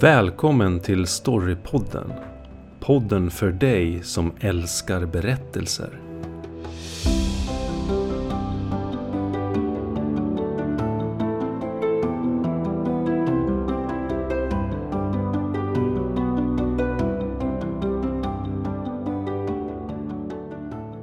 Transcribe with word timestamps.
Välkommen 0.00 0.80
till 0.80 1.06
Storypodden. 1.06 2.12
Podden 2.80 3.30
för 3.30 3.52
dig 3.52 4.02
som 4.02 4.32
älskar 4.40 5.06
berättelser. 5.06 6.00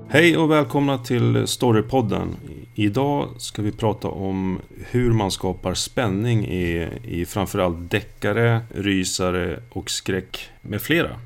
Hej 0.07 0.37
och 0.37 0.51
välkomna 0.51 0.97
till 0.97 1.47
Storypodden. 1.47 2.27
Idag 2.75 3.29
ska 3.37 3.61
vi 3.61 3.71
prata 3.71 4.07
om 4.07 4.59
hur 4.91 5.13
man 5.13 5.31
skapar 5.31 5.73
spänning 5.73 6.45
i, 6.45 6.89
i 7.03 7.25
framförallt 7.25 7.91
deckare, 7.91 8.61
rysare 8.75 9.59
och 9.69 9.89
skräck 9.89 10.49
med 10.61 10.81
flera. 10.81 11.19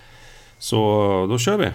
Så 0.59 0.77
då 1.29 1.37
kör 1.37 1.57
vi! 1.57 1.69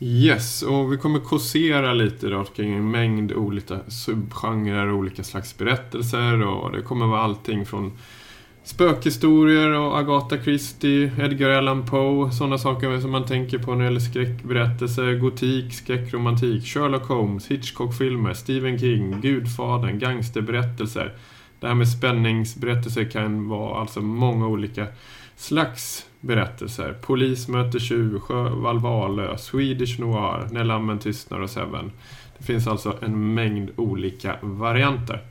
Yes, 0.00 0.62
och 0.62 0.92
vi 0.92 0.96
kommer 0.96 1.20
korsera 1.20 1.92
lite 1.92 2.28
då 2.28 2.44
kring 2.44 2.74
en 2.74 2.90
mängd 2.90 3.32
olika 3.32 3.78
subgenrer 3.88 4.86
och 4.86 4.98
olika 4.98 5.24
slags 5.24 5.58
berättelser 5.58 6.46
och 6.46 6.72
det 6.72 6.82
kommer 6.82 7.06
vara 7.06 7.20
allting 7.20 7.66
från 7.66 7.92
spökhistorier 8.68 9.70
och 9.70 9.98
Agatha 9.98 10.38
Christie, 10.42 11.12
Edgar 11.18 11.50
Allan 11.50 11.86
Poe, 11.86 12.30
sådana 12.32 12.58
saker 12.58 13.00
som 13.00 13.10
man 13.10 13.26
tänker 13.26 13.58
på 13.58 13.70
när 13.70 13.78
det 13.78 13.84
gäller 13.84 14.00
skräckberättelser, 14.00 15.14
gotik, 15.14 15.74
skräckromantik, 15.74 16.66
Sherlock 16.66 17.08
Holmes, 17.08 17.46
Hitchcock-filmer, 17.46 18.34
Stephen 18.34 18.78
King, 18.78 19.20
Gudfadern, 19.20 19.98
gangsterberättelser. 19.98 21.12
Det 21.60 21.66
här 21.66 21.74
med 21.74 21.88
spänningsberättelser 21.88 23.04
kan 23.04 23.48
vara 23.48 23.80
alltså 23.80 24.00
många 24.00 24.46
olika 24.46 24.86
slags 25.36 26.06
berättelser. 26.20 26.96
Polis 27.02 27.48
möter 27.48 27.78
tjuv, 27.78 28.20
Sjöwall 28.20 28.78
Wahlöö, 28.78 29.36
Swedish 29.38 30.00
Noir, 30.00 30.48
När 30.50 30.64
lammen 30.64 30.98
tystnar 30.98 31.40
och 31.40 31.50
Seven. 31.50 31.92
Det 32.38 32.44
finns 32.44 32.66
alltså 32.66 32.96
en 33.02 33.34
mängd 33.34 33.70
olika 33.76 34.36
varianter. 34.40 35.22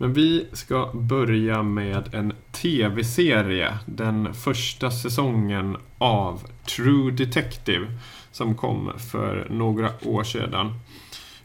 Men 0.00 0.12
vi 0.12 0.46
ska 0.52 0.90
börja 0.94 1.62
med 1.62 2.14
en 2.14 2.32
TV-serie. 2.52 3.78
Den 3.86 4.34
första 4.34 4.90
säsongen 4.90 5.76
av 5.98 6.42
True 6.76 7.12
Detective. 7.12 7.86
Som 8.32 8.54
kom 8.54 8.92
för 8.98 9.46
några 9.50 9.90
år 10.04 10.24
sedan. 10.24 10.74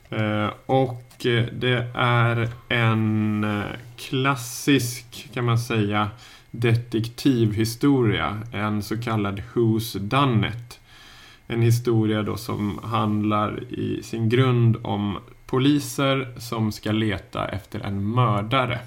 Eh, 0.10 0.50
och 0.66 1.26
eh, 1.26 1.46
det 1.54 1.88
är 1.96 2.50
en 2.70 3.44
eh, 3.44 3.66
klassisk, 3.98 5.30
kan 5.34 5.46
man 5.46 5.60
säga, 5.60 6.10
detektivhistoria. 6.52 8.42
En 8.52 8.84
så 8.84 8.98
kallad 8.98 9.42
Who's 9.54 10.00
Done 10.00 10.48
It. 10.48 10.80
En 11.48 11.62
historia 11.62 12.24
då 12.24 12.38
som 12.38 12.80
handlar 12.84 13.74
i 13.74 14.04
sin 14.04 14.30
grund 14.30 14.78
om 14.84 15.18
poliser 15.46 16.34
som 16.38 16.72
ska 16.72 16.92
leta 16.92 17.48
efter 17.48 17.80
en 17.80 18.12
mördare. 18.12 18.80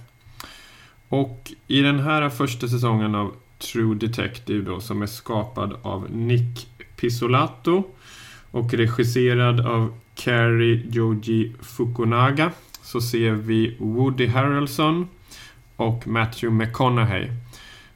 Och 1.08 1.52
i 1.66 1.80
den 1.80 2.00
här 2.00 2.28
första 2.28 2.68
säsongen 2.68 3.14
av 3.14 3.32
True 3.58 3.94
Detective 3.94 4.64
då, 4.64 4.80
som 4.80 5.02
är 5.02 5.06
skapad 5.06 5.76
av 5.82 6.10
Nick 6.10 6.68
Pisolato 6.96 7.84
och 8.50 8.74
regisserad 8.74 9.66
av 9.66 9.94
Cary 10.14 10.82
Joji 10.90 11.52
Fukunaga 11.60 12.52
så 12.82 13.00
ser 13.00 13.32
vi 13.32 13.76
Woody 13.78 14.26
Harrelson 14.26 15.08
och 15.76 16.06
Matthew 16.06 16.66
McConaughey 16.66 17.28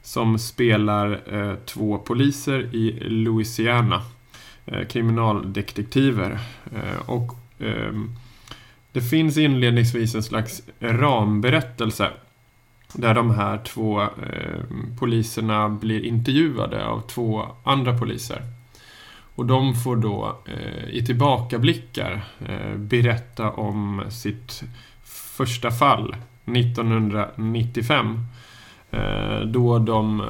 som 0.01 0.39
spelar 0.39 1.21
eh, 1.33 1.55
två 1.65 1.97
poliser 1.97 2.75
i 2.75 2.99
Louisiana. 2.99 4.01
Eh, 4.65 4.87
kriminaldetektiver. 4.87 6.39
Eh, 6.75 7.09
och 7.09 7.33
ehm, 7.59 8.15
det 8.93 9.01
finns 9.01 9.37
inledningsvis 9.37 10.15
en 10.15 10.23
slags 10.23 10.61
ramberättelse 10.79 12.09
där 12.93 13.13
de 13.13 13.31
här 13.31 13.57
två 13.57 14.01
eh, 14.01 14.07
poliserna 14.99 15.69
blir 15.69 16.05
intervjuade 16.05 16.85
av 16.85 17.01
två 17.01 17.45
andra 17.63 17.97
poliser. 17.97 18.41
Och 19.35 19.45
de 19.45 19.75
får 19.75 19.95
då 19.95 20.37
eh, 20.45 20.89
i 20.89 21.05
tillbakablickar 21.05 22.23
eh, 22.47 22.77
berätta 22.77 23.51
om 23.51 24.03
sitt 24.09 24.63
första 25.37 25.71
fall 25.71 26.15
1995. 26.45 28.19
Eh, 28.91 29.39
då 29.39 29.79
de 29.79 30.23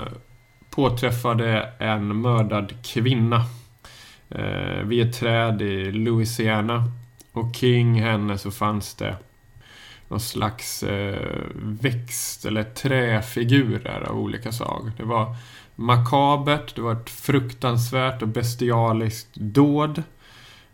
påträffade 0.70 1.70
en 1.80 2.22
mördad 2.22 2.74
kvinna 2.84 3.46
eh, 4.30 4.84
vid 4.84 5.08
ett 5.08 5.20
träd 5.20 5.62
i 5.62 5.92
Louisiana. 5.92 6.84
Och 7.34 7.56
kring 7.56 8.02
henne 8.02 8.38
så 8.38 8.52
fanns 8.52 8.96
det 8.96 9.16
någon 10.08 10.20
slags 10.20 10.84
eh, 10.84 11.42
växt 11.56 12.46
eller 12.46 12.64
träfigurer 12.64 14.10
av 14.10 14.20
olika 14.20 14.52
slag. 14.52 14.92
Det 14.98 15.04
var 15.04 15.36
makabert, 15.76 16.76
det 16.76 16.82
var 16.82 16.94
ett 16.94 17.10
fruktansvärt 17.10 18.22
och 18.22 18.28
bestialiskt 18.28 19.36
dåd 19.36 20.04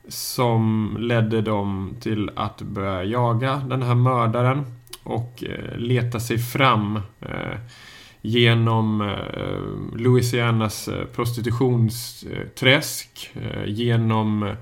som 0.08 0.96
ledde 1.00 1.42
dem 1.42 1.96
till 2.00 2.32
att 2.36 2.62
börja 2.62 3.04
jaga 3.04 3.56
den 3.56 3.84
här 3.84 3.96
mördaren 3.96 4.66
och 5.04 5.44
eh, 5.44 5.78
leta 5.78 6.20
sig 6.20 6.38
fram 6.38 6.96
eh, 7.22 7.58
genom 8.22 9.02
eh, 9.02 9.98
Louisianas 10.00 10.88
eh, 10.88 11.06
prostitutionsträsk, 11.06 13.32
eh, 13.34 13.66
genom 13.66 14.44
eh, 14.44 14.54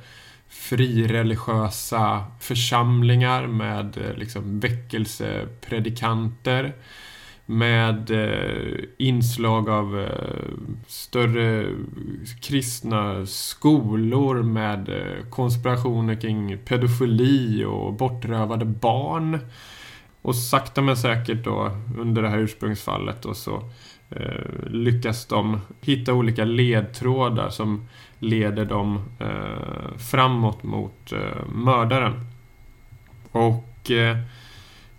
frireligiösa 0.69 2.23
församlingar 2.39 3.47
med 3.47 3.97
eh, 3.97 4.13
liksom 4.17 4.59
väckelsepredikanter. 4.59 6.73
Med 7.45 8.11
eh, 8.11 8.83
inslag 8.97 9.69
av 9.69 9.99
eh, 9.99 10.51
större 10.87 11.65
kristna 12.41 13.25
skolor 13.25 14.43
med 14.43 14.89
eh, 14.89 15.29
konspirationer 15.29 16.21
kring 16.21 16.57
pedofili 16.57 17.65
och 17.65 17.93
bortrövade 17.93 18.65
barn. 18.65 19.39
Och 20.21 20.35
sakta 20.35 20.81
men 20.81 20.97
säkert 20.97 21.43
då 21.43 21.71
under 21.97 22.21
det 22.21 22.29
här 22.29 22.37
ursprungsfallet 22.37 23.21
då 23.21 23.33
så 23.33 23.63
eh, 24.09 24.67
lyckas 24.67 25.25
de 25.25 25.61
hitta 25.81 26.13
olika 26.13 26.45
ledtrådar 26.45 27.49
som 27.49 27.87
leder 28.19 28.65
dem 28.65 28.99
eh, 29.19 29.97
framåt 29.97 30.63
mot 30.63 31.11
eh, 31.11 31.47
mördaren. 31.55 32.13
Och 33.31 33.91
eh, 33.91 34.17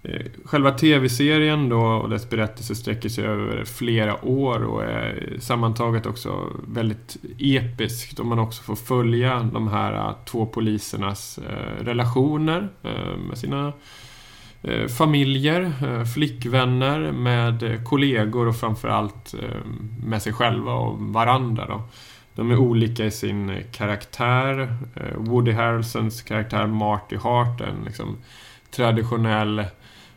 eh, 0.02 0.26
själva 0.44 0.70
tv-serien 0.70 1.68
då 1.68 1.80
och 1.80 2.08
dess 2.08 2.30
berättelse 2.30 2.74
sträcker 2.74 3.08
sig 3.08 3.24
över 3.24 3.64
flera 3.64 4.24
år 4.24 4.64
och 4.64 4.84
är 4.84 5.36
sammantaget 5.40 6.06
också 6.06 6.46
väldigt 6.68 7.16
episkt. 7.38 8.18
Och 8.18 8.26
man 8.26 8.38
också 8.38 8.62
får 8.62 8.76
följa 8.76 9.50
de 9.52 9.68
här 9.68 9.92
eh, 9.92 10.16
två 10.24 10.46
polisernas 10.46 11.38
eh, 11.38 11.84
relationer 11.84 12.68
med 13.28 13.38
sina 13.38 13.72
familjer, 14.98 15.72
flickvänner, 16.14 17.12
med 17.12 17.84
kollegor 17.84 18.48
och 18.48 18.56
framförallt 18.56 19.34
med 20.04 20.22
sig 20.22 20.32
själva 20.32 20.72
och 20.72 20.98
varandra. 20.98 21.66
Då. 21.68 21.82
De 22.38 22.50
är 22.50 22.56
olika 22.56 23.04
i 23.04 23.10
sin 23.10 23.50
eh, 23.50 23.62
karaktär. 23.72 24.74
Eh, 24.96 25.16
Woody 25.16 25.52
Harrelsons 25.52 26.22
karaktär 26.22 26.66
Marty 26.66 27.16
Hart, 27.16 27.60
en 27.60 27.84
liksom 27.84 28.16
traditionell 28.70 29.64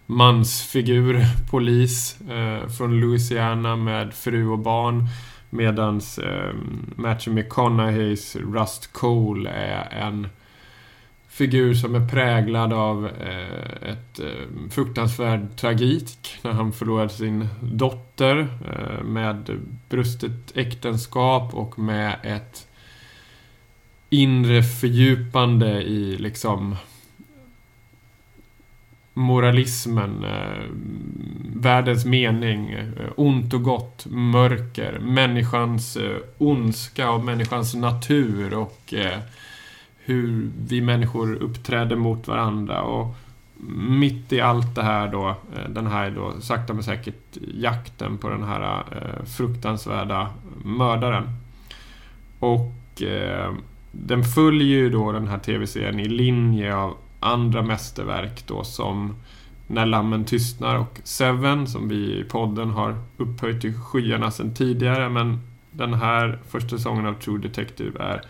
mansfigur, 0.06 1.26
polis 1.52 2.22
eh, 2.22 2.68
från 2.68 3.00
Louisiana 3.00 3.76
med 3.76 4.14
fru 4.14 4.48
och 4.48 4.60
barn. 4.60 5.08
Medans 5.50 6.18
eh, 6.18 6.54
Matthew 6.96 7.42
McConaugheys 7.42 8.36
Rust 8.36 8.94
Cole 8.94 9.50
är 9.50 9.90
en 9.92 10.28
figur 11.42 11.74
som 11.74 11.96
är 11.96 12.08
präglad 12.08 12.74
av 12.74 13.06
eh, 13.06 13.90
ett 13.92 14.20
eh, 14.20 14.70
fruktansvärd 14.70 15.56
tragik 15.56 16.40
när 16.42 16.52
han 16.52 16.74
förlorade 16.74 17.10
sin 17.10 17.48
dotter 17.62 18.40
eh, 18.40 19.04
med 19.04 19.60
brustet 19.90 20.58
äktenskap 20.58 21.54
och 21.54 21.80
med 21.80 22.16
ett 22.24 22.68
inre 24.10 24.64
fördjupande 24.64 25.82
i 25.82 26.18
liksom 26.18 26.76
moralismen, 29.14 30.24
eh, 30.24 30.64
världens 31.56 32.06
mening, 32.06 32.72
eh, 32.72 33.10
ont 33.16 33.54
och 33.54 33.64
gott, 33.64 34.06
mörker, 34.10 35.00
människans 35.00 35.98
eh, 35.98 36.18
ondska 36.38 37.12
och 37.12 37.24
människans 37.24 37.74
natur 37.74 38.54
och 38.54 38.94
eh, 38.94 39.20
hur 40.06 40.52
vi 40.68 40.82
människor 40.82 41.36
uppträder 41.36 41.96
mot 41.96 42.28
varandra 42.28 42.82
och 42.82 43.16
mitt 43.78 44.34
i 44.34 44.42
allt 44.42 44.76
det 44.76 44.84
här 44.84 45.08
då, 45.08 45.30
eh, 45.30 45.70
den 45.70 45.88
här 45.88 46.12
då 46.12 46.34
sakta 46.42 46.74
men 46.74 46.84
säkert 46.84 47.38
jakten 47.54 48.18
på 48.18 48.30
den 48.30 48.44
här 48.44 48.84
eh, 48.92 49.26
fruktansvärda 49.26 50.30
mördaren. 50.64 51.24
Och 52.40 53.02
eh, 53.02 53.54
den 53.92 54.24
följer 54.24 54.78
ju 54.78 54.90
då 54.90 55.12
den 55.12 55.28
här 55.28 55.40
tv-serien 55.40 56.00
i 56.00 56.06
linje 56.06 56.76
av 56.76 56.98
andra 57.20 57.62
mästerverk 57.62 58.48
då 58.48 58.64
som 58.64 59.16
När 59.68 59.86
lammen 59.86 60.26
tystnar 60.26 60.76
och 60.76 61.00
Seven 61.04 61.68
som 61.68 61.90
vi 61.90 62.20
i 62.20 62.24
podden 62.24 62.70
har 62.70 62.96
upphöjt 63.18 63.62
till 63.62 63.74
skyarna 63.74 64.32
sedan 64.32 64.54
tidigare 64.54 65.10
men 65.10 65.40
den 65.72 65.94
här 65.94 66.40
första 66.50 66.70
säsongen 66.70 67.06
av 67.06 67.14
True 67.14 67.40
Detective 67.40 68.04
är 68.04 68.22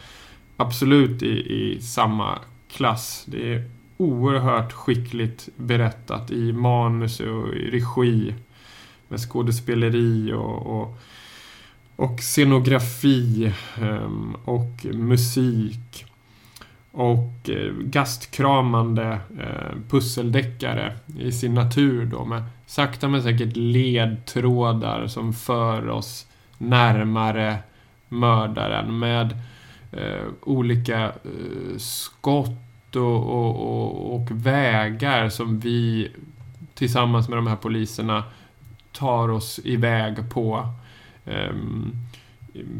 absolut 0.61 1.23
i, 1.23 1.53
i 1.53 1.81
samma 1.81 2.39
klass. 2.71 3.23
Det 3.27 3.53
är 3.53 3.69
oerhört 3.97 4.71
skickligt 4.71 5.49
berättat 5.55 6.31
i 6.31 6.53
manus 6.53 7.19
och 7.19 7.53
i 7.53 7.71
regi. 7.71 8.33
Med 9.07 9.19
skådespeleri 9.19 10.33
och, 10.33 10.81
och, 10.81 10.97
och 11.95 12.19
scenografi 12.19 13.53
ehm, 13.81 14.35
och 14.45 14.85
musik. 14.93 16.05
Och 16.91 17.49
eh, 17.49 17.73
gastkramande 17.73 19.19
eh, 19.39 19.77
pusseldeckare 19.89 20.97
i 21.19 21.31
sin 21.31 21.53
natur 21.53 22.05
då 22.05 22.25
med 22.25 22.43
sakta 22.65 23.07
men 23.07 23.23
säkert 23.23 23.55
ledtrådar 23.55 25.07
som 25.07 25.33
för 25.33 25.89
oss 25.89 26.27
närmare 26.57 27.57
mördaren 28.09 28.99
med 28.99 29.31
eh, 29.31 29.37
Eh, 29.91 30.27
olika 30.41 31.03
eh, 31.05 31.77
skott 31.77 32.95
och, 32.95 33.23
och, 33.23 33.55
och, 33.55 34.15
och, 34.15 34.27
vägar 34.31 35.29
som 35.29 35.59
vi 35.59 36.11
tillsammans 36.73 37.29
med 37.29 37.37
de 37.37 37.47
här 37.47 37.55
poliserna 37.55 38.23
tar 38.91 39.29
oss 39.29 39.59
iväg 39.63 40.29
på. 40.29 40.67
Eh, 41.25 41.53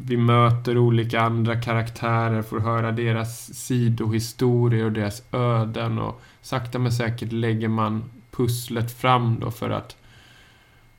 vi 0.05 0.17
möter 0.17 0.77
olika 0.77 1.21
andra 1.21 1.61
karaktärer, 1.61 2.41
får 2.41 2.59
höra 2.59 2.91
deras 2.91 3.53
sidohistorier 3.53 4.85
och 4.85 4.91
deras 4.91 5.23
öden 5.31 5.99
och 5.99 6.21
sakta 6.41 6.79
men 6.79 6.91
säkert 6.91 7.31
lägger 7.31 7.67
man 7.67 8.03
pusslet 8.31 8.97
fram 8.97 9.39
då 9.39 9.51
för 9.51 9.69
att 9.69 9.95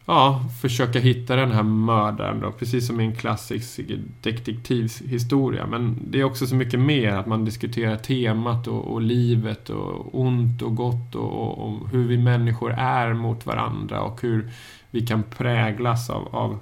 ja, 0.06 0.44
försöka 0.60 0.98
hitta 0.98 1.36
den 1.36 1.52
här 1.52 1.62
mördaren 1.62 2.40
då, 2.40 2.52
precis 2.52 2.86
som 2.86 3.00
i 3.00 3.04
en 3.04 3.16
klassisk 3.16 3.80
detektivhistoria. 4.22 5.66
Men 5.66 5.98
det 6.06 6.20
är 6.20 6.24
också 6.24 6.46
så 6.46 6.54
mycket 6.54 6.80
mer, 6.80 7.12
att 7.12 7.26
man 7.26 7.44
diskuterar 7.44 7.96
temat 7.96 8.66
och, 8.66 8.92
och 8.92 9.00
livet 9.00 9.70
och 9.70 10.20
ont 10.20 10.62
och 10.62 10.76
gott 10.76 11.14
och, 11.14 11.58
och, 11.58 11.88
hur 11.88 12.06
vi 12.08 12.18
människor 12.18 12.72
är 12.72 13.12
mot 13.14 13.46
varandra 13.46 14.00
och 14.00 14.22
hur 14.22 14.50
vi 14.90 15.06
kan 15.06 15.22
präglas 15.22 16.10
av, 16.10 16.28
av 16.36 16.58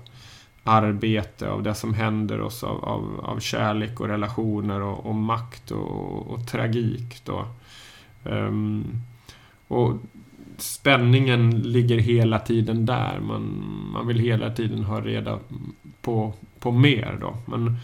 arbete, 0.64 1.50
av 1.50 1.62
det 1.62 1.74
som 1.74 1.94
händer 1.94 2.40
oss, 2.40 2.64
av, 2.64 2.84
av, 2.84 3.20
av 3.24 3.40
kärlek 3.40 4.00
och 4.00 4.08
relationer 4.08 4.80
och, 4.82 5.06
och 5.06 5.14
makt 5.14 5.70
och, 5.70 6.26
och, 6.26 6.46
tragik. 6.46 7.22
Då. 7.24 7.46
Um, 8.24 9.02
och 9.68 9.92
spänningen 10.62 11.50
ligger 11.50 11.98
hela 11.98 12.38
tiden 12.38 12.86
där. 12.86 13.20
Man, 13.20 13.64
man 13.92 14.06
vill 14.06 14.18
hela 14.18 14.50
tiden 14.50 14.84
ha 14.84 15.00
reda 15.00 15.38
på, 16.02 16.34
på 16.58 16.70
mer 16.70 17.18
då. 17.20 17.36
Men 17.46 17.76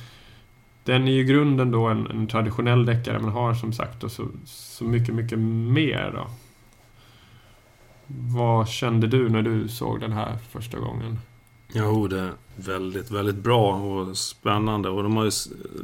den 0.84 1.08
är 1.08 1.12
ju 1.12 1.24
grunden 1.24 1.70
då 1.70 1.86
en, 1.86 2.06
en 2.06 2.26
traditionell 2.26 2.86
deckare 2.86 3.18
men 3.18 3.30
har 3.30 3.54
som 3.54 3.72
sagt 3.72 4.00
då 4.00 4.08
så, 4.08 4.28
så 4.44 4.84
mycket, 4.84 5.14
mycket 5.14 5.38
mer 5.38 6.12
då. 6.14 6.26
Vad 8.06 8.68
kände 8.68 9.06
du 9.06 9.28
när 9.28 9.42
du 9.42 9.68
såg 9.68 10.00
den 10.00 10.12
här 10.12 10.36
första 10.50 10.78
gången? 10.78 11.18
Jo, 11.72 11.84
oh, 11.84 12.08
det 12.08 12.20
är 12.20 12.32
väldigt, 12.56 13.10
väldigt 13.10 13.36
bra 13.36 13.74
och 13.74 14.16
spännande. 14.16 14.88
Och 14.88 15.02
de 15.02 15.16
har 15.16 15.24
ju 15.24 15.30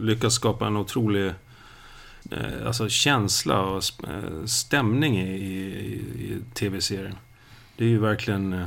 lyckats 0.00 0.34
skapa 0.34 0.66
en 0.66 0.76
otrolig 0.76 1.26
Eh, 1.26 1.32
Eh, 2.36 2.66
alltså 2.66 2.88
känsla 2.88 3.60
och 3.60 3.82
eh, 4.08 4.44
stämning 4.46 5.18
i, 5.20 5.34
i, 5.34 5.94
i 6.18 6.38
tv-serien. 6.54 7.16
Det 7.76 7.84
är 7.84 7.88
ju 7.88 7.98
verkligen, 7.98 8.52
eh, 8.52 8.66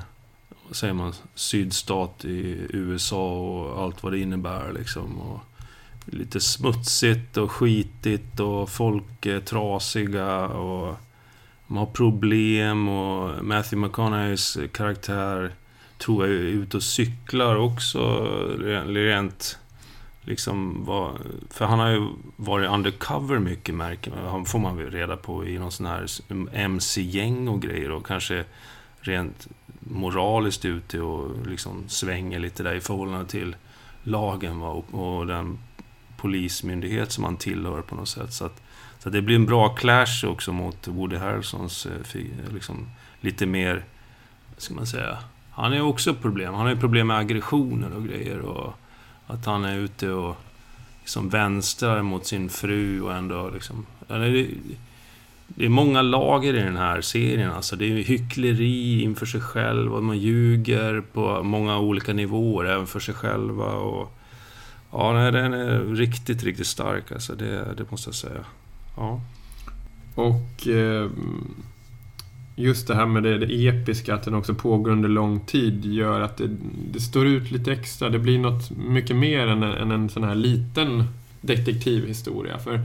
vad 0.67 0.75
säger 0.75 0.94
man, 0.94 1.13
sydstat 1.35 2.25
i 2.25 2.67
USA 2.69 3.31
och 3.39 3.83
allt 3.83 4.03
vad 4.03 4.13
det 4.13 4.19
innebär 4.19 4.73
liksom. 4.73 5.17
Och 5.21 5.39
lite 6.06 6.39
smutsigt 6.39 7.38
och 7.38 7.51
skitigt 7.51 8.39
och 8.39 8.69
folk 8.69 9.25
är 9.25 9.39
trasiga 9.39 10.47
och 10.47 10.95
man 11.67 11.77
har 11.77 11.85
problem 11.85 12.89
och 12.89 13.45
Matthew 13.45 13.88
McConaugheys 13.88 14.57
karaktär 14.73 15.51
tror 15.97 16.27
jag 16.27 16.35
är 16.35 16.39
ute 16.39 16.77
och 16.77 16.83
cyklar 16.83 17.56
också 17.56 18.00
rent 18.88 19.59
liksom 20.25 20.86
var, 20.86 21.18
för 21.50 21.66
han 21.66 21.80
har 21.80 21.89
ju 21.89 22.07
varit 22.36 22.69
undercover 22.69 23.39
mycket 23.39 23.75
märker 23.75 24.12
man. 24.12 24.45
får 24.45 24.60
man 24.60 24.77
väl 24.77 24.92
reda 24.92 25.18
på 25.18 25.45
i 25.45 25.60
någon 25.60 25.72
sån 25.72 25.86
här 25.86 26.07
MC-gäng 26.54 27.48
och 27.48 27.62
grejer 27.62 27.92
och 27.92 28.06
kanske 28.06 28.45
rent 29.00 29.48
moraliskt 29.80 30.66
ute 30.66 31.01
och 31.01 31.48
liksom 31.48 31.83
svänger 31.88 32.39
lite 32.39 32.63
där 32.63 32.75
i 32.75 32.81
förhållande 32.81 33.25
till 33.25 33.56
lagen 34.04 34.60
va? 34.60 34.69
Och, 34.69 34.94
och 34.94 35.27
den 35.27 35.57
polismyndighet 36.18 37.12
som 37.12 37.24
han 37.24 37.38
tillhör 37.38 37.81
på 37.81 37.95
något 37.95 38.10
sätt. 38.10 38.33
Så, 38.33 38.45
att, 38.45 38.62
så 39.00 39.10
att 39.10 39.13
det 39.13 39.22
blir 39.22 39.36
en 39.36 39.45
bra 39.45 39.69
clash 39.69 40.25
också 40.27 40.51
mot 40.51 40.88
Woody 40.88 41.16
Harrelsons 41.16 41.86
eh, 41.86 42.54
liksom, 42.54 42.89
lite 43.22 43.45
mer, 43.45 43.83
ska 44.57 44.74
man 44.74 44.88
säga, 44.88 45.18
han 45.51 45.72
är 45.72 45.75
ju 45.75 45.81
också 45.81 46.13
problem. 46.13 46.54
Han 46.54 46.63
har 46.63 46.74
ju 46.74 46.80
problem 46.80 47.07
med 47.07 47.18
aggressioner 47.18 47.94
och 47.94 48.04
grejer. 48.04 48.39
och 48.39 48.74
att 49.27 49.45
han 49.45 49.66
är 49.66 49.77
ute 49.77 50.12
och 50.12 50.36
liksom 51.01 51.30
vänstrar 51.30 52.01
mot 52.01 52.25
sin 52.25 52.50
fru 52.50 53.01
och 53.01 53.13
ändå 53.13 53.50
liksom... 53.50 53.86
Det, 55.48 55.66
är 55.66 55.69
många 55.69 56.01
lager 56.01 56.54
i 56.54 56.62
den 56.62 56.77
här 56.77 57.01
serien. 57.01 57.51
Alltså 57.51 57.75
det 57.75 57.86
är 57.86 58.04
hyckleri 58.04 59.01
inför 59.01 59.25
sig 59.25 59.42
själv 59.42 59.94
och 59.94 60.04
man 60.04 60.18
ljuger 60.18 61.01
på 61.01 61.44
många 61.44 61.80
olika 61.80 62.13
nivåer, 62.13 62.66
även 62.66 62.88
för 62.88 63.00
sig 63.00 63.13
själva. 63.13 63.66
Och, 63.66 64.18
ja, 64.92 65.13
nej, 65.13 65.31
den 65.31 65.54
är 65.54 65.80
riktigt, 65.80 66.44
riktigt 66.44 66.68
stark 66.68 67.12
alltså. 67.12 67.36
Det, 67.36 67.74
det 67.77 67.92
måste 67.92 68.07
jag 68.07 68.16
säga. 68.16 68.45
Ja. 68.98 69.22
Och... 70.16 70.68
Eh 70.68 71.10
just 72.55 72.87
det 72.87 72.95
här 72.95 73.05
med 73.05 73.23
det, 73.23 73.37
det, 73.37 73.67
episka, 73.67 74.15
att 74.15 74.23
den 74.23 74.33
också 74.33 74.53
pågår 74.53 74.91
under 74.91 75.09
lång 75.09 75.39
tid, 75.39 75.85
gör 75.85 76.21
att 76.21 76.37
det, 76.37 76.49
det 76.91 76.99
står 76.99 77.27
ut 77.27 77.51
lite 77.51 77.71
extra. 77.71 78.09
Det 78.09 78.19
blir 78.19 78.39
något 78.39 78.71
mycket 78.71 79.15
mer 79.15 79.47
än, 79.47 79.63
än 79.63 79.91
en 79.91 80.09
sån 80.09 80.24
här 80.24 80.35
liten 80.35 81.03
detektivhistoria. 81.41 82.59
För 82.59 82.79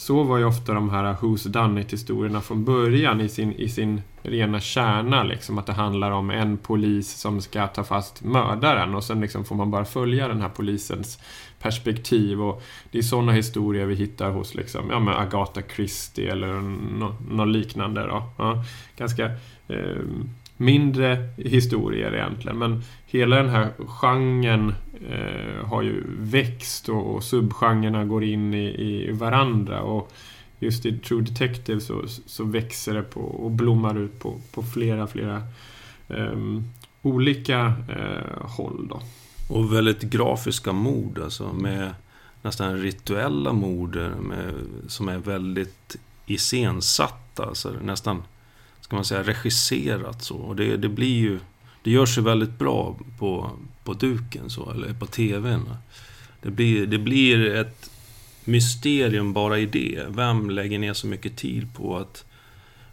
så 0.00 0.22
var 0.22 0.38
ju 0.38 0.44
ofta 0.44 0.74
de 0.74 0.90
här 0.90 1.14
Who's 1.14 1.48
Done 1.48 1.80
It-historierna 1.80 2.40
från 2.40 2.64
början 2.64 3.20
i 3.20 3.28
sin, 3.28 3.52
i 3.52 3.68
sin 3.68 4.02
rena 4.22 4.60
kärna. 4.60 5.22
Liksom, 5.22 5.58
att 5.58 5.66
det 5.66 5.72
handlar 5.72 6.10
om 6.10 6.30
en 6.30 6.56
polis 6.56 7.20
som 7.20 7.40
ska 7.40 7.66
ta 7.66 7.84
fast 7.84 8.24
mördaren 8.24 8.94
och 8.94 9.04
sen 9.04 9.20
liksom 9.20 9.44
får 9.44 9.54
man 9.54 9.70
bara 9.70 9.84
följa 9.84 10.28
den 10.28 10.40
här 10.40 10.48
polisens 10.48 11.18
perspektiv. 11.62 12.42
Och 12.42 12.62
det 12.90 12.98
är 12.98 13.02
sådana 13.02 13.32
historier 13.32 13.86
vi 13.86 13.94
hittar 13.94 14.30
hos 14.30 14.54
liksom, 14.54 14.90
ja, 14.90 15.00
men 15.00 15.14
Agatha 15.14 15.62
Christie 15.74 16.32
eller 16.32 16.60
något 17.34 17.48
liknande. 17.48 18.06
Då. 18.06 18.22
Ja, 18.36 18.64
ganska 18.96 19.24
eh, 19.68 20.02
mindre 20.56 21.28
historier 21.36 22.14
egentligen. 22.14 22.58
Men 22.58 22.82
hela 23.06 23.36
den 23.36 23.48
här 23.48 23.68
genren 23.86 24.74
eh, 25.10 25.66
har 25.66 25.82
ju 25.82 26.04
växt 26.18 26.88
och, 26.88 27.14
och 27.14 27.24
subgenrerna 27.24 28.04
går 28.04 28.24
in 28.24 28.54
i, 28.54 28.66
i 28.66 29.12
varandra. 29.12 29.82
Och 29.82 30.12
just 30.58 30.86
i 30.86 30.98
True 30.98 31.22
Detective 31.22 31.80
så, 31.80 32.02
så 32.26 32.44
växer 32.44 32.94
det 32.94 33.02
på 33.02 33.20
och 33.20 33.50
blommar 33.50 33.98
ut 33.98 34.18
på, 34.18 34.40
på 34.52 34.62
flera, 34.62 35.06
flera 35.06 35.42
eh, 36.08 36.38
olika 37.02 37.72
eh, 37.88 38.46
håll. 38.46 38.88
Då. 38.88 39.00
Och 39.50 39.72
väldigt 39.72 40.00
grafiska 40.00 40.72
mord 40.72 41.18
alltså 41.18 41.52
med 41.52 41.94
nästan 42.42 42.78
rituella 42.78 43.52
mord 43.52 43.96
med, 44.20 44.54
som 44.88 45.08
är 45.08 45.18
väldigt 45.18 45.96
iscensatta. 46.26 47.44
Alltså 47.44 47.70
nästan, 47.82 48.22
ska 48.80 48.96
man 48.96 49.04
säga, 49.04 49.22
regisserat 49.22 50.22
så. 50.22 50.36
Och 50.36 50.56
det, 50.56 50.76
det 50.76 50.88
blir 50.88 51.18
ju, 51.18 51.40
det 51.82 51.90
gör 51.90 52.06
sig 52.06 52.22
väldigt 52.22 52.58
bra 52.58 52.96
på, 53.18 53.50
på 53.84 53.92
duken 53.94 54.50
så, 54.50 54.70
eller 54.70 54.94
på 54.94 55.06
TVn. 55.06 55.70
Det 56.42 56.50
blir, 56.50 56.86
det 56.86 56.98
blir 56.98 57.54
ett 57.54 57.90
mysterium 58.44 59.32
bara 59.32 59.58
i 59.58 59.66
det. 59.66 60.06
Vem 60.08 60.50
lägger 60.50 60.78
ner 60.78 60.94
så 60.94 61.06
mycket 61.06 61.36
tid 61.36 61.74
på 61.74 61.96
att 61.96 62.24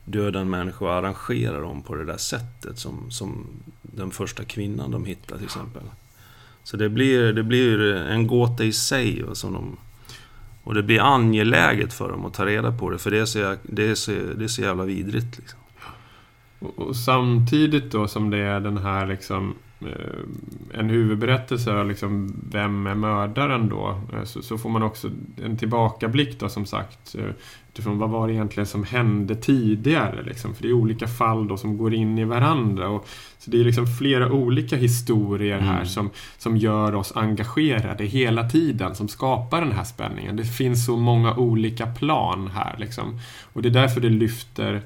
döda 0.06 0.40
en 0.40 0.50
människa 0.50 0.86
och 0.86 0.94
arrangera 0.94 1.60
dem 1.60 1.82
på 1.82 1.96
det 1.96 2.06
där 2.06 2.18
sättet 2.18 2.80
som, 2.80 3.12
som 3.12 3.48
den 3.82 4.12
första 4.12 4.44
kvinnan 4.44 4.92
de 4.92 5.06
hittar 5.06 5.36
till 5.36 5.46
exempel. 5.46 5.84
Så 6.67 6.77
det 6.77 6.89
blir, 6.89 7.33
det 7.33 7.43
blir 7.43 7.93
en 7.93 8.27
gåta 8.27 8.63
i 8.63 8.74
sig. 8.74 9.24
Som 9.33 9.53
de, 9.53 9.77
och 10.63 10.74
det 10.74 10.83
blir 10.83 11.00
angeläget 11.00 11.93
för 11.93 12.09
dem 12.09 12.25
att 12.25 12.33
ta 12.33 12.45
reda 12.45 12.71
på 12.71 12.89
det, 12.89 12.97
för 12.97 13.12
det 13.12 13.19
är 13.19 13.25
så, 13.25 13.55
det 13.63 13.88
är 13.88 13.95
så, 13.95 14.12
det 14.12 14.43
är 14.43 14.47
så 14.47 14.62
jävla 14.62 14.83
vidrigt. 14.83 15.38
Liksom. 15.38 15.59
Och, 16.59 16.79
och, 16.79 16.95
samtidigt 16.95 17.91
då 17.91 18.07
som 18.07 18.29
det 18.29 18.38
är 18.38 18.59
den 18.59 18.77
här 18.77 19.07
liksom 19.07 19.55
en 20.74 20.89
huvudberättelse 20.89 21.74
av 21.74 21.88
liksom, 21.88 22.34
vem 22.51 22.88
är 22.88 22.96
mördaren 22.96 23.69
då? 23.69 24.01
Eh, 24.13 24.24
så, 24.24 24.41
så, 24.41 24.57
får 24.57 24.69
man 24.69 24.84
också 24.84 25.10
en 25.43 25.57
tillbakablick 25.57 26.39
då 26.39 26.50
som 26.50 26.65
sagt 26.65 27.15
eh, 27.15 27.29
utifrån 27.72 28.00
vad 28.00 28.10
var 28.10 28.27
det 28.27 28.34
egentligen 28.34 28.67
som 28.67 28.84
hände 28.84 29.36
tidigare. 29.36 30.24
Liksom? 30.24 30.55
För 30.55 30.63
det 30.63 30.69
är 30.69 30.74
olika 30.74 31.07
fall 31.07 31.48
då 31.48 31.57
som 31.57 31.77
går 31.77 31.93
in 31.93 32.17
i 32.17 32.24
varandra. 32.24 32.89
Och, 32.89 33.07
så 33.39 33.51
det 33.51 33.60
är 33.60 33.63
liksom 33.63 33.88
flera 33.88 34.31
olika 34.31 34.75
historier 34.75 35.60
här 35.60 35.75
mm. 35.75 35.86
som, 35.86 36.10
som 36.38 36.57
gör 36.57 36.96
oss 36.96 37.12
engagerade 37.15 38.05
hela 38.05 38.50
tiden, 38.50 38.96
som 38.96 39.07
skapar 39.07 39.62
den 39.62 39.72
här 39.72 39.84
spänningen. 39.84 40.36
Det 40.36 40.46
finns 40.46 40.86
så 40.86 40.98
många 40.98 41.36
olika 41.36 41.88
plan 41.88 42.48
här. 42.53 42.75
Liksom. 42.77 43.19
Och 43.53 43.62
det 43.62 43.69
är 43.69 43.74
därför 43.74 44.01
det 44.01 44.10
lyfter 44.10 44.81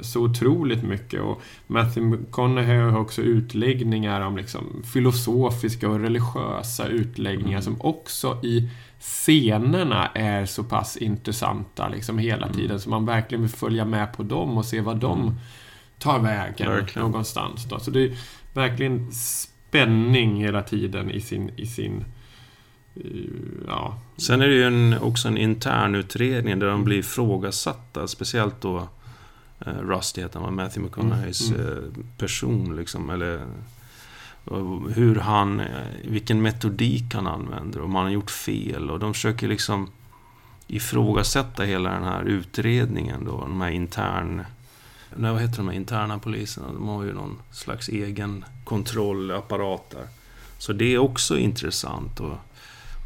så 0.00 0.20
otroligt 0.20 0.82
mycket. 0.82 1.20
Och 1.20 1.42
Matthew 1.66 2.16
McConaughey 2.16 2.76
har 2.76 2.98
också 2.98 3.22
utläggningar 3.22 4.20
om 4.20 4.36
liksom 4.36 4.82
filosofiska 4.92 5.88
och 5.88 6.00
religiösa 6.00 6.86
utläggningar 6.86 7.58
mm. 7.58 7.62
som 7.62 7.76
också 7.80 8.38
i 8.42 8.68
scenerna 9.00 10.06
är 10.14 10.46
så 10.46 10.64
pass 10.64 10.96
intressanta 10.96 11.88
liksom 11.88 12.18
hela 12.18 12.46
mm. 12.46 12.56
tiden. 12.56 12.80
Så 12.80 12.90
man 12.90 13.06
verkligen 13.06 13.42
vill 13.42 13.52
följa 13.52 13.84
med 13.84 14.12
på 14.12 14.22
dem 14.22 14.58
och 14.58 14.64
se 14.64 14.80
vad 14.80 14.96
de 14.96 15.20
mm. 15.20 15.34
tar 15.98 16.18
vägen 16.18 16.70
verkligen. 16.70 17.06
någonstans. 17.06 17.64
Då. 17.64 17.78
Så 17.78 17.90
det 17.90 18.04
är 18.04 18.16
verkligen 18.54 19.12
spänning 19.12 20.36
hela 20.44 20.62
tiden 20.62 21.10
i 21.10 21.20
sin, 21.20 21.50
i 21.56 21.66
sin 21.66 22.04
Ja. 23.66 23.98
Sen 24.16 24.42
är 24.42 24.48
det 24.48 24.54
ju 24.54 24.64
en, 24.64 24.98
också 24.98 25.28
en 25.28 25.38
intern 25.38 25.94
utredning 25.94 26.58
där 26.58 26.66
de 26.66 26.84
blir 26.84 26.98
ifrågasatta. 26.98 28.08
Speciellt 28.08 28.60
då 28.60 28.88
Rusty 29.58 30.22
heter 30.22 30.40
han, 30.40 30.54
Matthew 30.54 30.86
McConaugheys 30.86 31.50
mm. 31.50 31.60
uh, 31.60 31.84
person 32.18 32.76
liksom. 32.76 33.10
Eller 33.10 33.46
hur 34.94 35.14
han, 35.14 35.60
eh, 35.60 35.66
vilken 36.04 36.42
metodik 36.42 37.14
han 37.14 37.26
använder, 37.26 37.80
om 37.80 37.94
han 37.94 38.04
har 38.04 38.10
gjort 38.10 38.30
fel. 38.30 38.90
Och 38.90 38.98
de 38.98 39.14
försöker 39.14 39.48
liksom 39.48 39.90
ifrågasätta 40.66 41.62
hela 41.62 41.90
den 41.90 42.04
här 42.04 42.24
utredningen 42.24 43.24
då, 43.24 43.40
de 43.40 43.60
här 43.60 43.70
intern... 43.70 44.44
Nej, 45.16 45.32
vad 45.32 45.42
heter 45.42 45.56
de 45.56 45.68
här 45.68 45.74
interna 45.74 46.18
poliserna? 46.18 46.72
De 46.72 46.88
har 46.88 47.04
ju 47.04 47.12
någon 47.12 47.38
slags 47.50 47.88
egen 47.88 48.44
kontrollapparat 48.64 49.90
där. 49.90 50.08
Så 50.58 50.72
det 50.72 50.94
är 50.94 50.98
också 50.98 51.38
intressant 51.38 52.20
att 52.20 52.38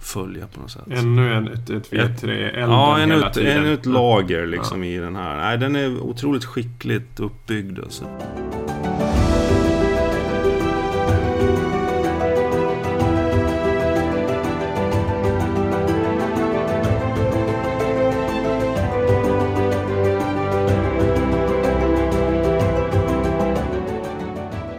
följa 0.00 0.46
på 0.46 0.60
något 0.60 0.70
sätt. 0.70 0.82
Ännu 0.90 1.34
en, 1.34 1.48
ett, 1.48 1.70
ett 1.70 1.92
V3-elden 1.92 2.70
Ja, 2.70 2.98
ännu 2.98 3.22
ett, 3.22 3.36
ännu 3.36 3.74
ett 3.74 3.86
lager 3.86 4.46
liksom 4.46 4.84
ja. 4.84 4.90
i 4.90 4.98
den 4.98 5.16
här. 5.16 5.36
Nej, 5.36 5.58
den 5.58 5.76
är 5.76 6.00
otroligt 6.00 6.44
skickligt 6.44 7.20
uppbyggd. 7.20 7.78
Alltså. 7.78 8.04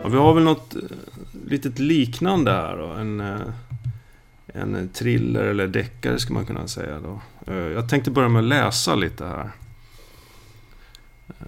vi 0.09 0.17
har 0.17 0.33
väl 0.33 0.43
något 0.43 0.75
eh, 0.75 0.81
litet 1.47 1.79
liknande 1.79 2.51
här 2.51 2.77
då. 2.77 2.85
En, 2.85 3.19
eh, 3.19 3.37
en 4.53 4.89
thriller 4.93 5.43
eller 5.43 5.67
deckare 5.67 6.19
ska 6.19 6.33
man 6.33 6.45
kunna 6.45 6.67
säga 6.67 6.99
då. 6.99 7.21
Eh, 7.47 7.55
jag 7.55 7.89
tänkte 7.89 8.11
börja 8.11 8.29
med 8.29 8.39
att 8.39 8.45
läsa 8.45 8.95
lite 8.95 9.25
här. 9.25 9.51
Eh, 11.27 11.45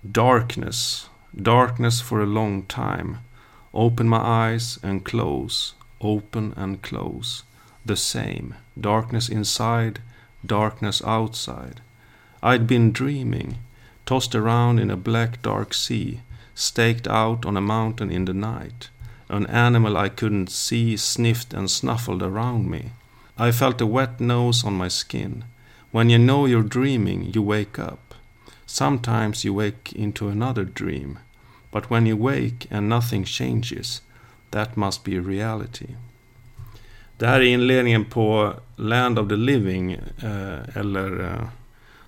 darkness. 0.00 1.10
Darkness 1.30 2.02
for 2.02 2.22
a 2.22 2.26
long 2.26 2.62
time. 2.62 3.16
Open 3.70 4.08
my 4.08 4.16
eyes 4.16 4.84
and 4.84 5.04
close. 5.04 5.74
Open 5.98 6.54
and 6.56 6.82
close. 6.82 7.44
The 7.86 7.96
same. 7.96 8.54
Darkness 8.74 9.30
inside. 9.30 10.00
Darkness 10.40 11.02
outside. 11.02 11.80
I'd 12.42 12.66
been 12.66 12.92
dreaming. 12.92 13.54
Tossed 14.04 14.34
around 14.34 14.80
in 14.80 14.90
a 14.90 14.96
black 14.96 15.42
dark 15.42 15.74
sea. 15.74 16.20
staked 16.54 17.08
out 17.08 17.46
on 17.46 17.56
a 17.56 17.60
mountain 17.60 18.10
in 18.10 18.24
the 18.24 18.32
night. 18.32 18.88
An 19.32 19.46
animal 19.46 19.96
I 19.96 20.10
couldn't 20.10 20.50
see 20.50 20.94
sniffed 20.98 21.54
and 21.54 21.70
snuffled 21.70 22.22
around 22.22 22.70
me. 22.70 22.90
I 23.38 23.50
felt 23.50 23.80
a 23.80 23.86
wet 23.86 24.20
nose 24.20 24.62
on 24.62 24.74
my 24.74 24.88
skin. 24.88 25.44
When 25.90 26.10
you 26.10 26.18
know 26.18 26.44
you're 26.44 26.68
dreaming, 26.68 27.32
you 27.34 27.42
wake 27.42 27.78
up. 27.78 28.14
Sometimes 28.66 29.42
you 29.42 29.54
wake 29.54 29.92
into 29.94 30.28
another 30.28 30.64
dream. 30.64 31.18
But 31.70 31.88
when 31.88 32.04
you 32.06 32.14
wake 32.14 32.66
and 32.70 32.90
nothing 32.90 33.24
changes, 33.24 34.02
that 34.50 34.76
must 34.76 35.04
be 35.04 35.18
reality. 35.18 35.96
Det 37.18 37.26
här 37.26 37.40
är 37.40 37.44
inledningen 37.44 38.04
på 38.04 38.54
Land 38.76 39.18
of 39.18 39.28
the 39.28 39.36
Living, 39.36 39.92
eh, 39.92 40.76
eller 40.76 41.24
eh, 41.24 41.48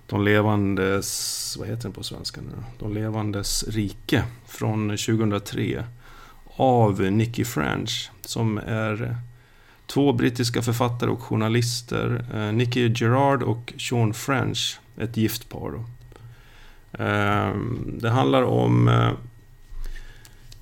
De 0.07 0.23
levandes, 0.23 1.57
vad 1.59 1.67
heter 1.67 1.83
den 1.83 1.91
på 1.91 2.03
svenska 2.03 2.41
nu 2.41 2.63
De 2.79 2.93
levandes 2.93 3.63
rike 3.67 4.23
från 4.45 4.89
2003 4.89 5.83
av 6.55 7.01
Nicky 7.01 7.45
French 7.45 8.11
som 8.21 8.57
är 8.57 9.15
två 9.85 10.13
brittiska 10.13 10.61
författare 10.61 11.09
och 11.09 11.21
journalister. 11.21 12.25
Eh, 12.33 12.53
Nicky 12.53 12.93
Gerard 12.95 13.43
och 13.43 13.73
Sean 13.77 14.13
French, 14.13 14.79
ett 14.97 15.17
gift 15.17 15.49
par. 15.49 15.71
Då. 15.71 15.85
Ehm, 17.03 17.97
det 18.01 18.09
handlar 18.09 18.43
om 18.43 18.87
eh, 18.87 19.11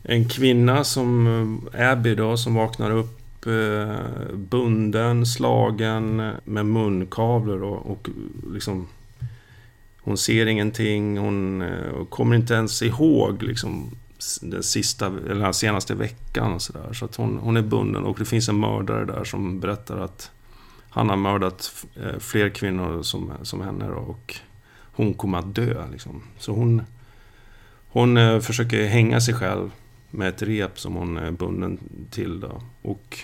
en 0.04 0.30
kvinna 0.30 0.84
som 0.84 1.28
eh, 1.74 1.92
Abby 1.92 2.16
då, 2.16 2.38
som 2.38 2.56
vaknar 2.56 2.92
upp 2.92 3.20
bunden, 4.34 5.26
slagen 5.26 6.32
med 6.44 6.66
munkavlor 6.66 7.64
och, 7.64 7.92
och 7.92 8.10
liksom 8.54 8.88
hon 10.02 10.18
ser 10.18 10.46
ingenting, 10.46 11.18
hon 11.18 11.64
kommer 12.10 12.36
inte 12.36 12.54
ens 12.54 12.82
ihåg 12.82 13.44
liksom, 13.44 13.92
den 14.42 14.64
sista, 14.64 15.06
eller 15.06 15.44
den 15.44 15.54
senaste 15.54 15.96
veckan. 15.96 16.54
Och 16.54 16.62
så 16.62 16.74
där. 16.74 16.94
så 16.94 17.06
att 17.06 17.16
hon, 17.16 17.38
hon 17.38 17.58
är 17.58 17.62
bunden 17.62 18.04
och 18.04 18.20
det 18.20 18.26
finns 18.26 18.50
en 18.50 18.60
mördare 18.60 19.06
där 19.06 19.24
som 19.24 19.60
berättar 19.60 19.98
att 19.98 20.32
han 20.90 21.10
har 21.10 21.18
mördat 21.18 21.86
eh, 21.96 22.20
fler 22.20 22.50
kvinnor 22.50 23.04
som, 23.04 23.32
som 23.42 23.62
henne 23.62 23.88
då, 23.88 23.96
och 23.96 24.36
hon 24.96 25.14
kommer 25.14 25.38
att 25.38 25.56
dö. 25.56 25.88
Liksom. 25.92 26.24
Så 26.38 26.54
hon, 26.54 26.82
hon 27.88 28.18
eh, 28.18 28.40
försöker 28.40 28.88
hänga 28.88 29.22
sig 29.22 29.34
själv 29.34 29.72
med 30.10 30.30
ett 30.30 30.42
rep 30.42 30.80
som 30.80 30.96
hon 30.96 31.18
är 31.18 31.32
bunden 31.32 31.80
till. 32.12 32.40
Då. 32.40 32.62
Och 32.82 33.20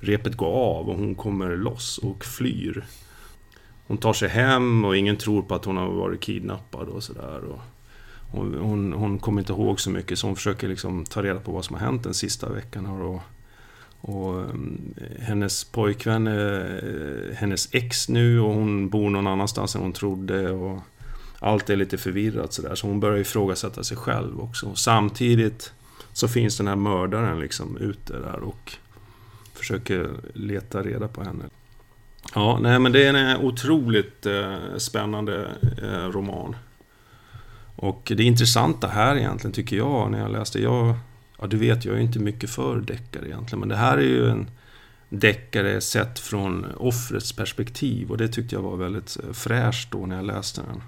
repet 0.00 0.36
går 0.36 0.52
av 0.52 0.88
och 0.88 0.96
hon 0.96 1.14
kommer 1.14 1.56
loss 1.56 1.98
och 1.98 2.24
flyr 2.24 2.84
hon 3.92 3.98
tar 3.98 4.12
sig 4.12 4.28
hem 4.28 4.84
och 4.84 4.96
ingen 4.96 5.16
tror 5.16 5.42
på 5.42 5.54
att 5.54 5.64
hon 5.64 5.76
har 5.76 5.88
varit 5.88 6.20
kidnappad 6.20 6.88
och 6.88 7.02
sådär. 7.02 7.40
Hon, 8.32 8.54
hon, 8.54 8.92
hon 8.92 9.18
kommer 9.18 9.40
inte 9.40 9.52
ihåg 9.52 9.80
så 9.80 9.90
mycket 9.90 10.18
så 10.18 10.26
hon 10.26 10.36
försöker 10.36 10.68
liksom 10.68 11.04
ta 11.04 11.22
reda 11.22 11.40
på 11.40 11.52
vad 11.52 11.64
som 11.64 11.76
har 11.76 11.86
hänt 11.86 12.04
den 12.04 12.14
sista 12.14 12.48
veckan. 12.48 12.86
Och, 12.86 13.22
och 14.00 14.44
hennes 15.18 15.64
pojkvän 15.64 16.26
är 16.26 17.34
hennes 17.36 17.68
ex 17.72 18.08
nu 18.08 18.40
och 18.40 18.54
hon 18.54 18.88
bor 18.88 19.10
någon 19.10 19.26
annanstans 19.26 19.74
än 19.74 19.82
hon 19.82 19.92
trodde. 19.92 20.50
Och 20.50 20.78
allt 21.38 21.70
är 21.70 21.76
lite 21.76 21.98
förvirrat 21.98 22.52
sådär 22.52 22.74
så 22.74 22.86
hon 22.86 23.00
börjar 23.00 23.18
ifrågasätta 23.18 23.84
sig 23.84 23.96
själv 23.96 24.40
också. 24.40 24.66
Och 24.66 24.78
samtidigt 24.78 25.72
så 26.12 26.28
finns 26.28 26.56
den 26.56 26.66
här 26.66 26.76
mördaren 26.76 27.40
liksom 27.40 27.76
ute 27.76 28.12
där 28.12 28.40
och 28.42 28.72
försöker 29.54 30.10
leta 30.34 30.82
reda 30.82 31.08
på 31.08 31.22
henne. 31.22 31.44
Ja, 32.34 32.58
nej 32.62 32.78
men 32.78 32.92
det 32.92 33.06
är 33.06 33.14
en 33.14 33.36
otroligt 33.36 34.26
eh, 34.26 34.56
spännande 34.76 35.46
eh, 35.82 36.08
roman. 36.08 36.56
Och 37.76 38.12
det 38.16 38.22
intressanta 38.22 38.86
här 38.86 39.16
egentligen 39.16 39.52
tycker 39.52 39.76
jag 39.76 40.10
när 40.10 40.18
jag 40.18 40.30
läste, 40.30 40.62
jag, 40.62 40.94
ja 41.38 41.46
du 41.46 41.56
vet 41.56 41.84
jag 41.84 41.96
är 41.96 42.00
inte 42.00 42.18
mycket 42.18 42.50
för 42.50 42.80
deckare 42.80 43.26
egentligen, 43.26 43.60
men 43.60 43.68
det 43.68 43.76
här 43.76 43.98
är 43.98 44.02
ju 44.02 44.30
en 44.30 44.50
deckare 45.08 45.80
sett 45.80 46.18
från 46.18 46.66
offrets 46.76 47.32
perspektiv 47.32 48.10
och 48.10 48.16
det 48.16 48.28
tyckte 48.28 48.54
jag 48.54 48.62
var 48.62 48.76
väldigt 48.76 49.16
eh, 49.24 49.32
fräscht 49.32 49.90
då 49.90 50.06
när 50.06 50.16
jag 50.16 50.24
läste 50.24 50.62
den. 50.62 50.82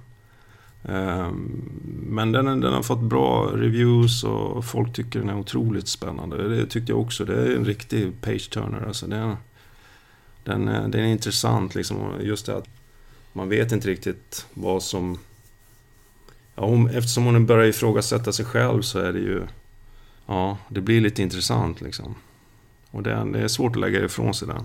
Ehm, 0.88 1.70
men 2.08 2.32
den, 2.32 2.60
den 2.60 2.72
har 2.72 2.82
fått 2.82 3.00
bra 3.00 3.50
reviews 3.54 4.24
och 4.24 4.64
folk 4.64 4.92
tycker 4.92 5.18
den 5.18 5.28
är 5.28 5.38
otroligt 5.38 5.88
spännande. 5.88 6.48
Det 6.48 6.66
tyckte 6.66 6.92
jag 6.92 7.00
också. 7.00 7.24
Det 7.24 7.34
är 7.34 7.56
en 7.56 7.64
riktig 7.64 8.20
page-turner. 8.20 8.86
Alltså 8.86 9.06
den, 9.06 9.36
den, 10.44 10.68
eh, 10.68 10.88
den 10.88 11.00
är 11.00 11.12
intressant 11.12 11.74
liksom. 11.74 11.96
Just 12.20 12.46
det 12.46 12.56
att 12.56 12.68
man 13.32 13.48
vet 13.48 13.72
inte 13.72 13.88
riktigt 13.88 14.46
vad 14.54 14.82
som... 14.82 15.18
Ja, 16.54 16.66
hon, 16.66 16.90
eftersom 16.90 17.24
hon 17.24 17.46
börjar 17.46 17.64
ifrågasätta 17.66 18.32
sig 18.32 18.44
själv 18.44 18.82
så 18.82 18.98
är 18.98 19.12
det 19.12 19.18
ju... 19.18 19.42
Ja, 20.26 20.58
det 20.68 20.80
blir 20.80 21.00
lite 21.00 21.22
intressant 21.22 21.80
liksom. 21.80 22.14
Och 22.90 23.02
det, 23.02 23.26
det 23.32 23.40
är 23.40 23.48
svårt 23.48 23.76
att 23.76 23.80
lägga 23.80 24.04
ifrån 24.04 24.34
sig 24.34 24.48
den. 24.48 24.64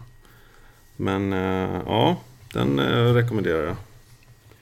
Men 0.96 1.34
eh, 1.34 1.82
ja, 1.86 2.18
den 2.54 2.80
eh, 2.80 3.14
rekommenderar 3.14 3.64
jag. 3.66 3.76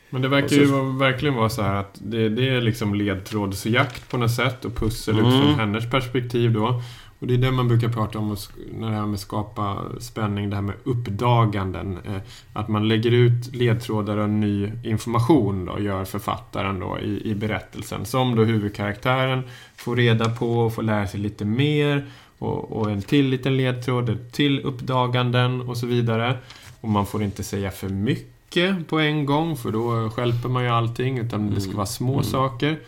Men 0.10 0.22
det 0.22 0.28
verkar 0.28 0.56
ju 0.56 0.66
vara, 0.66 0.84
verkligen 0.84 1.36
vara 1.36 1.50
så 1.50 1.62
här 1.62 1.76
att 1.76 1.92
det, 1.94 2.30
det 2.30 2.50
är 2.50 2.62
liksom 2.62 2.96
ledtrådsjakt 2.96 4.10
på 4.10 4.18
något 4.18 4.32
sätt 4.32 4.66
och 4.66 4.76
pussel 4.76 5.20
Mm. 5.20 5.28
utifrån 5.32 5.56
hennes 5.60 5.90
perspektiv 5.92 6.54
då. 6.54 6.82
Och 7.20 7.28
det 7.28 7.34
är 7.34 7.38
det 7.38 7.52
man 7.52 7.68
brukar 7.68 7.90
prata 7.90 8.20
om 8.20 8.36
när 8.74 8.90
det 8.90 8.96
här 8.96 9.06
med 9.06 9.20
skapa 9.20 9.82
spänning, 10.00 10.50
det 10.50 10.56
här 10.56 10.64
med 10.64 10.76
uppdaganden. 10.84 11.98
Eh, 12.06 12.18
att 12.54 12.68
man 12.68 12.88
lägger 12.88 13.12
ut 13.12 13.56
ledtrådar 13.56 14.18
och 14.18 14.30
ny 14.30 14.72
information 14.84 15.66
då, 15.66 15.80
gör 15.80 16.06
författaren 16.06 16.80
då 16.80 17.00
i, 17.00 17.32
i 17.32 17.36
berättelsen. 17.36 18.06
Som 18.06 18.36
då 18.36 18.44
huvudkaraktären 18.44 19.44
får 19.76 19.96
reda 19.96 20.30
på 20.30 20.60
och 20.60 20.74
får 20.74 20.84
lära 20.84 21.08
sig 21.08 21.20
lite 21.20 21.46
mer. 21.46 22.06
Och, 22.40 22.72
och 22.72 22.92
en 22.92 23.02
till 23.02 23.26
liten 23.30 23.58
ledtråd, 23.58 24.18
till 24.32 24.60
uppdaganden 24.62 25.62
och 25.62 25.78
så 25.78 25.86
vidare. 25.88 26.38
Och 26.82 26.90
man 26.90 27.06
får 27.06 27.24
inte 27.24 27.44
säga 27.44 27.72
för 27.72 27.90
mycket 27.90 28.88
på 28.88 29.00
en 29.00 29.26
gång 29.26 29.58
för 29.58 29.72
då 29.72 30.10
stjälper 30.10 30.50
man 30.50 30.64
ju 30.64 30.70
allting. 30.70 31.18
Utan 31.18 31.54
det 31.54 31.62
ska 31.62 31.70
Mm. 31.70 31.78
vara 31.78 31.86
små 31.86 32.14
Mm. 32.14 32.24
saker. 32.24 32.80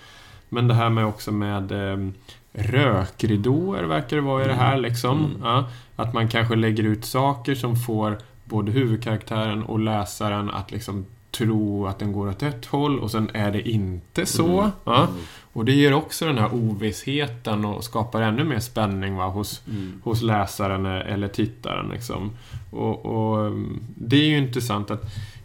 Men 0.50 0.68
det 0.68 0.74
här 0.74 0.90
med 0.90 1.06
också 1.06 1.32
med 1.32 1.72
eh, 1.72 1.98
rökridåer 2.54 3.84
verkar 3.84 4.16
det 4.16 4.22
vara 4.22 4.46
i 4.46 4.48
det 4.48 4.54
här 4.54 4.78
liksom. 4.78 5.26
Mm. 5.26 5.42
Ja, 5.44 5.70
att 5.96 6.14
man 6.14 6.28
kanske 6.28 6.56
lägger 6.56 6.84
ut 6.84 7.06
saker 7.06 7.56
som 7.56 7.76
får 7.76 8.18
både 8.44 8.72
huvudkaraktären 8.72 9.64
och 9.64 9.80
läsaren 9.80 10.50
att 10.50 10.72
liksom 10.72 11.06
tro 11.32 11.88
att 11.88 12.00
den 12.00 12.12
går 12.12 12.28
åt 12.30 12.44
ett 12.44 12.66
håll 12.66 13.00
och 13.00 13.12
sen 13.12 13.30
är 13.34 13.52
det 13.52 13.70
inte 13.70 14.26
så. 14.26 14.60
Mm. 14.60 14.72
Ja. 14.84 15.08
Och 15.54 15.66
det 15.66 15.72
ger 15.72 15.94
också 15.94 16.26
den 16.26 16.38
här 16.38 16.54
ovissheten 16.54 17.66
och 17.66 17.84
skapar 17.84 18.22
ännu 18.22 18.44
mer 18.44 18.60
spänning 18.60 19.16
va, 19.16 19.28
hos, 19.28 19.62
Mm. 19.68 20.02
hos 20.04 20.22
läsaren 20.22 20.86
eller 20.86 21.28
tittaren. 21.28 21.90
Liksom. 21.90 22.32
Och, 22.72 23.06
och 23.06 23.46
mm, 23.48 23.80
Det 23.96 24.16
är 24.16 24.28
ju 24.28 24.38
intressant 24.38 24.92
att 24.92 25.04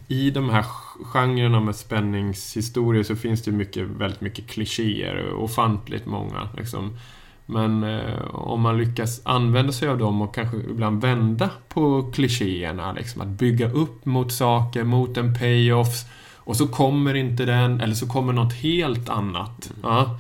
i 0.08 0.30
de 0.30 0.50
här 0.50 0.64
genrerna 1.02 1.60
med 1.60 1.76
spänningshistorier 1.76 3.02
så 3.02 3.16
finns 3.16 3.42
det 3.42 3.52
mycket, 3.52 3.86
väldigt 3.86 4.20
mycket 4.20 4.46
klichéer, 4.46 5.34
ofantligt 5.34 6.06
många. 6.06 6.48
Liksom. 6.56 6.98
Men 7.46 7.84
eh, 7.84 8.24
om 8.34 8.60
man 8.60 8.78
lyckas 8.78 9.20
använda 9.24 9.72
sig 9.72 9.88
av 9.88 9.98
dem 9.98 10.22
och 10.22 10.34
kanske 10.34 10.56
ibland 10.56 11.02
vända 11.02 11.50
på 11.68 12.10
klichéerna, 12.14 12.92
liksom, 12.92 13.20
att 13.22 13.28
bygga 13.28 13.70
upp 13.70 14.04
mot 14.06 14.32
saker, 14.32 14.84
mot 14.84 15.16
en 15.16 15.34
payoff 15.34 16.04
och 16.36 16.56
så 16.56 16.68
kommer 16.68 17.14
inte 17.14 17.44
den, 17.44 17.80
eller 17.80 17.94
så 17.94 18.08
kommer 18.08 18.32
något 18.32 18.52
helt 18.54 19.08
annat. 19.08 19.72
Ja, 19.82 20.18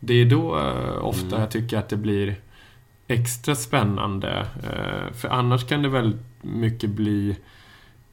det 0.00 0.14
är 0.14 0.24
då 0.24 0.58
eh, 0.58 1.04
ofta 1.04 1.26
Mm. 1.26 1.40
jag 1.40 1.50
tycker 1.50 1.78
att 1.78 1.88
det 1.88 1.96
blir 1.96 2.36
extra 3.08 3.54
spännande. 3.54 4.46
Eh, 4.62 5.14
för 5.14 5.28
annars 5.28 5.66
kan 5.66 5.82
det 5.82 5.88
väl 5.88 6.18
mycket 6.42 6.90
bli 6.90 7.36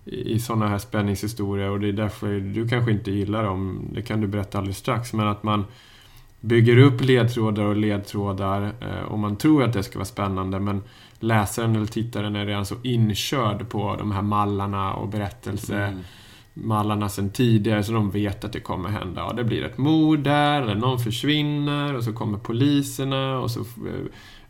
i 0.05 0.39
sådana 0.39 0.67
här 0.67 0.77
spänningshistorier 0.77 1.69
och 1.69 1.79
det 1.79 1.87
är 1.87 1.93
därför 1.93 2.39
du 2.39 2.67
kanske 2.69 2.91
inte 2.91 3.11
gillar 3.11 3.43
dem. 3.43 3.89
Det 3.93 4.01
kan 4.01 4.21
du 4.21 4.27
berätta 4.27 4.57
alldeles 4.57 4.77
strax. 4.77 5.13
Men 5.13 5.27
att 5.27 5.43
man 5.43 5.65
bygger 6.41 6.77
upp 6.77 7.01
ledtrådar 7.01 7.63
och 7.63 7.75
ledtrådar 7.75 8.61
eh, 8.81 9.03
och 9.07 9.19
man 9.19 9.35
tror 9.35 9.63
att 9.63 9.73
det 9.73 9.83
ska 9.83 9.99
vara 9.99 10.05
spännande 10.05 10.59
men 10.59 10.83
läsaren 11.19 11.75
eller 11.75 11.85
tittaren 11.85 12.35
är 12.35 12.45
redan 12.45 12.65
så 12.65 12.75
inkörd 12.83 13.69
på 13.69 13.95
de 13.99 14.11
här 14.11 14.21
mallarna 14.21 14.93
och 14.93 15.07
berättelse 15.07 15.75
Mm. 15.77 15.99
mallarna 16.53 17.09
sedan 17.09 17.29
tidigare 17.29 17.83
så 17.83 17.91
de 17.91 18.11
vet 18.11 18.43
att 18.43 18.53
det 18.53 18.59
kommer 18.59 18.89
hända. 18.89 19.21
Ja, 19.21 19.33
det 19.33 19.43
blir 19.43 19.63
ett 19.63 19.77
mord 19.77 20.19
där, 20.19 20.61
eller 20.61 20.75
någon 20.75 20.99
försvinner 20.99 21.95
och 21.95 22.03
så 22.03 22.13
kommer 22.13 22.37
poliserna 22.37 23.39
och 23.39 23.51
så 23.51 23.59
eh, 23.59 23.65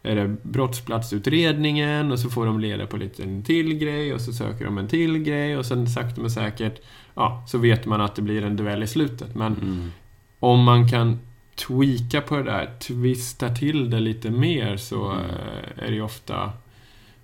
är 0.03 0.15
det 0.15 0.27
brottsplatsutredningen 0.44 2.12
och 2.12 2.20
så 2.20 2.29
får 2.29 2.46
de 2.46 2.60
leda 2.60 2.86
på 2.88 2.98
lite 2.98 3.24
en 3.24 3.44
till 3.44 3.74
grej 3.74 4.13
och 4.13 4.22
så 4.22 4.34
söker 4.34 4.65
de 4.65 4.77
en 4.77 4.88
till 4.88 5.18
grej 5.18 5.58
och 5.58 5.65
sen 5.65 5.88
sakta 5.88 6.22
men 6.22 6.32
säkert 6.32 6.82
ja, 7.15 7.44
så 7.48 7.58
vet 7.58 7.86
man 7.86 8.01
att 8.01 8.15
det 8.15 8.22
blir 8.22 8.46
en 8.46 8.56
duell 8.56 8.84
i 8.84 8.88
slutet. 8.88 9.36
Men 9.36 9.53
Mm. 9.56 9.91
om 10.39 10.63
man 10.63 10.89
kan 10.89 11.20
tweaka 11.56 12.22
på 12.22 12.36
det 12.38 12.44
där, 12.44 12.70
twista 12.79 13.50
till 13.50 13.89
det 13.89 14.00
lite 14.00 14.29
mer 14.32 14.77
så 14.77 15.12
Mm. 15.12 15.25
eh, 15.25 15.88
är 15.88 15.91
det 15.91 16.01
ofta 16.01 16.51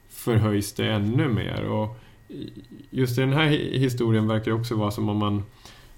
förhöjs 0.09 0.73
det 0.73 0.91
ännu 0.91 1.27
mer. 1.27 1.63
Och 1.63 1.97
just 2.89 3.17
i 3.17 3.21
den 3.21 3.33
här 3.33 3.45
hi- 3.49 3.77
historien 3.79 4.27
verkar 4.27 4.45
det 4.51 4.57
också 4.57 4.75
vara 4.75 4.91
som 4.91 5.09
om 5.09 5.17
man 5.17 5.43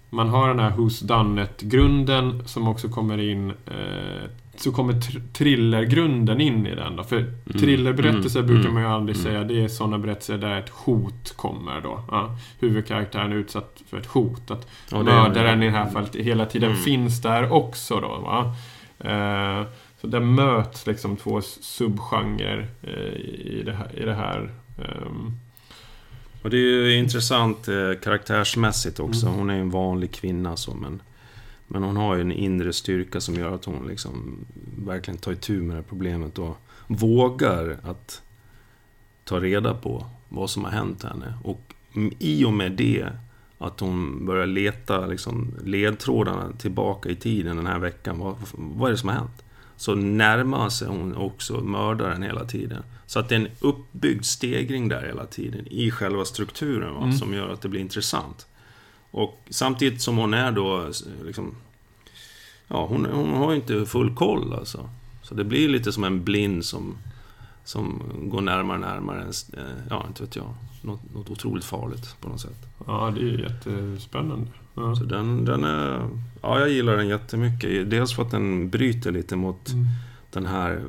man 0.09 0.29
har 0.29 0.47
den 0.47 0.59
här 0.59 0.71
Who's 0.71 1.03
Done 1.05 1.43
It-grunden 1.43 2.47
som 2.47 2.67
också 2.67 2.89
kommer 2.89 3.17
in 3.17 3.49
eh, 3.49 4.29
så 4.61 4.71
kommer 4.71 5.01
thrillergrunden 5.33 6.41
in 6.41 6.67
i 6.67 6.75
den 6.75 6.95
då. 6.95 7.03
För 7.03 7.25
thrillerberättelser 7.59 8.39
Mm. 8.39 8.47
brukar 8.53 8.69
Mm. 8.69 8.73
man 8.73 8.83
ju 8.83 8.89
aldrig 8.89 9.15
Mm. 9.17 9.25
säga. 9.31 9.43
Det 9.43 9.63
är 9.63 9.67
sådana 9.67 9.97
berättelser 9.99 10.37
där 10.37 10.59
ett 10.59 10.69
hot 10.69 11.33
kommer 11.35 11.81
då. 11.81 12.03
Ja, 12.11 12.37
huvudkaraktären 12.59 13.31
är 13.31 13.35
utsatt 13.35 13.81
för 13.89 13.97
ett 13.97 14.05
hot. 14.05 14.51
Att 14.51 14.67
Ja, 14.91 15.03
mördaren 15.03 15.63
i 15.63 15.65
det 15.65 15.71
här 15.71 15.89
fallet 15.89 16.15
hela 16.15 16.45
tiden 16.45 16.69
Mm. 16.71 16.81
finns 16.83 17.21
där 17.21 17.51
också 17.51 17.99
då. 17.99 18.07
Va? 18.19 18.55
Eh, 18.99 19.65
så 20.01 20.07
där 20.07 20.19
möts 20.19 20.87
liksom 20.87 21.17
två 21.17 21.41
subgenrer 21.41 22.67
eh, 22.83 23.13
i 23.57 23.63
det 23.65 23.73
här. 23.73 23.99
I 24.01 24.05
det 24.05 24.13
här 24.13 24.51
ehm. 24.77 25.31
Och 26.43 26.49
det 26.49 26.57
är 26.57 26.61
ju 26.61 26.95
intressant 26.97 27.67
eh, 27.67 27.73
karaktärsmässigt 28.03 28.99
också. 28.99 29.25
Mm. 29.25 29.39
Hon 29.39 29.49
är 29.49 29.59
en 29.59 29.69
vanlig 29.69 30.11
kvinna 30.13 30.55
så, 30.57 30.73
men, 30.75 31.01
men 31.67 31.83
hon 31.83 31.97
har 31.97 32.15
ju 32.15 32.21
en 32.21 32.31
inre 32.31 32.73
styrka 32.73 33.21
som 33.21 33.35
gör 33.35 33.51
att 33.55 33.65
hon 33.65 33.87
liksom 33.87 34.45
verkligen 34.77 35.17
tar 35.17 35.31
itu 35.31 35.61
med 35.61 35.69
det 35.69 35.75
här 35.75 35.85
problemet 35.89 36.39
och 36.39 36.57
vågar 36.87 37.77
att 37.83 38.21
ta 39.23 39.39
reda 39.39 39.73
på 39.73 40.05
vad 40.29 40.49
som 40.49 40.63
har 40.63 40.71
hänt 40.71 41.03
henne. 41.03 41.33
Och 41.43 41.73
i 42.19 42.45
och 42.45 42.53
med 42.53 42.71
det, 42.71 43.07
att 43.57 43.79
hon 43.79 44.25
börjar 44.25 44.45
leta 44.47 45.05
liksom, 45.05 45.53
ledtrådarna 45.63 46.51
tillbaka 46.57 47.09
i 47.09 47.15
tiden 47.15 47.57
den 47.57 47.67
här 47.67 47.79
veckan. 47.79 48.19
Vad, 48.19 48.35
vad 48.53 48.87
är 48.87 48.91
det 48.91 48.97
som 48.97 49.09
har 49.09 49.15
hänt? 49.15 49.43
Så 49.75 49.95
närmar 49.95 50.69
sig 50.69 50.87
hon 50.87 51.15
också 51.15 51.61
mördaren 51.61 52.23
hela 52.23 52.45
tiden. 52.45 52.83
Så 53.05 53.19
att 53.19 53.29
det 53.29 53.35
är 53.35 53.39
en 53.39 53.47
uppbyggd 53.59 54.25
stegring 54.25 54.87
där 54.89 55.05
hela 55.05 55.25
tiden 55.25 55.67
i 55.67 55.91
själva 55.91 56.25
strukturen 56.25 56.93
va, 56.93 57.03
Mm. 57.03 57.13
som 57.17 57.33
gör 57.33 57.49
att 57.49 57.61
det 57.61 57.69
blir 57.69 57.81
intressant. 57.81 58.47
Och 59.11 59.41
samtidigt 59.49 60.01
som 60.01 60.17
hon 60.17 60.33
är 60.33 60.51
då 60.51 60.91
liksom... 61.25 61.55
Ja, 62.67 62.85
hon, 62.85 63.05
hon 63.05 63.33
har 63.33 63.51
ju 63.51 63.55
inte 63.55 63.85
full 63.85 64.15
koll 64.15 64.53
alltså. 64.53 64.89
Så 65.21 65.35
det 65.35 65.43
blir 65.43 65.69
lite 65.69 65.91
som 65.91 66.03
en 66.03 66.23
blind 66.23 66.65
som, 66.65 66.97
som 67.63 68.01
går 68.23 68.41
närmare 68.41 68.77
och 68.77 68.81
närmare. 68.81 69.21
En, 69.21 69.59
eh, 69.59 69.71
ja, 69.89 70.05
inte 70.07 70.23
vet 70.23 70.35
jag. 70.35 70.53
Något, 70.81 71.13
något 71.13 71.29
otroligt 71.29 71.65
farligt 71.65 72.15
på 72.21 72.29
något 72.29 72.41
sätt. 72.41 72.67
Ja, 72.87 73.11
det 73.15 73.21
är 73.21 73.23
ju 73.23 73.41
jättespännande. 73.41 74.47
Ja. 74.75 74.95
Så 74.95 75.03
den, 75.03 75.45
den 75.45 75.63
är... 75.63 76.09
Ja, 76.41 76.59
jag 76.59 76.69
gillar 76.69 76.97
den 76.97 77.07
jättemycket. 77.07 77.89
Dels 77.89 78.13
för 78.15 78.23
att 78.23 78.31
den 78.31 78.69
bryter 78.69 79.11
lite 79.11 79.35
mot 79.35 79.69
Mm. 79.69 79.85
den 80.31 80.45
här 80.45 80.85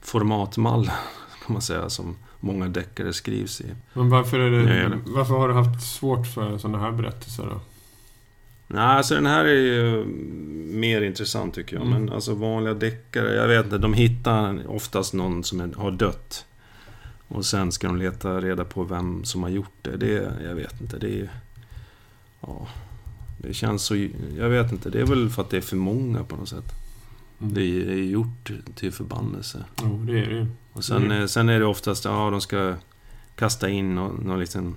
formatmallen, 0.00 0.90
kan 1.46 1.52
man 1.52 1.62
säga, 1.62 1.90
som 1.90 2.16
många 2.44 2.68
deckare 2.68 3.12
skrivs 3.12 3.60
i. 3.60 3.64
Men 3.92 4.10
varför, 4.10 4.38
är 4.38 4.50
det, 4.50 4.98
varför 5.06 5.34
har 5.34 5.48
du 5.48 5.54
haft 5.54 5.82
svårt 5.82 6.26
för 6.26 6.58
sådana 6.58 6.78
här 6.78 6.92
berättelser 6.92 7.42
då? 7.42 7.60
Nej, 8.66 8.82
alltså 8.82 9.14
den 9.14 9.26
här 9.26 9.44
är 9.44 9.60
ju 9.60 10.04
mer 10.74 11.02
intressant 11.02 11.54
tycker 11.54 11.76
jag. 11.76 11.86
Mm. 11.86 12.04
Men 12.04 12.14
alltså 12.14 12.34
vanliga 12.34 12.74
deckare, 12.74 13.34
jag 13.34 13.48
vet 13.48 13.64
inte, 13.64 13.78
de 13.78 13.94
hittar 13.94 14.66
oftast 14.66 15.14
någon 15.14 15.44
som 15.44 15.72
har 15.76 15.90
dött. 15.90 16.44
Och 17.28 17.44
sen 17.46 17.72
ska 17.72 17.86
de 17.86 17.96
leta 17.96 18.40
reda 18.40 18.64
på 18.64 18.84
vem 18.84 19.24
som 19.24 19.42
har 19.42 19.50
gjort 19.50 19.78
det. 19.82 19.96
Det, 19.96 20.32
jag 20.44 20.54
vet 20.54 20.80
inte, 20.80 20.98
det 20.98 21.20
är... 21.20 21.28
Ja, 22.40 22.68
det 23.38 23.54
känns 23.54 23.82
så... 23.82 23.96
Jag 24.38 24.48
vet 24.48 24.72
inte, 24.72 24.90
det 24.90 25.00
är 25.00 25.06
väl 25.06 25.30
för 25.30 25.42
att 25.42 25.50
det 25.50 25.56
är 25.56 25.60
för 25.60 25.76
många 25.76 26.24
på 26.24 26.36
något 26.36 26.48
sätt. 26.48 26.83
Mm. 27.44 27.54
Det 27.54 27.62
är, 27.62 27.88
är 27.90 28.02
gjort 28.02 28.50
till 28.74 28.92
förbannelse. 28.92 29.64
Jo, 29.82 30.04
det 30.06 30.18
är 30.24 30.30
det. 30.30 30.46
Och 30.72 30.84
sen, 30.84 30.96
Mm. 31.04 31.20
eh, 31.20 31.26
sen 31.26 31.48
är 31.48 31.58
det 31.60 31.66
oftast, 31.66 32.04
ja 32.04 32.30
de 32.30 32.40
ska 32.40 32.74
kasta 33.36 33.68
in 33.68 33.94
någon, 33.94 34.14
någon 34.24 34.40
liten... 34.40 34.74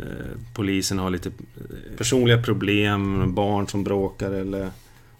Eh, 0.00 0.36
polisen 0.54 0.98
har 0.98 1.10
lite 1.10 1.28
eh, 1.28 1.96
personliga 1.96 2.42
problem, 2.42 3.34
barn 3.34 3.68
som 3.68 3.84
bråkar 3.84 4.30
eller... 4.32 4.70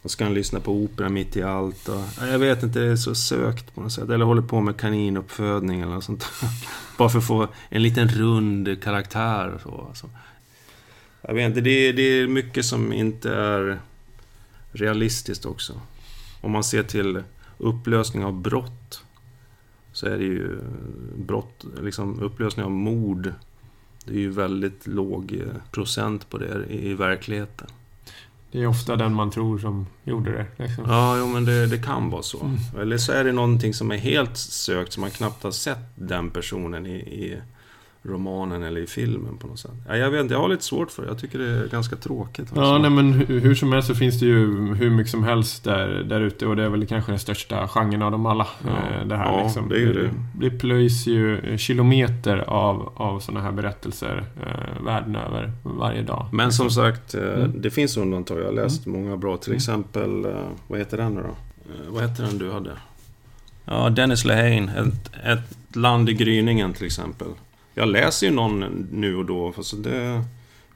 Och 0.03 0.11
ska 0.11 0.25
han 0.25 0.35
lyssna 0.35 0.61
på 0.61 0.73
opera 0.73 1.09
mitt 1.09 1.37
i 1.37 1.43
allt 1.43 1.89
och, 1.89 2.01
ja, 2.21 2.27
Jag 2.27 2.39
vet 2.39 2.63
inte, 2.63 2.79
det 2.79 2.87
är 2.87 2.97
så 2.97 3.15
sökt 3.15 3.75
på 3.75 3.81
något 3.81 3.93
sätt. 3.93 4.11
Eller 4.11 4.25
håller 4.25 4.43
på 4.43 4.61
med 4.61 4.77
kaninuppfödning 4.77 5.81
eller 5.81 5.95
något 5.95 6.05
sånt. 6.05 6.25
Bara 6.99 7.09
för 7.09 7.19
att 7.19 7.27
få 7.27 7.49
en 7.69 7.83
liten 7.83 8.09
rund 8.09 8.83
karaktär 8.83 9.55
och 9.55 9.61
så. 9.61 9.87
Alltså. 9.89 10.11
Jag 11.23 11.35
vet 11.35 11.47
inte, 11.47 11.61
det 11.61 11.71
är, 11.71 11.93
det 11.93 12.03
är 12.03 12.27
mycket 12.29 12.65
som 12.65 12.93
inte 12.93 13.35
är 13.35 13.79
realistiskt 14.73 15.45
också. 15.45 15.81
Om 16.47 16.53
man 16.53 16.65
ser 16.65 16.83
till 16.83 17.23
upplösning 17.59 18.25
av 18.25 18.41
brott 18.41 19.05
så 19.93 20.07
är 20.07 20.19
det 20.19 20.25
ju 20.25 20.59
brott, 21.17 21.65
liksom 21.83 22.21
upplösning 22.21 22.65
av 22.65 22.71
mord. 22.71 23.33
Det 24.05 24.15
är 24.15 24.19
ju 24.19 24.31
väldigt 24.31 24.87
låg 24.87 25.33
eh, 25.33 25.63
procent 25.71 26.31
på 26.31 26.39
det 26.39 26.67
i, 26.69 26.91
i 26.91 26.95
verkligheten. 26.95 27.67
Det 28.53 28.63
är 28.63 28.67
ofta 28.67 28.97
den 28.97 29.15
man 29.15 29.31
tror 29.31 29.59
som 29.59 29.87
gjorde 30.05 30.33
det. 30.33 30.65
Liksom. 30.65 30.85
Ja, 30.89 31.19
jo, 31.19 31.27
men 31.27 31.45
det, 31.45 31.67
det 31.67 31.79
kan 31.79 32.11
vara 32.11 32.23
så. 32.23 32.41
Mm. 32.41 32.57
Eller 32.81 32.99
så 32.99 33.13
är 33.13 33.25
det 33.25 33.33
någonting 33.33 33.75
som 33.75 33.91
är 33.91 33.97
helt 33.97 34.37
sökt, 34.37 34.93
som 34.93 35.01
man 35.01 35.11
knappt 35.11 35.43
har 35.43 35.51
sett 35.51 35.93
den 35.95 36.31
personen 36.31 36.87
i, 36.87 36.97
i 36.97 37.39
romanen 38.09 38.63
eller 38.63 38.81
i 38.81 38.87
filmen 38.87 39.37
på 39.39 39.47
något 39.47 39.59
sätt. 39.59 39.71
Ja, 39.89 39.97
jag 39.97 40.11
vet 40.11 40.21
inte, 40.21 40.35
jag 40.35 40.41
har 40.41 40.49
lite 40.49 40.65
svårt 40.65 40.91
för 40.91 41.03
det. 41.03 41.09
Jag 41.09 41.19
tycker 41.19 41.39
det 41.39 41.45
är 41.51 41.69
ganska 41.69 41.97
tråkigt. 41.97 42.49
Ja, 42.55 42.61
alltså. 42.61 42.79
nej, 42.79 42.91
men 42.91 43.13
hur, 43.13 43.41
hur 43.41 43.55
som 43.55 43.73
helst 43.73 43.89
så 43.89 43.95
finns 43.95 44.21
det 44.21 44.27
ju 44.27 44.75
hur 44.75 44.91
mycket 44.91 45.11
som 45.11 45.25
helst 45.25 45.65
där, 45.65 45.89
där 45.89 46.21
ute 46.21 46.47
och 46.47 46.57
det 46.57 46.63
är 46.65 46.69
väl 46.69 46.87
kanske 46.87 47.13
den 47.13 47.19
största 47.19 47.69
genren 47.69 48.03
av 48.03 48.11
dem 48.13 48.27
alla. 48.27 48.47
Ja, 48.67 48.71
eh, 49.01 49.07
det 49.07 49.17
här 49.17 49.25
ja, 49.33 49.43
liksom. 49.45 49.69
det 49.69 49.75
är 49.77 49.81
ju 49.81 49.93
det. 49.93 50.11
det 50.35 50.51
plöjs 50.51 51.07
ju 51.07 51.57
kilometer 51.59 52.37
av, 52.39 52.93
av 52.97 53.21
sådana 53.21 53.41
här 53.45 53.53
berättelser 53.53 54.25
eh, 54.47 54.85
världen 54.85 55.17
över 55.17 55.53
varje 55.63 56.03
dag. 56.03 56.27
Men 56.33 56.53
som 56.53 56.71
sagt, 56.71 57.15
eh, 57.15 57.23
Mm. 57.23 57.53
det 57.63 57.71
finns 57.71 57.97
undantag. 57.97 58.41
Jag 58.41 58.45
har 58.45 58.53
läst 58.53 58.87
många 58.87 59.17
bra. 59.17 59.37
Till 59.37 59.51
Mm. 59.51 59.57
exempel, 59.57 60.25
eh, 60.25 60.31
vad 60.69 60.79
heter 60.79 60.97
den 60.97 61.15
nu 61.15 61.21
då? 61.21 61.29
Eh, 61.29 61.93
Vad 61.93 62.03
heter 62.03 62.23
den 62.23 62.39
du 62.39 62.51
hade? 62.53 62.71
Ja, 63.65 63.91
Dennis 63.91 64.25
Lehane. 64.25 64.73
Ett, 64.77 65.11
ett 65.25 65.77
land 65.77 66.09
i 66.11 66.13
gryningen 66.15 66.73
till 66.73 66.87
exempel. 66.87 67.27
Jag 67.79 67.89
läser 67.89 68.27
ju 68.27 68.33
någon 68.33 68.89
nu 68.93 69.17
och 69.17 69.25
då, 69.25 69.53
fast 69.53 69.83
det 69.83 70.25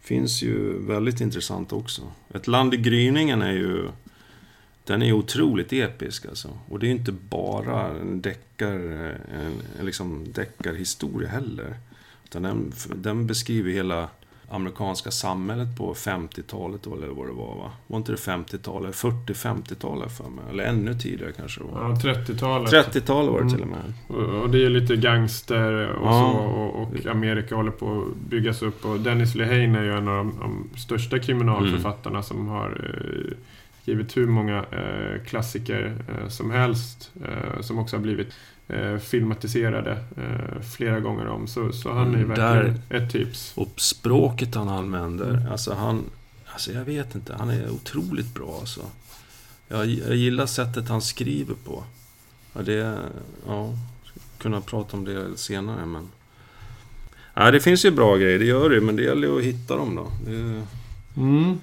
finns 0.01 0.43
ju 0.43 0.87
väldigt 0.87 1.21
intressant 1.21 1.73
också. 1.73 2.03
Ett 2.35 2.47
land 2.47 2.75
i 2.75 2.77
gryningen 2.77 3.43
är 3.43 3.53
ju... 3.53 3.89
Den 4.85 5.03
är 5.03 5.07
ju 5.07 5.13
otroligt 5.13 5.73
episk 5.73 6.27
alltså. 6.27 6.59
Och 6.69 6.79
det 6.79 6.87
är 6.87 6.89
ju 6.89 6.97
inte 6.97 7.13
bara 7.13 7.89
en 7.89 8.21
deckar, 8.21 8.75
en, 8.75 9.53
en 9.79 9.87
liksom 9.87 10.33
deckarhistoria 10.33 11.29
heller. 11.29 11.77
Utan 12.25 12.43
den, 12.43 12.73
den 12.95 13.27
beskriver 13.27 13.71
hela 13.71 14.09
amerikanska 14.51 15.11
samhället 15.11 15.77
på 15.79 15.95
50-talet 15.95 16.87
eller 16.87 17.07
vad 17.09 17.27
det 17.27 17.33
var 17.33 17.55
va? 17.57 17.71
Var 17.87 17.99
inte 17.99 18.13
det 18.13 18.19
50-talet? 18.19 18.95
40-50-talet 18.95 20.17
för 20.17 20.25
mig? 20.25 20.45
Eller 20.51 20.65
ännu 20.65 20.95
tidigare 20.95 21.33
kanske 21.33 21.61
det 21.61 21.67
var. 21.67 21.81
Ja, 21.83 21.95
30-talet. 22.15 22.73
30-talet 22.73 23.33
var 23.33 23.41
det 23.41 23.47
Mm. 23.47 23.55
till 23.55 23.63
och 23.63 23.69
med. 23.69 23.93
Och 24.09 24.43
och 24.43 24.51
det 24.51 24.65
är 24.65 24.69
lite 24.71 24.97
gangster 24.97 25.89
och 25.97 26.07
Ja. 26.07 26.13
så 26.13 26.39
och, 26.39 26.83
och 26.83 27.07
Amerika 27.11 27.55
håller 27.57 27.71
på 27.71 28.03
att 28.09 28.31
byggas 28.31 28.63
upp 28.63 28.85
och 28.85 29.01
Dennis 29.01 29.35
Lehane 29.35 29.79
är 29.79 29.83
ju 29.83 29.93
en 29.93 30.09
av 30.09 30.17
de, 30.17 30.35
de 30.41 30.79
största 30.79 31.19
kriminalförfattarna 31.19 32.15
Mm. 32.17 32.23
som 32.23 32.49
har 32.49 32.69
eh, 32.71 33.37
skrivit 33.90 34.16
hur 34.16 34.26
många 34.26 34.57
eh, 34.59 35.22
klassiker 35.26 35.94
eh, 36.09 36.29
som 36.29 36.50
helst 36.50 37.11
eh, 37.24 37.61
som 37.61 37.79
också 37.79 37.96
har 37.96 38.03
blivit 38.03 38.29
filmatiserade 39.00 39.98
flera 40.76 41.00
gånger 41.00 41.26
om. 41.26 41.46
Så, 41.46 41.72
så 41.72 41.92
han 41.92 42.14
är 42.14 42.18
Mm, 42.18 42.29
verkligen 42.29 42.83
ett 42.90 43.12
tips. 43.12 43.53
Och 43.57 43.81
språket 43.81 44.55
han 44.55 44.68
använder, 44.68 45.31
Mm. 45.31 45.53
alltså 45.53 45.74
han... 45.74 46.05
Alltså 46.46 46.72
jag 46.72 46.85
vet 46.85 47.14
inte, 47.14 47.35
han 47.38 47.50
är 47.50 47.70
otroligt 47.70 48.35
bra 48.35 48.57
alltså. 48.61 48.81
Jag, 49.68 49.87
jag 49.87 50.16
gillar 50.16 50.46
sättet 50.46 50.88
han 50.88 51.03
skriver 51.03 51.55
på. 51.64 51.85
Ja, 52.53 52.62
det... 52.62 52.98
Ja, 53.46 53.74
kunna 54.38 54.61
prata 54.61 54.96
om 54.96 55.05
det 55.05 55.37
senare 55.38 55.87
men... 55.87 56.09
Ja, 57.35 57.50
det 57.50 57.61
finns 57.61 57.85
ju 57.85 57.90
bra 57.90 58.16
grejer, 58.16 58.38
det 58.38 58.44
gör 58.46 58.70
det, 58.70 58.81
men 58.81 58.96
det 58.96 59.03
gäller 59.03 59.29
ju 59.29 59.38
att 59.38 59.44
hitta 59.44 59.76
dem 59.76 59.94
då. 59.94 60.07
Det, 60.31 60.62
Mm. 61.16 61.59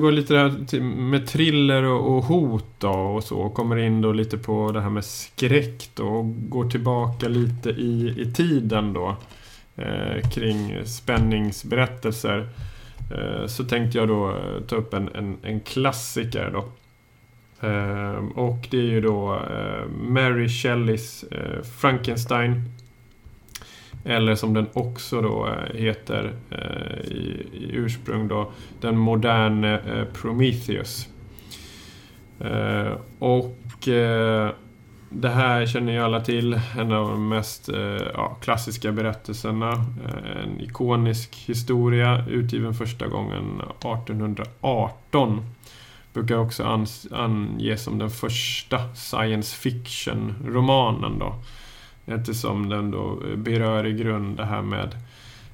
Vi 0.00 0.06
återgår 0.06 0.12
lite 0.12 0.34
där 0.34 0.66
till, 0.66 0.82
med 0.82 1.26
thriller 1.26 1.82
och, 1.82 2.16
och 2.16 2.24
hot 2.24 2.64
då 2.78 2.90
och 2.90 3.24
så. 3.24 3.38
Och 3.38 3.54
kommer 3.54 3.76
in 3.76 4.00
då 4.00 4.12
lite 4.12 4.38
på 4.38 4.72
det 4.72 4.80
här 4.80 4.90
med 4.90 5.04
skräck 5.04 5.90
då 5.94 6.04
och 6.04 6.50
går 6.50 6.70
tillbaka 6.70 7.28
lite 7.28 7.70
i, 7.70 8.14
i 8.18 8.32
tiden 8.32 8.92
då 8.92 9.16
eh, 9.76 10.30
kring 10.30 10.84
spänningsberättelser. 10.84 12.48
Eh, 13.10 13.46
så 13.46 13.64
tänkte 13.64 13.98
jag 13.98 14.08
då 14.08 14.30
eh, 14.30 14.60
ta 14.66 14.76
upp 14.76 14.94
en, 14.94 15.08
en, 15.14 15.36
en 15.42 15.60
klassiker 15.60 16.50
då. 16.52 16.64
Eh, 17.68 18.24
och 18.34 18.68
det 18.70 18.78
är 18.78 18.90
ju 18.90 19.00
då 19.00 19.34
eh, 19.34 19.88
Mary 19.88 20.48
Shelleys 20.48 21.24
eh, 21.24 21.62
Frankenstein 21.62 22.62
eller 24.04 24.34
som 24.34 24.54
den 24.54 24.66
också 24.72 25.20
då 25.20 25.48
eh, 25.48 25.76
heter 25.80 26.32
eh, 26.50 27.12
i, 27.12 27.46
i 27.52 27.70
ursprung 27.72 28.28
då, 28.28 28.52
den 28.80 28.96
moderne 28.96 29.78
eh, 29.78 30.04
Prometheus. 30.04 31.08
Eh, 32.40 32.92
och 33.18 33.88
eh, 33.88 34.50
det 35.12 35.28
här 35.28 35.66
känner 35.66 35.92
ju 35.92 35.98
alla 35.98 36.20
till, 36.20 36.60
en 36.78 36.92
av 36.92 37.08
de 37.08 37.28
mest 37.28 37.68
eh, 37.68 38.02
ja, 38.14 38.36
klassiska 38.40 38.92
berättelserna. 38.92 39.72
Eh, 39.72 40.42
en 40.42 40.60
ikonisk 40.60 41.36
historia, 41.46 42.24
utgiven 42.28 42.74
första 42.74 43.06
gången 43.06 43.60
1818. 43.60 45.44
Brukar 46.12 46.36
också 46.36 46.86
anges 47.10 47.82
som 47.82 47.98
den 47.98 48.10
första 48.10 48.94
science 48.94 49.56
fiction-romanen 49.56 51.18
då. 51.18 51.34
Eftersom 52.06 52.68
den 52.68 52.90
då 52.90 53.22
eh, 53.30 53.36
berör 53.36 53.86
i 53.86 53.92
grund 53.92 54.36
det 54.36 54.44
här 54.44 54.62
med 54.62 54.94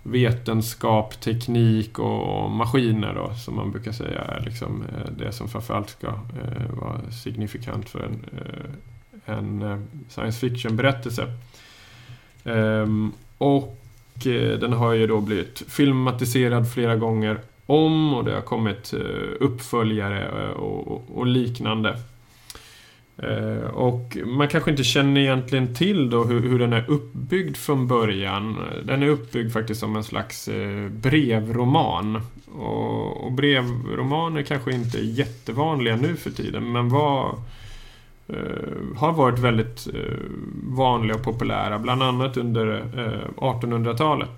vetenskap, 0.03 1.21
teknik 1.21 1.99
och 1.99 2.51
maskiner 2.51 3.15
då, 3.15 3.35
som 3.35 3.57
man 3.57 3.73
brukar 3.73 3.93
säga 3.93 4.21
är 4.21 4.41
liksom 4.41 4.83
eh, 4.83 5.13
det 5.19 5.33
som 5.33 5.49
framförallt 5.49 5.91
ska 5.91 6.07
eh, 6.07 6.71
vara 6.81 7.11
signifikant 7.11 7.89
för 7.89 8.01
en, 8.01 8.25
en 9.25 9.87
science 10.09 10.39
fiction-berättelse. 10.41 11.27
Ehm, 12.45 13.13
och 13.39 13.79
den 14.61 14.73
har 14.73 14.93
ju 14.93 15.07
då 15.07 15.21
blivit 15.21 15.63
filmatiserad 15.69 16.73
flera 16.73 16.97
gånger 16.97 17.39
om 17.67 18.15
och 18.15 18.25
det 18.25 18.35
har 18.35 18.41
kommit 18.41 18.95
uppföljare 19.41 20.53
och, 20.53 20.89
och, 20.89 21.05
och 21.15 21.27
liknande. 21.27 21.99
Eh, 23.18 23.70
och 23.70 24.16
man 24.26 24.48
kanske 24.48 24.70
inte 24.70 24.85
känner 24.85 25.20
egentligen 25.20 25.74
till 25.74 26.11
då 26.11 26.24
hur, 26.24 26.40
hur 26.40 26.59
den 26.59 26.72
är 26.72 26.90
uppbyggd 26.90 27.57
från 27.57 27.87
början. 27.87 28.57
Den 28.85 29.02
är 29.02 29.09
uppbyggd 29.09 29.52
faktiskt 29.52 29.81
som 29.81 29.96
en 29.96 30.05
slags 30.05 30.48
eh, 30.48 30.88
brevroman. 30.88 32.20
Och, 32.59 33.24
och 33.24 33.33
brevromaner 33.33 34.42
kanske 34.42 34.72
inte 34.72 34.98
är 34.98 35.02
jättevanliga 35.02 35.96
nu 35.96 36.16
för 36.16 36.31
tiden, 36.31 36.72
men 36.72 36.88
var, 36.88 37.38
eh, 38.29 38.96
har 38.96 39.12
varit 39.12 39.38
väldigt 39.38 39.87
eh, 39.94 40.18
vanliga 40.62 41.16
och 41.16 41.22
populära, 41.22 41.79
bland 41.79 42.02
annat 42.02 42.37
under 42.37 42.76
eh, 42.76 43.31
1800-talet. 43.37 44.31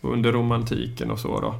Och 0.00 0.12
under 0.12 0.32
romantiken 0.32 1.10
och 1.10 1.18
så 1.18 1.40
då. 1.40 1.54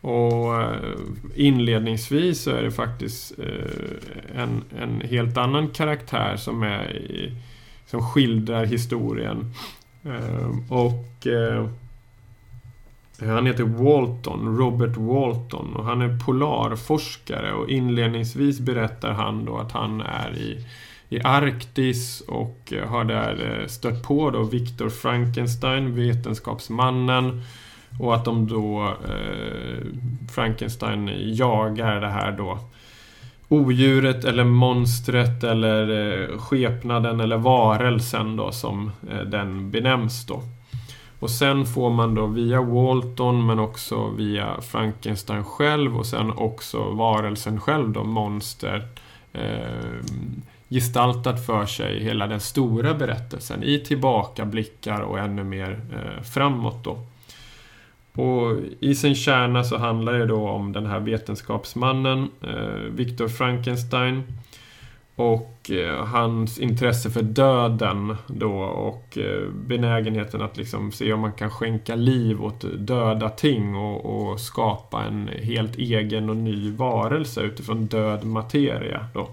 Och 0.00 0.62
eh, 0.62 0.92
inledningsvis 1.34 2.42
så 2.42 2.50
är 2.50 2.62
det 2.62 2.70
faktiskt 2.70 3.38
eh, 3.38 4.42
en, 4.42 4.64
en 4.78 5.00
helt 5.00 5.36
annan 5.36 5.68
karaktär 5.68 6.36
som 6.36 6.62
är 6.62 6.96
i, 6.96 7.32
som 7.86 8.02
skildrar 8.02 8.64
historien. 8.64 9.54
Eh, 10.04 10.72
och 10.72 11.26
han 13.20 13.46
heter 13.46 13.64
Walton, 13.64 14.58
Robert 14.58 14.96
Walton 14.96 15.76
och 15.76 15.84
han 15.84 16.02
är 16.02 16.18
polarforskare 16.18 17.52
och 17.52 17.70
inledningsvis 17.70 18.60
berättar 18.60 19.12
han 19.12 19.44
då 19.44 19.58
att 19.58 19.72
han 19.72 20.00
är 20.00 20.36
i, 20.36 20.66
i 21.08 21.20
Arktis 21.20 22.20
och 22.20 22.72
har 22.86 23.04
där 23.04 23.64
stött 23.68 24.02
på 24.02 24.30
då 24.30 24.42
Victor 24.42 24.88
Frankenstein, 24.88 25.94
vetenskapsmannen 25.94 27.42
och 27.98 28.14
att 28.14 28.24
de 28.24 28.48
då, 28.48 28.94
eh, 29.04 29.84
Frankenstein 30.34 31.10
jagar 31.34 32.00
det 32.00 32.08
här 32.08 32.32
då 32.32 32.58
odjuret 33.50 34.24
eller 34.24 34.44
monstret 34.44 35.44
eller 35.44 35.88
eh, 35.90 36.38
skepnaden 36.38 37.20
eller 37.20 37.36
varelsen 37.36 38.36
då 38.36 38.52
som 38.52 38.92
eh, 39.10 39.20
den 39.20 39.70
benämns 39.70 40.26
då. 40.26 40.42
Och 41.20 41.30
sen 41.30 41.66
får 41.66 41.90
man 41.90 42.14
då 42.14 42.26
via 42.26 42.62
Walton 42.62 43.46
men 43.46 43.58
också 43.58 44.08
via 44.08 44.60
Frankenstein 44.60 45.44
själv 45.44 45.96
och 45.96 46.06
sen 46.06 46.30
också 46.30 46.90
varelsen 46.90 47.60
själv 47.60 47.90
då, 47.90 48.04
monster 48.04 48.88
eh, 49.32 50.04
gestaltat 50.68 51.46
för 51.46 51.66
sig 51.66 52.04
hela 52.04 52.26
den 52.26 52.40
stora 52.40 52.94
berättelsen 52.94 53.62
i 53.62 53.78
tillbakablickar 53.78 55.00
och 55.00 55.18
ännu 55.18 55.44
mer 55.44 55.80
eh, 55.92 56.22
framåt 56.22 56.84
då. 56.84 56.98
Och 58.20 58.56
i 58.80 58.94
sin 58.94 59.14
kärna 59.14 59.64
så 59.64 59.78
handlar 59.78 60.12
det 60.12 60.26
då 60.26 60.48
om 60.48 60.72
den 60.72 60.86
här 60.86 61.00
vetenskapsmannen, 61.00 62.30
eh, 62.42 62.90
Victor 62.90 63.28
Frankenstein. 63.28 64.22
och 65.16 65.70
eh, 65.70 66.04
hans 66.04 66.58
intresse 66.58 67.10
för 67.10 67.22
döden 67.22 68.16
då 68.26 68.52
och 68.62 69.18
eh, 69.18 69.48
benägenheten 69.50 70.42
att 70.42 70.56
liksom 70.56 70.92
se 70.92 71.12
om 71.12 71.20
man 71.20 71.32
kan 71.32 71.50
skänka 71.50 71.94
liv 71.94 72.44
åt 72.44 72.64
döda 72.78 73.28
ting 73.28 73.76
och, 73.76 74.04
och 74.04 74.40
skapa 74.40 75.04
en 75.04 75.28
helt 75.28 75.76
egen 75.76 76.30
och 76.30 76.36
ny 76.36 76.70
varelse 76.70 77.40
utifrån 77.40 77.86
död 77.86 78.24
materia. 78.24 79.06
Då. 79.14 79.28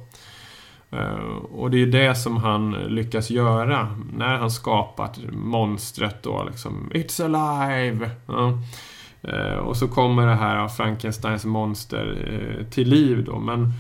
Eh, 0.92 1.38
och 1.52 1.72
det 1.72 1.78
är 1.78 1.80
ju 1.80 1.92
det 1.92 2.16
som 2.16 2.38
han 2.38 2.72
lyckas 2.72 3.30
göra 3.30 3.96
när 4.14 4.38
han 4.38 4.52
skapat 4.52 5.20
monstret 5.32 6.24
då 6.24 6.44
liksom 6.44 6.92
It's 6.94 7.24
alive! 7.26 8.10
Ja. 8.28 8.60
Eh, 9.22 9.58
och 9.58 9.78
så 9.78 9.88
kommer 9.88 10.28
det 10.28 10.36
här 10.36 10.68
Frankensteins 10.68 11.46
monster 11.46 12.18
eh, 12.30 12.66
till 12.66 12.90
liv 12.90 13.24
då 13.24 13.40
men 13.40 13.74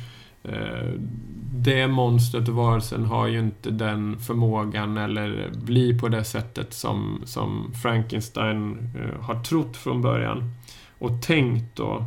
det 1.53 1.87
monstret 1.87 2.49
och 2.49 2.55
varelsen 2.55 3.05
har 3.05 3.27
ju 3.27 3.39
inte 3.39 3.71
den 3.71 4.19
förmågan 4.19 4.97
eller 4.97 5.51
blir 5.65 5.99
på 5.99 6.07
det 6.07 6.23
sättet 6.23 6.73
som, 6.73 7.21
som 7.25 7.73
Frankenstein 7.83 8.89
har 9.21 9.43
trott 9.43 9.77
från 9.77 10.01
början 10.01 10.53
och 10.99 11.21
tänkt 11.21 11.75
då. 11.75 12.05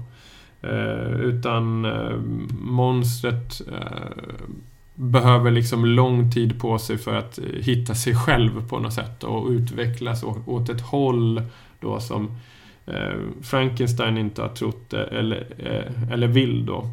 utan 1.21 1.87
monstret 2.61 3.61
behöver 5.01 5.51
liksom 5.51 5.85
lång 5.85 6.31
tid 6.31 6.61
på 6.61 6.79
sig 6.79 6.99
för 6.99 7.15
att 7.15 7.39
eh, 7.39 7.45
hitta 7.45 7.95
sig 7.95 8.15
själv 8.15 8.69
på 8.69 8.79
något 8.79 8.93
sätt 8.93 9.25
och 9.25 9.49
utvecklas 9.49 10.25
åt 10.47 10.69
ett 10.69 10.81
håll 10.81 11.43
då 11.81 12.01
som 12.01 12.31
eh, 12.87 13.19
Frankenstein 13.43 14.17
inte 14.17 14.43
har 14.43 14.49
trott 14.49 14.93
eh, 14.93 15.01
eller, 15.01 15.47
eller 16.13 16.27
vill 16.27 16.67
då. 16.67 16.91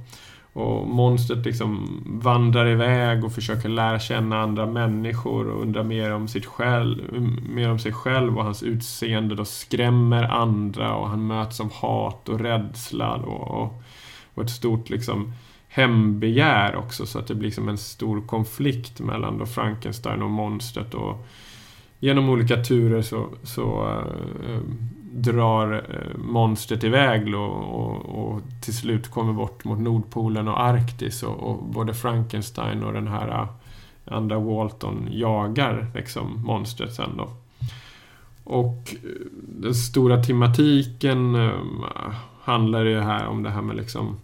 Och 0.53 0.87
monstret 0.87 1.45
liksom 1.45 2.01
vandrar 2.05 2.67
iväg 2.67 3.25
och 3.25 3.31
försöker 3.31 3.69
lära 3.69 3.99
känna 3.99 4.41
andra 4.41 4.65
människor 4.65 5.47
och 5.47 5.61
undrar 5.61 5.83
mer 5.83 6.13
om, 6.13 6.27
sitt 6.27 6.45
själv, 6.45 7.21
mer 7.49 7.69
om 7.71 7.79
sig 7.79 7.93
själv 7.93 8.37
och 8.37 8.43
hans 8.43 8.63
utseende 8.63 9.35
då 9.35 9.45
skrämmer 9.45 10.23
andra 10.23 10.95
och 10.95 11.09
han 11.09 11.27
möts 11.27 11.59
av 11.59 11.73
hat 11.73 12.29
och 12.29 12.39
rädsla 12.39 13.15
och, 13.15 13.81
och 14.33 14.43
ett 14.43 14.49
stort 14.49 14.89
liksom 14.89 15.33
hämndbegär 15.77 16.75
också 16.75 17.05
så 17.05 17.19
att 17.19 17.27
det 17.27 17.35
blir 17.35 17.51
som 17.51 17.69
en 17.69 17.77
stor 17.77 18.21
konflikt 18.21 18.99
mellan 18.99 19.37
då 19.37 19.45
Frankenstein 19.45 20.21
och 20.21 20.29
monstret 20.29 20.93
och 20.93 21.27
genom 21.99 22.29
olika 22.29 22.63
turer 22.63 23.01
så, 23.01 23.27
så 23.43 23.89
äh, 24.47 24.59
drar 25.11 25.73
eh, 25.73 26.17
monstret 26.17 26.83
iväg 26.83 27.35
och, 27.35 27.51
och, 27.51 28.05
och, 28.05 28.41
till 28.63 28.77
slut 28.77 29.11
kommer 29.11 29.33
bort 29.33 29.63
mot 29.63 29.79
Nordpolen 29.79 30.47
och 30.47 30.61
Arktis 30.61 31.23
och, 31.23 31.43
och 31.43 31.63
både 31.63 31.93
Frankenstein 31.93 32.83
och 32.83 32.93
den 32.93 33.07
här 33.07 33.27
eh, 33.27 33.47
andra 34.05 34.39
Walton 34.39 35.07
jagar 35.11 35.91
liksom 35.95 36.43
monstret 36.45 36.93
sen 36.93 37.17
då. 37.17 37.29
Och 38.43 38.95
den 39.47 39.75
stora 39.75 40.23
tematiken 40.23 41.51
handlar 42.41 42.85
ju 42.85 42.99
här 42.99 43.27
om 43.27 43.43
det 43.43 43.49
här 43.49 43.61
med 43.61 43.75
liksom 43.75 44.17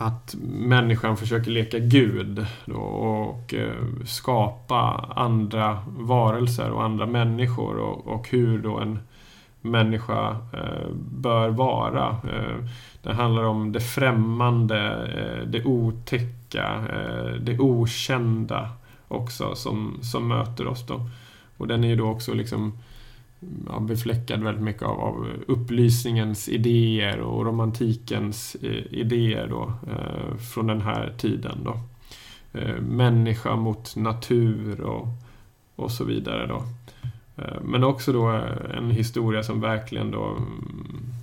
att 0.00 0.34
människan 0.48 1.16
försöker 1.16 1.50
leka 1.50 1.78
Gud 1.78 2.46
och 2.74 3.54
eh, 3.54 4.04
skapa 4.06 5.12
andra 5.16 5.78
varelser 5.86 6.70
och 6.70 6.84
andra 6.84 7.06
människor 7.06 7.76
och, 7.78 8.28
hur 8.28 8.58
då 8.58 8.78
en 8.78 8.98
människa 9.60 10.30
eh, 10.30 10.88
bör 11.10 11.48
vara. 11.48 12.08
Eh, 12.08 12.64
det 13.02 13.12
handlar 13.12 13.42
om 13.42 13.72
det 13.72 13.80
främmande, 13.80 15.06
det 15.46 15.64
otäcka, 15.64 16.84
det 17.40 17.58
okända 17.58 18.68
också 19.08 19.54
som, 19.54 19.98
som 20.02 20.28
möter 20.28 20.66
oss 20.66 20.86
då. 20.86 21.08
Och 21.56 21.68
den 21.68 21.84
är 21.84 21.88
ju 21.88 21.96
då 21.96 22.08
också 22.08 22.34
liksom 22.34 22.78
ja, 23.66 23.80
befläckad 23.80 24.42
väldigt 24.42 24.64
mycket 24.64 24.82
av, 24.82 25.00
av, 25.00 25.26
upplysningens 25.46 26.48
idéer 26.48 27.20
och 27.20 27.46
romantikens 27.46 28.56
eh, 28.62 28.84
idéer 28.90 29.46
då, 29.46 29.72
eh, 29.86 30.36
från 30.36 30.66
den 30.66 30.80
här 30.80 31.14
tiden. 31.18 31.58
Då. 31.64 31.80
Eh, 32.58 32.80
människa 32.80 33.56
mot 33.56 33.96
natur 33.96 34.80
och, 34.80 35.08
och 35.76 35.90
så 35.90 36.04
vidare. 36.04 36.46
Då. 36.46 36.62
Eh, 37.36 37.60
men 37.62 37.84
också 37.84 38.12
då 38.12 38.32
eh, 38.32 38.76
en 38.78 38.90
historia 38.90 39.42
som 39.42 39.60
verkligen 39.60 40.10
då 40.10 40.26
mm, 40.26 41.14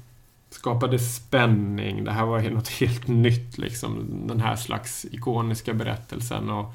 skapade 0.50 1.00
spänning. 1.00 2.04
Det 2.04 2.12
här 2.12 2.26
var 2.26 2.42
något 2.50 2.70
helt 2.70 3.08
nytt, 3.08 3.58
liksom, 3.58 4.08
den 4.28 4.40
här 4.40 4.56
slags 4.56 5.06
ikoniska 5.12 5.74
berättelsen. 5.74 6.50
och 6.50 6.74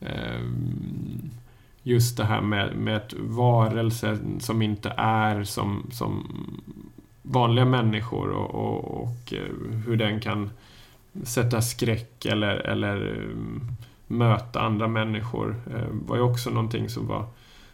eh, 0.00 0.40
just 1.88 2.16
det 2.16 2.24
här 2.24 2.40
med, 2.40 2.76
med 2.76 2.96
ett 2.96 3.14
varelse 3.18 4.18
som 4.38 4.62
inte 4.62 4.94
är 4.96 5.44
som, 5.44 5.86
som 5.90 6.26
vanliga 7.22 7.64
människor 7.64 8.30
och, 8.30 8.54
och, 8.54 9.02
och 9.02 9.32
eh, 9.32 9.78
hur 9.86 9.96
den 9.96 10.20
kan 10.20 10.50
sätta 11.22 11.62
skräck 11.62 12.24
eller, 12.24 12.56
eller 12.56 13.16
eh, 13.16 13.38
möta 14.06 14.60
andra 14.60 14.88
människor 14.88 15.56
eh, 15.74 15.88
var 15.90 16.16
ju 16.16 16.22
också 16.22 16.50
någonting 16.50 16.88
som 16.88 17.06
var, 17.06 17.26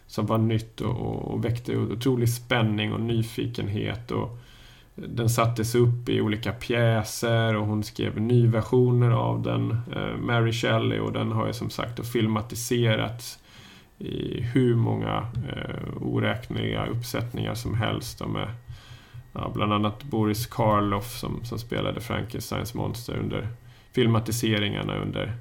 som 0.07 0.25
var 0.25 0.37
nytt 0.37 0.81
och, 0.81 1.31
och 1.31 1.45
väckte 1.45 1.77
otrolig 1.77 2.29
spänning 2.29 2.93
och 2.93 3.01
nyfikenhet. 3.01 4.11
Och 4.11 4.37
den 4.95 5.29
sattes 5.29 5.75
upp 5.75 6.09
i 6.09 6.21
olika 6.21 6.51
pjäser 6.51 7.55
och 7.55 7.65
hon 7.65 7.83
skrev 7.83 8.21
nyversioner 8.21 9.11
av 9.11 9.41
den, 9.41 9.81
Mary 10.19 10.53
Shelley, 10.53 10.99
och 10.99 11.13
den 11.13 11.31
har 11.31 11.47
ju 11.47 11.53
som 11.53 11.69
sagt 11.69 12.07
filmatiserats 12.07 13.39
i 13.99 14.41
hur 14.41 14.75
många 14.75 15.27
eh, 15.49 16.01
oräkneliga 16.01 16.85
uppsättningar 16.85 17.55
som 17.55 17.75
helst. 17.75 18.27
Med 18.27 18.47
ja, 19.33 19.51
bland 19.53 19.73
annat 19.73 20.03
Boris 20.03 20.45
Karloff 20.45 21.17
som, 21.17 21.45
som 21.45 21.59
spelade 21.59 22.01
Frankensteins 22.01 22.73
monster 22.73 23.17
under 23.17 23.47
filmatiseringarna 23.91 24.97
under, 24.97 25.33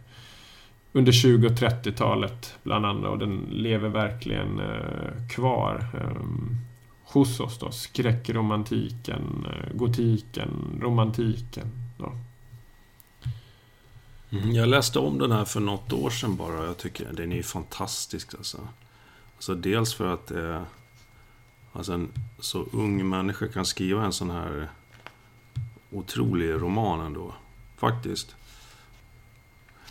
under 0.93 1.13
20 1.13 1.47
och 1.47 1.53
30-talet 1.53 2.59
bland 2.63 2.87
annat. 2.87 3.11
Och 3.11 3.19
den 3.19 3.47
lever 3.51 3.89
verkligen 3.89 4.61
eh, 4.61 5.29
kvar 5.31 5.87
eh, 5.95 6.23
hos 7.05 7.41
oss 7.41 7.59
då. 7.59 7.71
Skräckromantiken, 7.71 9.47
eh, 9.47 9.77
gotiken, 9.77 10.51
romantiken. 10.81 11.67
Då. 11.99 12.13
Mm, 14.35 14.55
jag 14.55 14.69
läste 14.69 14.99
om 14.99 15.19
den 15.19 15.33
här 15.33 15.45
för 15.45 15.61
något 15.61 15.93
år 15.93 16.11
sedan 16.11 16.37
bara. 16.37 16.67
Jag 16.67 16.77
tycker 16.77 17.13
den 17.13 17.33
är 17.33 17.43
fantastisk 17.43 18.35
alltså. 18.35 18.69
alltså 19.37 19.55
dels 19.55 19.95
för 19.95 20.15
att 20.15 20.31
eh, 20.31 20.63
alltså 21.73 21.93
en 21.93 22.09
så 22.39 22.67
ung 22.73 23.09
människa 23.09 23.49
kan 23.49 23.67
skriva 23.67 24.05
en 24.05 24.13
sån 24.13 24.31
här 24.31 24.69
otrolig 25.91 26.51
roman 26.51 27.01
ändå. 27.01 27.35
Faktiskt. 27.77 28.35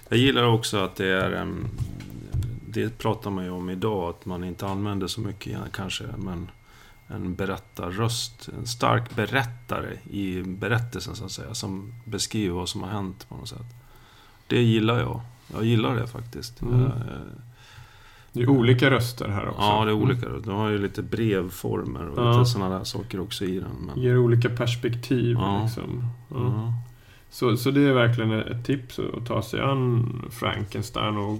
Jag 0.09 0.19
gillar 0.19 0.43
också 0.43 0.77
att 0.77 0.95
det 0.95 1.07
är 1.07 1.31
en... 1.31 1.67
Det 2.67 2.97
pratar 2.97 3.31
man 3.31 3.43
ju 3.43 3.49
om 3.49 3.69
idag, 3.69 4.09
att 4.09 4.25
man 4.25 4.43
inte 4.43 4.67
använder 4.67 5.07
så 5.07 5.21
mycket 5.21 5.59
kanske, 5.71 6.03
men 6.17 6.51
en 7.07 7.35
berättarröst, 7.35 8.49
en 8.57 8.67
stark 8.67 9.15
berättare 9.15 9.97
i 10.09 10.43
berättelsen 10.43 11.15
så 11.15 11.25
att 11.25 11.31
säga, 11.31 11.53
som 11.53 11.93
beskriver 12.05 12.55
vad 12.55 12.69
som 12.69 12.83
har 12.83 12.89
hänt 12.89 13.29
på 13.29 13.35
något 13.35 13.49
sätt. 13.49 13.82
Det 14.53 14.61
gillar 14.61 14.99
jag. 14.99 15.21
Jag 15.53 15.65
gillar 15.65 15.95
det 15.95 16.07
faktiskt. 16.07 16.61
Mm. 16.61 16.91
Det 18.31 18.41
är 18.41 18.49
olika 18.49 18.91
röster 18.91 19.27
här 19.29 19.47
också. 19.49 19.61
Ja, 19.61 19.85
det 19.85 19.91
är 19.91 19.95
olika. 19.95 20.25
Mm. 20.25 20.41
De 20.41 20.55
har 20.55 20.69
ju 20.69 20.77
lite 20.77 21.01
brevformer 21.01 22.09
och 22.09 22.19
ja. 22.19 22.31
lite 22.31 22.49
sådana 22.49 22.77
där 22.77 22.83
saker 22.83 23.19
också 23.19 23.45
i 23.45 23.59
den. 23.59 23.75
Men... 23.87 24.03
Ger 24.03 24.17
olika 24.17 24.49
perspektiv. 24.49 25.37
Ja. 25.39 25.63
Liksom. 25.63 26.07
Ja. 26.29 26.73
Så, 27.29 27.57
så 27.57 27.71
det 27.71 27.81
är 27.81 27.93
verkligen 27.93 28.31
ett 28.31 28.65
tips 28.65 28.99
att 28.99 29.25
ta 29.25 29.41
sig 29.41 29.61
an 29.61 30.21
Frankenstein 30.31 31.17
och 31.17 31.39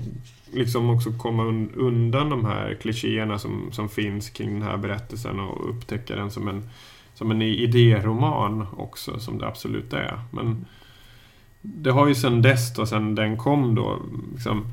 liksom 0.54 0.90
också 0.90 1.12
komma 1.12 1.44
undan 1.76 2.30
de 2.30 2.46
här 2.46 2.78
klichéerna 2.82 3.40
som, 3.40 3.70
som 3.72 3.90
finns 3.90 4.30
kring 4.30 4.54
den 4.54 4.62
här 4.62 4.78
berättelsen 4.78 5.40
och 5.40 5.70
upptäcka 5.70 6.16
den 6.16 6.32
som 6.32 6.48
en, 6.48 6.70
som 7.14 7.32
en 7.32 7.42
idéroman 7.42 8.68
också, 8.78 9.20
som 9.20 9.38
det 9.38 9.48
absolut 9.48 9.94
är. 9.94 10.20
Men 10.32 10.66
det 11.66 11.92
har 11.92 12.08
ju 12.08 12.16
sen 12.16 12.42
dess 12.42 12.74
då, 12.74 12.86
sen 12.86 13.16
den 13.16 13.38
kom 13.38 13.76
då, 13.76 14.02
liksom, 14.34 14.66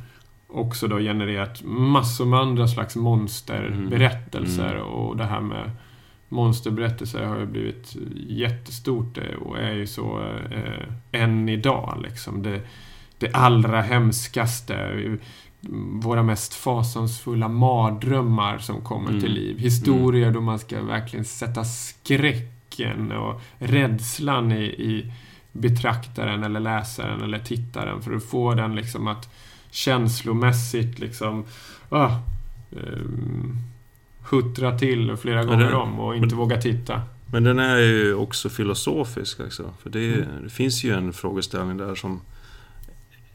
också 0.49 0.89
då 0.89 0.99
genererat 0.99 1.63
massor 1.65 2.27
med 2.27 2.41
andra 2.41 2.69
slags 2.69 2.97
monsterberättelser. 2.97 4.75
Mm. 4.75 4.87
Och 4.87 5.17
det 5.17 5.25
här 5.25 5.41
med 5.41 5.71
monsterberättelser 6.29 7.25
har 7.25 7.39
ju 7.39 7.47
blivit 7.47 7.97
jättestort 8.29 9.19
och 9.41 9.59
är 9.59 9.73
ju 9.73 9.87
så 9.87 10.21
eh, 10.51 11.21
än 11.23 11.49
idag. 11.49 11.99
Liksom. 12.03 12.43
Det, 12.43 12.61
det 13.19 13.33
allra 13.33 13.81
hemskaste, 13.81 15.19
våra 16.03 16.23
mest 16.23 16.55
fasansfulla 16.55 17.49
mardrömmar 17.49 18.59
som 18.59 18.81
kommer 18.81 19.09
mm. 19.09 19.21
till 19.21 19.33
liv. 19.33 19.59
Historier 19.59 20.23
mm. 20.23 20.35
då 20.35 20.41
man 20.41 20.59
ska 20.59 20.83
verkligen 20.83 21.25
sätta 21.25 21.65
skräcken 21.65 23.13
och 23.13 23.41
rädslan 23.59 24.53
i, 24.53 24.65
i 24.65 25.13
betraktaren 25.53 26.45
eller 26.45 26.61
läsaren 26.61 27.23
eller 27.23 27.39
tittaren 27.39 28.03
för 28.03 28.15
att 28.15 28.25
få 28.25 28.55
den 28.55 28.75
liksom 28.75 29.09
att 29.09 29.29
känslomässigt 29.71 30.99
liksom 30.99 31.45
ah, 31.89 32.11
eh, 32.71 33.07
huttra 34.31 34.79
till 34.79 35.17
flera 35.17 35.45
gånger 35.45 35.71
det, 35.71 35.75
om 35.75 36.01
och 36.01 36.17
inte 36.17 36.27
men, 36.27 36.37
våga 36.37 36.61
titta. 36.61 37.03
Men 37.27 37.45
den 37.45 37.59
är 37.59 37.77
ju 37.77 38.15
också 38.15 38.49
filosofisk 38.49 39.41
också. 39.41 39.75
För 39.83 39.91
det, 39.91 40.15
mm. 40.15 40.29
det 40.45 40.51
finns 40.51 40.85
ju 40.85 40.95
en 40.95 41.13
frågeställning 41.13 41.77
där 41.77 41.95
som 41.95 42.21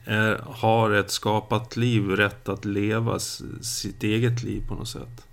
är, 0.06 0.42
har 0.46 0.92
ett 0.92 1.12
skapat 1.12 1.78
liv 1.78 2.10
rätt 2.10 2.50
att 2.50 2.66
leva 2.66 3.20
sitt 3.62 4.04
eget 4.04 4.44
liv 4.44 4.64
på 4.68 4.76
något 4.76 4.88
sätt? 4.88 5.28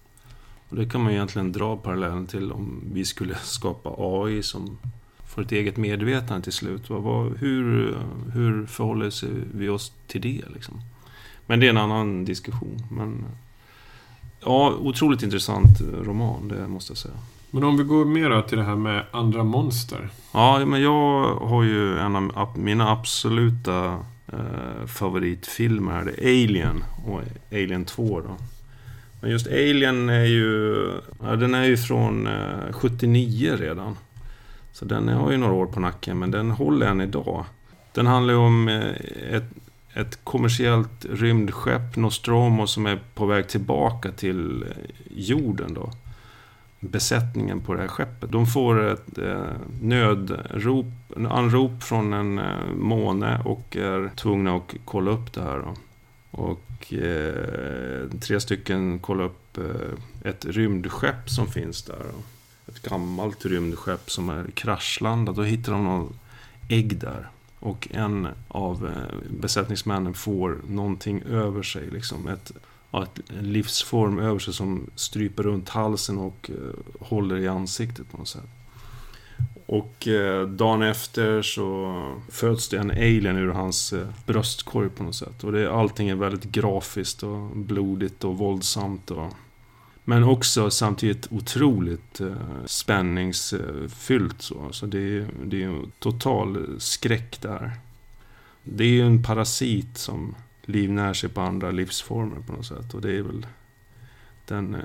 Och 0.69 0.77
det 0.77 0.89
kan 0.89 1.03
man 1.03 1.13
egentligen 1.13 1.53
dra 1.53 1.77
parallellen 1.77 2.27
till 2.27 2.53
om 2.53 2.85
vi 2.93 3.05
skulle 3.05 3.35
skapa 3.35 3.95
AI 3.99 4.43
som 4.43 4.79
får 5.35 5.43
ett 5.43 5.53
eget 5.53 5.77
medvetande 5.77 6.43
till 6.43 6.53
slut. 6.53 6.91
Vad, 6.91 7.37
hur, 7.39 7.97
hur 8.33 8.67
förhåller 8.67 9.11
sig 9.11 9.31
vi 9.55 9.69
oss 9.69 9.93
till 10.07 10.21
det? 10.21 10.43
Liksom? 10.55 10.81
Men 11.47 11.61
det 11.61 11.67
är 11.67 11.71
en 11.71 11.77
annan 11.77 12.25
diskussion. 12.25 12.83
Men, 12.91 13.25
ja, 14.41 14.75
otroligt 14.81 15.23
intressant 15.23 15.81
roman, 16.03 16.49
det 16.49 16.69
måste 16.69 16.91
jag 16.91 16.99
säga. 16.99 17.15
Men 17.51 17.65
om 17.65 17.77
vi 17.77 17.85
går 17.85 18.05
mer 18.05 18.43
till 18.43 18.59
det 18.59 18.65
här 18.65 18.77
med 18.77 19.05
andra 19.11 19.45
monster. 19.45 20.09
Ja, 20.33 20.65
men 20.67 20.83
jag 20.83 21.35
har 21.35 21.63
ju 21.63 21.99
en 21.99 22.17
av 22.17 22.59
mina 22.59 22.91
absoluta 22.91 23.99
eh, 24.33 24.87
favoritfilmer. 24.87 26.05
Det 26.05 26.25
är 26.25 26.45
Alien 26.45 26.85
och 27.07 27.21
Alien 27.53 27.85
2 27.85 28.21
då. 28.21 28.37
Men 29.21 29.31
just 29.31 29.47
Alien 29.47 30.09
är 30.09 30.25
ju... 30.25 30.77
Ja, 31.23 31.37
den 31.37 31.55
är 31.55 31.65
ju 31.65 31.77
från 31.77 32.27
eh, 32.27 32.73
79 32.73 33.57
redan. 33.57 33.97
Så 34.73 34.85
den 34.85 35.09
har 35.09 35.31
ju 35.31 35.37
några 35.37 35.53
år 35.53 35.67
på 35.67 35.81
nacken, 35.81 36.19
men 36.19 36.31
den 36.31 36.51
håller 36.51 36.87
än 36.87 37.01
idag. 37.01 37.45
Den 37.93 38.07
handlar 38.07 38.35
ju 38.35 38.41
om 38.41 38.69
eh, 38.69 39.35
ett, 39.37 39.51
ett 39.95 40.25
kommersiellt 40.25 41.07
rymdskepp, 41.11 41.97
Nostromo, 41.97 42.67
som 42.67 42.87
är 42.87 43.01
på 43.15 43.27
väg 43.27 43.49
tillbaka 43.49 44.13
till 44.13 44.63
eh, 44.63 44.69
jorden 45.11 45.75
då. 45.75 45.91
Besättningen 46.81 47.61
på 47.61 47.75
det 47.75 47.81
här 47.81 47.89
skeppet. 47.89 48.33
De 48.33 48.47
får 48.47 48.93
ett 48.93 49.19
eh, 49.19 49.47
nödrop, 49.83 50.87
en 51.17 51.27
anrop 51.27 51.83
från 51.83 52.13
en 52.13 52.39
eh, 52.39 52.75
måne 52.77 53.43
och 53.45 53.77
är 53.77 54.11
tvungna 54.17 54.57
att 54.57 54.75
kolla 54.85 55.11
upp 55.11 55.33
det 55.33 55.43
här. 55.43 55.59
Då. 55.59 55.75
Och 56.31 56.95
eh, 56.95 58.21
tre 58.21 58.41
stycken 58.41 58.99
kollar 58.99 59.25
upp 59.25 59.59
eh, 59.59 60.31
ett 60.31 60.45
rymdskepp 60.45 61.31
som 61.31 61.47
finns 61.47 61.83
där. 61.83 61.99
Då 61.99 62.32
ett 62.69 62.83
gammalt 62.83 63.47
rymdskepp 63.47 64.11
som 64.11 64.29
är 64.29 64.51
kraschlandat. 64.55 65.37
Då 65.37 65.43
hittar 65.43 65.73
de 65.73 65.85
något 65.85 66.13
ägg 66.69 66.97
där. 66.97 67.29
Och 67.59 67.89
en 67.91 68.29
av 68.49 68.87
eh, 68.87 69.31
besättningsmännen 69.31 70.15
får 70.15 70.61
någonting 70.69 71.23
över 71.23 71.63
sig. 71.63 71.91
Liksom 71.91 72.29
ett, 72.29 72.53
ett 72.93 73.21
livsform 73.29 74.19
över 74.19 74.39
sig 74.39 74.55
som 74.55 74.91
stryper 74.95 75.43
runt 75.43 75.69
halsen 75.69 76.19
och 76.19 76.51
eh, 76.51 77.07
håller 77.07 77.37
i 77.37 77.49
ansiktet 77.49 78.11
på 78.11 78.19
något 78.19 78.29
sätt. 78.29 78.49
Och 79.67 80.09
eh, 80.09 80.49
dagen 80.49 80.83
efter 80.83 81.43
så 81.43 81.95
föds 82.29 82.69
det 82.69 82.79
en 82.79 82.91
alien 82.91 83.37
ur 83.37 83.49
hans 83.49 83.93
eh, 83.93 84.07
bröstkorg 84.27 84.89
på 84.89 85.03
något 85.03 85.15
sätt. 85.15 85.45
Och 85.45 85.53
det, 85.53 85.73
allting 85.73 86.09
är 86.09 86.15
väldigt 86.15 86.45
grafiskt 86.45 87.23
och 87.23 87.57
blodigt 87.57 88.25
och 88.25 88.39
våldsamt. 88.39 89.11
Och 89.11 89.33
men 90.05 90.25
också 90.25 90.71
samtidigt 90.71 91.29
otroligt 91.31 92.21
eh, 92.21 92.37
spänningsfyllt. 92.67 94.43
Så. 94.43 94.73
Så 94.73 94.87
det, 94.87 94.99
är, 94.99 95.27
det 95.45 95.63
är 95.63 95.67
en 95.67 95.93
total 95.99 96.81
skräck 96.81 97.41
där. 97.41 97.73
Det 98.63 98.85
är 98.85 98.89
ju 98.89 99.07
en 99.07 99.23
parasit 99.23 99.99
som 99.99 100.35
livnär 100.63 101.15
sig 101.15 101.29
på 101.29 101.41
andra 101.41 101.71
livsformer 101.71 102.41
på 102.47 102.53
något 102.53 102.67
sätt. 102.67 102.95
Och 102.95 103.01
det 103.01 103.17
är 103.17 103.23
väl 103.23 103.47
den... 104.47 104.75
Eh, 104.75 104.81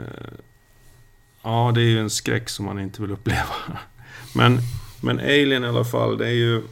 ja, 1.41 1.71
det 1.75 1.81
är 1.81 1.89
ju 1.89 1.99
en 1.99 2.09
skräck 2.09 2.49
som 2.49 2.65
man 2.65 2.79
inte 2.79 3.01
vill 3.01 3.11
uppleva. 3.11 3.55
Men, 4.35 4.59
men 5.01 5.19
Alien 5.19 5.63
i 5.63 5.67
alla 5.67 5.85
fall, 5.85 6.17
det 6.17 6.27
är 6.27 6.33
ju 6.33 6.63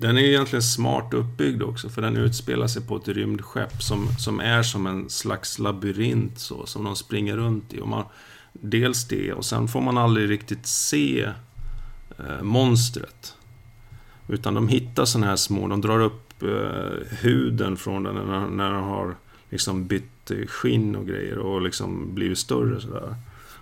den 0.00 0.18
är 0.18 0.22
egentligen 0.22 0.62
smart 0.62 1.14
uppbyggd 1.14 1.62
också, 1.62 1.88
för 1.88 2.02
den 2.02 2.16
utspelar 2.16 2.66
sig 2.66 2.82
på 2.82 2.96
ett 2.96 3.08
rymdskepp 3.08 3.82
som, 3.82 4.08
som 4.18 4.40
är 4.40 4.62
som 4.62 4.86
en 4.86 5.10
slags 5.10 5.58
labyrint 5.58 6.38
så, 6.38 6.66
som 6.66 6.84
de 6.84 6.96
springer 6.96 7.36
runt 7.36 7.74
i. 7.74 7.80
Och 7.80 7.88
man, 7.88 8.04
dels 8.52 9.08
det, 9.08 9.32
och 9.32 9.44
sen 9.44 9.68
får 9.68 9.80
man 9.80 9.98
aldrig 9.98 10.30
riktigt 10.30 10.66
se 10.66 11.28
eh, 12.18 12.42
monstret. 12.42 13.34
Utan 14.28 14.54
de 14.54 14.68
hittar 14.68 15.04
sådana 15.04 15.26
här 15.26 15.36
små, 15.36 15.68
de 15.68 15.80
drar 15.80 16.00
upp 16.00 16.42
eh, 16.42 17.18
huden 17.20 17.76
från 17.76 18.02
den 18.02 18.14
när, 18.14 18.46
när 18.46 18.72
den 18.72 18.84
har 18.84 19.16
liksom 19.50 19.86
bytt 19.86 20.30
eh, 20.30 20.46
skinn 20.46 20.96
och 20.96 21.06
grejer 21.06 21.38
och 21.38 21.62
liksom 21.62 22.14
blivit 22.14 22.38
större 22.38 22.80
sådär. 22.80 23.14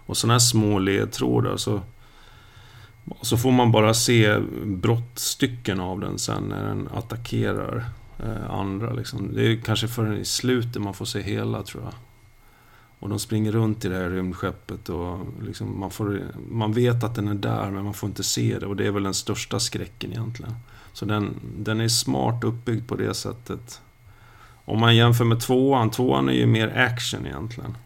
Och 0.07 0.16
sådana 0.16 0.35
här 0.35 0.38
små 0.38 0.79
ledtrådar 0.79 1.57
så 1.57 1.81
så 3.21 3.37
får 3.37 3.53
man 3.53 3.73
bara 3.73 3.95
se 3.95 4.38
brottstycken 4.64 5.81
av 5.81 6.01
den 6.01 6.19
sen 6.19 6.42
när 6.42 6.64
den 6.64 6.88
attackerar 6.95 7.85
eh, 8.19 8.51
andra. 8.51 8.92
Liksom. 8.92 9.35
Det 9.35 9.47
är 9.47 9.57
kanske 9.57 9.88
förrän 9.88 10.19
i 10.19 10.25
slutet 10.25 10.83
man 10.83 10.95
får 10.95 11.05
se 11.05 11.23
hela 11.23 11.62
tror 11.62 11.85
jag. 11.85 11.92
Och 12.99 13.09
de 13.09 13.19
springer 13.19 13.53
runt 13.53 13.85
i 13.85 13.88
det 13.88 13.97
här 13.97 14.11
rymdskeppet 14.11 14.88
och 14.88 15.19
liksom 15.42 15.81
man, 15.81 15.90
får, 15.90 16.23
man 16.51 16.73
vet 16.73 17.05
att 17.05 17.14
den 17.14 17.29
är 17.29 17.35
där 17.35 17.71
men 17.71 17.85
man 17.85 17.95
får 17.95 18.09
inte 18.09 18.23
se 18.23 18.59
det. 18.59 18.66
Och 18.66 18.77
det 18.77 18.87
är 18.87 18.90
väl 18.90 19.03
den 19.03 19.14
största 19.14 19.61
skräcken 19.61 20.11
egentligen. 20.12 20.55
Så 20.92 21.05
den, 21.05 21.35
den 21.59 21.81
är 21.81 21.88
smart 21.88 22.45
uppbyggd 22.45 22.88
på 22.88 22.97
det 22.97 23.14
sättet. 23.14 23.81
Om 24.64 24.81
man 24.81 24.97
jämför 24.97 25.25
med 25.25 25.40
tvåan, 25.40 25.90
tvåan 25.90 26.29
är 26.29 26.33
ju 26.33 26.47
mer 26.47 26.79
action 26.79 27.27
egentligen. 27.27 27.77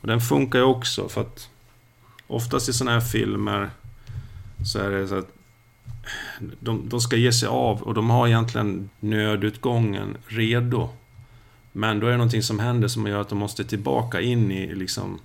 Och 0.00 0.06
den 0.06 0.20
funkar 0.20 0.58
ju 0.58 0.64
också 0.64 1.08
för 1.08 1.20
att 1.20 1.48
oftast 2.26 2.68
i 2.68 2.72
sådana 2.72 3.00
här 3.00 3.06
filmer 3.06 3.70
så 4.64 4.78
är 4.78 4.90
det 4.90 5.08
så 5.08 5.18
att 5.18 5.32
de, 6.60 6.88
de 6.88 7.00
ska 7.00 7.16
ge 7.16 7.32
sig 7.32 7.48
av 7.48 7.82
och 7.82 7.94
de 7.94 8.10
har 8.10 8.26
egentligen 8.26 8.90
nödutgången 9.00 10.16
redo. 10.26 10.88
Men 11.72 12.00
då 12.00 12.06
är 12.06 12.10
det 12.10 12.16
någonting 12.16 12.42
som 12.42 12.58
händer 12.58 12.88
som 12.88 13.06
gör 13.06 13.20
att 13.20 13.28
de 13.28 13.38
måste 13.38 13.64
tillbaka 13.64 14.20
in 14.20 14.50
i 14.50 14.74
liksom 14.74 15.18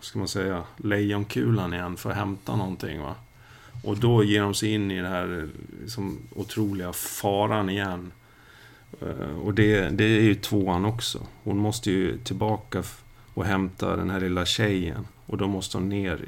vad 0.00 0.04
ska 0.04 0.18
man 0.18 0.28
säga, 0.28 0.62
lejonkulan 0.76 1.74
igen 1.74 1.96
för 1.96 2.10
att 2.10 2.16
hämta 2.16 2.56
någonting. 2.56 3.00
Va? 3.00 3.14
Och 3.82 3.98
då 3.98 4.24
ger 4.24 4.42
de 4.42 4.54
sig 4.54 4.72
in 4.72 4.90
i 4.90 4.96
den 4.96 5.12
här 5.12 5.48
liksom, 5.80 6.18
otroliga 6.34 6.92
faran 6.92 7.70
igen. 7.70 8.12
Eh, 9.00 9.38
och 9.42 9.54
det, 9.54 9.88
det 9.88 10.04
är 10.04 10.22
ju 10.22 10.34
tvåan 10.34 10.84
också. 10.84 11.26
Hon 11.42 11.58
måste 11.58 11.90
ju 11.90 12.18
tillbaka 12.18 12.82
och 13.34 13.44
hämta 13.44 13.96
den 13.96 14.10
här 14.10 14.20
lilla 14.20 14.46
tjejen. 14.46 15.06
Och 15.26 15.38
då 15.38 15.46
måste 15.46 15.76
hon 15.76 15.88
ner 15.88 16.18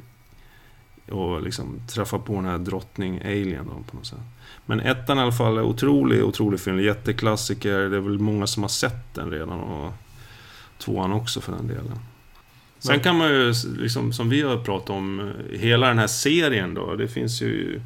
och 1.11 1.41
liksom 1.41 1.79
träffa 1.87 2.19
på 2.19 2.33
den 2.33 2.45
här 2.45 2.57
drottning 2.57 3.21
Alien 3.25 3.65
då, 3.65 3.83
på 3.91 3.97
något 3.97 4.05
sätt. 4.05 4.19
Men 4.65 4.79
ettan 4.79 5.17
i 5.17 5.21
alla 5.21 5.31
fall 5.31 5.57
är 5.57 5.63
otrolig, 5.63 6.23
otrolig 6.23 6.59
film. 6.59 6.79
Jätteklassiker. 6.79 7.79
Det 7.79 7.97
är 7.97 8.01
väl 8.01 8.19
många 8.19 8.47
som 8.47 8.63
har 8.63 8.69
sett 8.69 9.13
den 9.13 9.31
redan. 9.31 9.59
Och 9.59 9.93
tvåan 10.77 11.13
också 11.13 11.41
för 11.41 11.51
den 11.51 11.67
delen. 11.67 11.99
Sen 12.79 12.99
kan 12.99 13.17
man 13.17 13.29
ju, 13.29 13.53
liksom, 13.77 14.13
som 14.13 14.29
vi 14.29 14.41
har 14.41 14.57
pratat 14.57 14.89
om, 14.89 15.33
hela 15.51 15.87
den 15.87 15.99
här 15.99 16.07
serien 16.07 16.73
då. 16.73 16.95
Det 16.95 17.07
finns 17.07 17.41
ju 17.41 17.81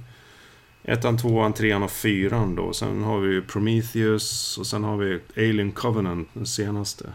ettan, 0.84 1.18
tvåan, 1.18 1.54
trean 1.54 1.84
och 1.84 1.92
fyran 1.92 2.56
då. 2.56 2.74
Sen 2.74 3.04
har 3.04 3.20
vi 3.20 3.42
Prometheus 3.42 4.58
och 4.58 4.68
sen 4.68 4.84
har 4.84 4.98
vi 4.98 5.20
Alien 5.36 5.72
Covenant, 5.72 6.30
den 6.34 6.46
senaste. 6.46 7.06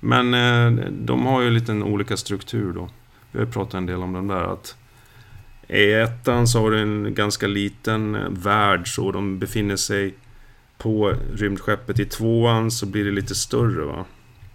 Men 0.00 0.34
eh, 0.34 0.84
de 0.90 1.26
har 1.26 1.40
ju 1.40 1.50
lite 1.50 1.72
olika 1.72 2.16
struktur 2.16 2.72
då. 2.72 2.88
Vi 3.32 3.38
har 3.38 3.46
pratat 3.46 3.74
en 3.74 3.86
del 3.86 4.02
om 4.02 4.12
den 4.12 4.28
där. 4.28 4.42
att 4.42 4.76
i 5.72 5.92
ettan 5.92 6.48
så 6.48 6.60
har 6.60 6.70
du 6.70 6.78
en 6.78 7.14
ganska 7.14 7.46
liten 7.46 8.14
eh, 8.14 8.28
värld 8.28 8.94
så 8.94 9.12
de 9.12 9.38
befinner 9.38 9.76
sig 9.76 10.14
på 10.78 11.14
rymdskeppet. 11.34 11.98
I 11.98 12.04
tvåan 12.04 12.70
så 12.70 12.86
blir 12.86 13.04
det 13.04 13.10
lite 13.10 13.34
större 13.34 13.84
va. 13.84 14.04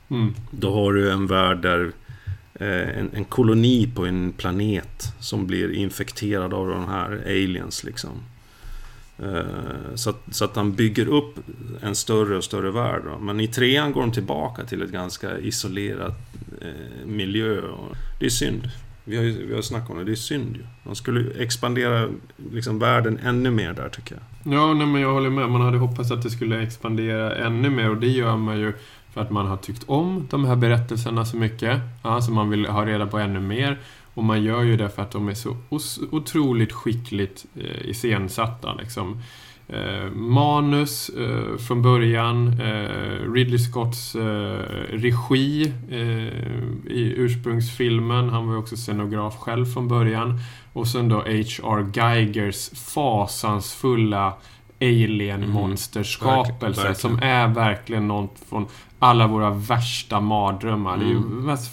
Mm. 0.09 0.33
Då 0.51 0.73
har 0.73 0.93
du 0.93 1.11
en 1.11 1.27
värld 1.27 1.61
där 1.61 1.91
eh, 2.53 2.99
en, 2.99 3.09
en, 3.13 3.25
koloni 3.25 3.91
på 3.95 4.05
en 4.05 4.31
planet 4.31 5.13
som 5.19 5.47
blir 5.47 5.73
infekterad 5.73 6.53
av 6.53 6.67
de 6.67 6.87
här 6.87 7.21
aliens 7.25 7.83
liksom. 7.83 8.11
Eh, 9.19 9.95
så, 9.95 10.09
att, 10.09 10.23
så 10.31 10.45
att 10.45 10.55
han 10.55 10.73
bygger 10.73 11.07
upp 11.07 11.35
en 11.81 11.95
större 11.95 12.37
och 12.37 12.43
större 12.43 12.71
värld. 12.71 13.01
Då. 13.05 13.19
Men 13.19 13.39
i 13.39 13.47
trean 13.47 13.91
går 13.91 14.01
de 14.01 14.11
tillbaka 14.11 14.65
till 14.65 14.81
ett 14.81 14.91
ganska 14.91 15.39
isolerat 15.39 16.19
eh, 16.61 17.05
miljö. 17.05 17.61
Det 18.19 18.25
är 18.25 18.29
synd. 18.29 18.69
Vi 19.07 19.17
har 19.17 19.23
ju 19.23 19.47
vi 19.47 19.55
har 19.55 19.61
snackat 19.61 19.89
om 19.89 19.97
det, 19.97 20.03
det 20.03 20.11
är 20.11 20.15
synd 20.15 20.55
ju. 20.55 20.63
De 20.83 20.95
skulle 20.95 21.43
expandera 21.43 22.09
liksom, 22.51 22.79
världen 22.79 23.19
ännu 23.23 23.51
mer 23.51 23.73
där 23.73 23.89
tycker 23.89 24.15
jag. 24.15 24.53
Ja, 24.53 24.73
nej, 24.73 24.87
men 24.87 25.01
jag 25.01 25.13
håller 25.13 25.29
med. 25.29 25.49
Man 25.49 25.61
hade 25.61 25.77
hoppats 25.77 26.11
att 26.11 26.23
det 26.23 26.29
skulle 26.29 26.61
expandera 26.61 27.35
ännu 27.35 27.69
mer 27.69 27.89
och 27.89 27.97
det 27.97 28.07
gör 28.07 28.37
man 28.37 28.59
ju 28.59 28.73
för 29.13 29.21
att 29.21 29.31
man 29.31 29.47
har 29.47 29.57
tyckt 29.57 29.83
om 29.85 30.27
de 30.29 30.45
här 30.45 30.55
berättelserna 30.55 31.25
så 31.25 31.37
mycket. 31.37 31.79
Ja, 32.03 32.21
så 32.21 32.31
man 32.31 32.49
vill 32.49 32.65
ha 32.65 32.85
reda 32.85 33.07
på 33.07 33.17
ännu 33.17 33.39
mer. 33.39 33.79
Och 34.13 34.23
man 34.23 34.43
gör 34.43 34.63
ju 34.63 34.77
det 34.77 34.89
för 34.89 35.01
att 35.01 35.11
de 35.11 35.29
är 35.29 35.33
så 35.33 35.57
otroligt 36.11 36.73
skickligt 36.73 37.45
eh, 37.55 37.89
iscensatta. 37.89 38.73
Liksom 38.73 39.21
eh, 39.67 40.11
manus 40.15 41.09
eh, 41.09 41.57
från 41.57 41.81
början, 41.81 42.47
eh, 42.61 43.31
Ridley 43.33 43.59
Scotts 43.59 44.15
regi 44.89 45.73
i 46.89 47.13
ursprungsfilmen. 47.17 48.29
Han 48.29 48.47
var 48.47 48.53
ju 48.53 48.59
också 48.59 48.77
scenograf 48.77 49.37
själv 49.37 49.65
från 49.65 49.87
början. 49.87 50.39
Och 50.73 50.87
sen 50.87 51.09
då 51.09 51.15
H.R. 51.15 51.91
Geigers 51.93 52.69
fasansfulla 52.93 54.33
alien-monsterskapelse 54.81 56.81
Mm, 56.81 56.95
som 56.95 57.19
är 57.21 57.47
verkligen 57.47 58.07
något 58.07 58.35
från 58.49 58.65
alla 58.99 59.27
våra 59.27 59.49
värsta 59.49 60.19
mardrömmar. 60.19 60.97
Det 60.97 61.03
är 61.05 61.09
ju 61.09 61.17
Mm. 61.17 61.29
det 61.41 61.45
mest 61.45 61.71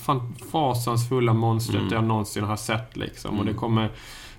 fasansfulla 0.52 1.32
monstret 1.32 1.80
Mm. 1.82 1.94
jag 1.94 2.04
någonsin 2.04 2.44
har 2.44 2.56
sett 2.56 2.96
liksom. 2.96 3.30
Och 3.30 3.42
Mm. 3.42 3.54
det 3.54 3.58
kommer 3.60 3.90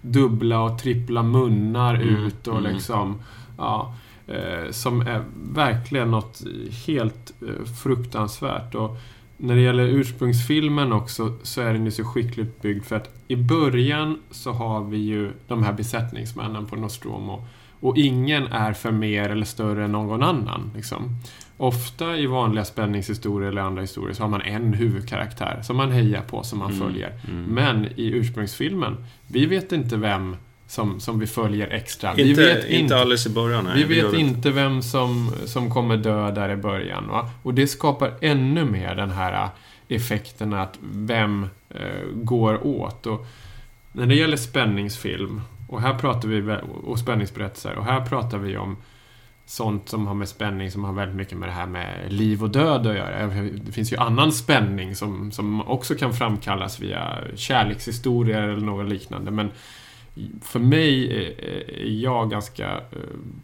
dubbla 0.01 0.61
och 0.61 0.79
trippla 0.79 1.23
munnar 1.23 1.95
Mm. 1.95 2.07
ut 2.25 2.47
och 2.47 2.57
Mm. 2.59 2.73
liksom... 2.73 3.15
Ja, 3.57 3.95
eh, 4.27 4.71
som 4.71 5.01
är 5.01 5.23
verkligen 5.53 6.11
något 6.11 6.41
helt 6.87 7.33
eh, 7.41 7.65
fruktansvärt. 7.83 8.75
Och 8.75 8.97
när 9.37 9.55
det 9.55 9.61
gäller 9.61 9.83
ursprungsfilmen 9.87 10.93
också 10.93 11.33
så 11.43 11.61
är 11.61 11.73
den 11.73 11.85
ju 11.85 11.91
så 11.91 12.03
skickligt 12.03 12.61
byggd 12.61 12.83
för 12.85 12.95
att 12.95 13.09
i 13.27 13.35
början 13.35 14.19
så 14.31 14.51
har 14.51 14.83
vi 14.83 14.97
ju 14.97 15.31
de 15.47 15.63
här 15.63 15.73
besättningsmännen 15.73 16.65
på 16.65 16.75
Nostromo 16.75 17.47
och 17.79 17.97
ingen 17.97 18.47
är 18.47 18.73
för 18.73 18.91
mer 18.91 19.29
eller 19.29 19.45
större 19.45 19.85
än 19.85 19.91
någon 19.91 20.23
annan. 20.23 20.71
Liksom. 20.75 21.09
Ofta 21.57 22.17
i 22.17 22.25
vanliga 22.25 22.65
spänningshistorier 22.65 23.49
eller 23.49 23.61
andra 23.61 23.81
historier 23.81 24.13
så 24.13 24.23
har 24.23 24.29
man 24.29 24.41
en 24.41 24.73
huvudkaraktär 24.73 25.61
som 25.63 25.77
man 25.77 25.91
hejar 25.91 26.21
på, 26.21 26.43
som 26.43 26.59
man 26.59 26.71
Mm. 26.71 26.87
följer. 26.87 27.13
Mm. 27.27 27.43
Men 27.43 27.85
i 27.85 28.05
ursprungsfilmen, 28.11 28.97
vi 29.27 29.45
vet 29.45 29.71
inte 29.71 29.97
vem 29.97 30.35
som, 30.67 30.99
som 30.99 31.19
vi 31.19 31.27
följer 31.27 31.67
extra. 31.67 32.13
vi 32.13 32.29
inte, 32.29 32.41
vet 32.41 32.69
inte 32.69 32.97
alldeles 32.97 33.27
i 33.27 33.29
början, 33.29 33.63
nej. 33.63 33.83
vi 33.83 34.01
vet 34.01 34.13
vi 34.13 34.17
inte 34.17 34.51
vem 34.51 34.81
som, 34.81 35.31
som 35.45 35.69
kommer 35.69 35.97
dö 35.97 36.31
där 36.31 36.49
i 36.49 36.55
början. 36.55 37.07
Va? 37.07 37.29
Och 37.43 37.53
det 37.53 37.67
skapar 37.67 38.13
ännu 38.21 38.65
mer 38.65 38.95
den 38.95 39.11
här 39.11 39.43
äh, 39.43 39.49
effekten 39.87 40.53
att 40.53 40.77
vem 40.81 41.47
eh, 41.69 42.05
går 42.13 42.67
åt. 42.67 43.05
Och 43.05 43.25
när 43.91 44.05
det 44.05 44.15
gäller 44.15 44.37
spänningsfilm 44.37 45.41
och 45.67 45.81
här 45.81 45.99
pratar 45.99 46.27
vi 46.27 46.57
och 46.83 46.99
spänningsberättelser 46.99 47.75
och 47.75 47.85
här 47.85 48.05
pratar 48.05 48.37
vi 48.37 48.57
om 48.57 48.77
sånt 49.45 49.89
som 49.89 50.07
har 50.07 50.13
med 50.13 50.29
spänning 50.29 50.71
som 50.71 50.83
har 50.83 50.93
väldigt 50.93 51.17
mycket 51.17 51.37
med 51.37 51.49
det 51.49 51.53
här 51.53 51.65
med 51.65 52.13
liv 52.13 52.43
och 52.43 52.49
död 52.49 52.87
att 52.87 52.95
göra. 52.95 53.27
Det 53.53 53.71
finns 53.71 53.93
ju 53.93 53.97
annan 53.97 54.31
spänning 54.31 54.95
som, 54.95 55.31
som 55.31 55.61
också 55.67 55.95
kan 55.95 56.13
framkallas 56.13 56.79
via 56.79 57.17
kärlekshistorier 57.35 58.41
eller 58.41 58.65
något 58.65 58.89
liknande. 58.89 59.31
Men 59.31 59.51
för 60.41 60.59
mig 60.59 61.05
är- 61.17 61.85
jag 61.85 62.29
ganska 62.29 62.71
eh, 62.71 62.97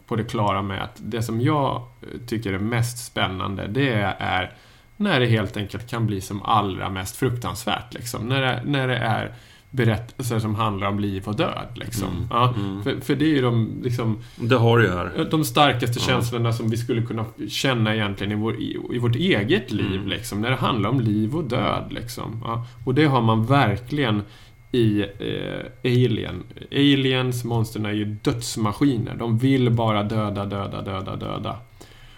på 0.08 0.16
det 0.16 0.24
klara 0.24 0.62
med 0.62 0.84
att 0.84 0.96
det 1.04 1.22
som 1.24 1.42
jag 1.42 1.76
eh, 2.02 2.08
tycker 2.28 2.54
är 2.54 2.60
mest 2.60 3.06
spännande 3.06 3.68
det 3.68 3.90
är 4.20 4.52
när 4.98 5.20
det 5.20 5.26
helt 5.26 5.58
enkelt 5.58 5.90
kan 5.90 6.08
bli 6.08 6.22
som 6.22 6.42
allra 6.44 6.90
mest 6.90 7.16
fruktansvärt. 7.16 7.94
Liksom. 7.94 8.28
När, 8.28 8.42
det, 8.42 8.62
när 8.66 8.88
det 8.88 8.98
är 8.98 9.34
berättelser 9.70 10.40
som 10.40 10.56
handlar 10.56 10.88
om 10.88 11.00
liv 11.00 11.24
och 11.28 11.36
död. 11.36 11.68
Liksom. 11.76 12.08
Mm. 12.08 12.28
Ja, 12.30 12.54
Mm. 12.58 12.84
för, 12.84 13.00
för 13.02 13.16
det 13.16 13.26
är 13.26 13.30
ju 13.36 13.42
de, 13.42 13.80
liksom, 13.84 14.20
Det 14.36 14.56
har 14.56 14.78
du 14.80 14.90
här. 14.92 15.28
de 15.32 15.46
starkaste 15.46 16.00
Ja. 16.00 16.06
känslorna 16.06 16.54
som 16.54 16.70
vi 16.70 16.78
skulle 16.78 17.02
kunna 17.02 17.26
känna 17.50 17.96
egentligen 17.96 18.32
i, 18.32 18.36
vår, 18.36 18.56
i, 18.56 18.78
i 18.94 18.98
vårt 18.98 19.16
eget 19.16 19.72
liv. 19.72 19.96
Mm. 19.96 20.08
Liksom, 20.08 20.42
när 20.42 20.50
det 20.50 20.56
handlar 20.56 20.90
om 20.90 21.00
liv 21.02 21.36
och 21.36 21.44
död. 21.44 21.88
Liksom. 21.90 22.42
Ja, 22.46 22.66
och 22.86 22.96
det 22.96 23.06
har 23.06 23.22
man 23.22 23.46
verkligen 23.46 24.24
i 24.72 25.02
eh, 25.02 25.66
Alien. 25.84 26.44
Aliens, 26.72 27.44
monstren 27.44 27.86
är 27.86 27.92
ju 27.92 28.06
dödsmaskiner. 28.06 29.16
De 29.16 29.38
vill 29.38 29.70
bara 29.72 30.04
döda, 30.04 30.46
döda, 30.46 30.82
döda, 30.82 31.16
döda. 31.16 31.58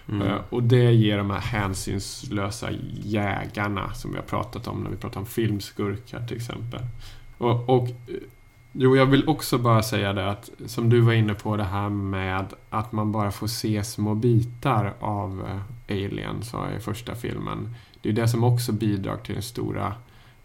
Mm. 0.08 0.26
Eh, 0.26 0.36
Och 0.50 0.62
det 0.62 0.92
ger 0.92 1.18
de 1.18 1.30
här 1.30 1.40
hänsynslösa 1.40 2.68
jägarna 3.02 3.94
som 3.94 4.10
vi 4.10 4.16
har 4.16 4.24
pratat 4.24 4.68
om 4.68 4.80
när 4.82 4.90
vi 4.90 4.96
pratar 4.96 5.20
om 5.20 5.26
filmskurkar 5.26 6.26
till 6.26 6.36
exempel. 6.36 6.80
Och, 7.38 7.68
och 7.68 7.88
eh, 7.88 7.94
jo, 8.72 8.96
jag 8.96 9.06
vill 9.06 9.28
också 9.28 9.58
bara 9.58 9.82
säga 9.82 10.12
det 10.12 10.30
att 10.30 10.50
som 10.66 10.90
du 10.90 11.00
var 11.00 11.12
inne 11.12 11.34
på 11.34 11.56
det 11.56 11.64
här 11.64 11.88
med 11.88 12.46
att 12.70 12.92
man 12.92 13.12
bara 13.12 13.30
får 13.30 13.46
se 13.46 13.84
små 13.84 14.14
bitar 14.14 14.94
av 15.00 15.46
eh, 15.48 15.96
Alien, 15.96 16.42
sa 16.42 16.66
jag 16.66 16.76
i 16.76 16.80
första 16.80 17.14
filmen. 17.14 17.74
Det 18.02 18.08
är 18.08 18.12
det 18.12 18.28
som 18.28 18.44
också 18.44 18.72
bidrar 18.72 19.16
till 19.16 19.34
den 19.34 19.42
stora 19.42 19.94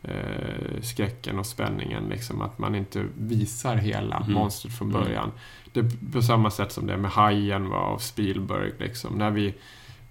eh, 0.04 0.82
skräcken 0.82 1.40
och 1.40 1.46
spänningen. 1.46 2.04
Liksom, 2.10 2.42
att 2.42 2.60
man 2.60 2.76
inte 2.76 3.06
visar 3.18 3.76
hela 3.76 4.20
Mhm. 4.20 4.34
monstret 4.34 4.74
från 4.74 4.90
Mm. 4.90 5.02
början. 5.04 5.32
Det 5.74 5.80
är 5.80 6.12
på 6.14 6.22
samma 6.22 6.52
sätt 6.52 6.72
som 6.72 6.88
det 6.88 6.98
med 6.98 7.12
Hajen 7.12 7.70
var 7.70 7.78
av 7.80 7.98
Spielberg. 7.98 8.72
Liksom, 8.80 9.18
när 9.18 9.32
vi 9.32 9.54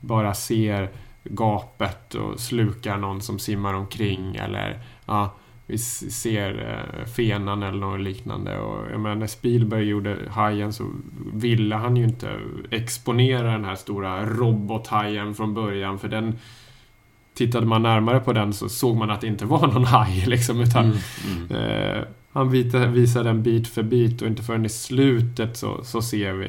bara 0.01 0.35
ser 0.35 0.91
gapet 1.25 2.15
och 2.15 2.41
slukar 2.41 2.97
någon 2.97 3.21
som 3.23 3.39
simmar 3.39 3.75
omkring 3.75 4.37
eller 4.37 4.81
ja, 5.07 5.35
vi 5.67 5.79
ser 5.79 6.79
eh, 7.01 7.07
fenan 7.07 7.63
eller 7.63 7.79
något 7.79 8.01
liknande. 8.01 8.59
Och, 8.59 8.91
jag 8.93 9.01
menar, 9.01 9.17
när 9.17 9.27
Spielberg 9.27 9.85
gjorde 9.85 10.17
Hajen 10.31 10.73
så 10.73 10.91
ville 11.33 11.75
han 11.75 11.97
ju 11.97 12.05
inte 12.05 12.41
exponera 12.71 13.53
den 13.53 13.65
här 13.65 13.75
stora 13.75 14.27
robothajen 14.27 15.35
från 15.35 15.55
början 15.55 15.99
för 15.99 16.09
den 16.09 16.39
Tittade 17.39 17.67
man 17.67 17.83
närmare 17.83 18.21
på 18.21 18.33
den 18.33 18.53
så 18.53 18.69
såg 18.69 18.97
man 18.97 19.11
att 19.11 19.21
det 19.21 19.27
inte 19.27 19.45
var 19.47 19.67
någon 19.67 19.85
haj 19.85 20.25
liksom, 20.27 20.61
utan 20.61 20.85
Mm. 20.85 20.97
Mm. 21.51 21.57
Eh, 21.97 22.05
han 22.33 22.51
vita- 22.51 22.87
visar 22.87 23.25
den 23.25 23.43
bit 23.43 23.69
för 23.69 23.83
bit 23.83 24.23
och 24.23 24.29
inte 24.29 24.43
förrän 24.43 24.65
i 24.67 24.69
slutet 24.69 25.57
så, 25.57 25.85
så 25.85 26.03
ser 26.03 26.33
vi 26.33 26.49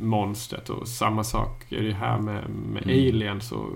monstret. 0.00 0.68
Och 0.68 0.88
samma 0.88 1.24
sak 1.24 1.64
är 1.72 1.82
det 1.82 1.92
här 1.92 2.18
med, 2.18 2.44
med 2.72 2.82
Mm. 2.82 2.94
Alien. 3.08 3.40
Så 3.40 3.66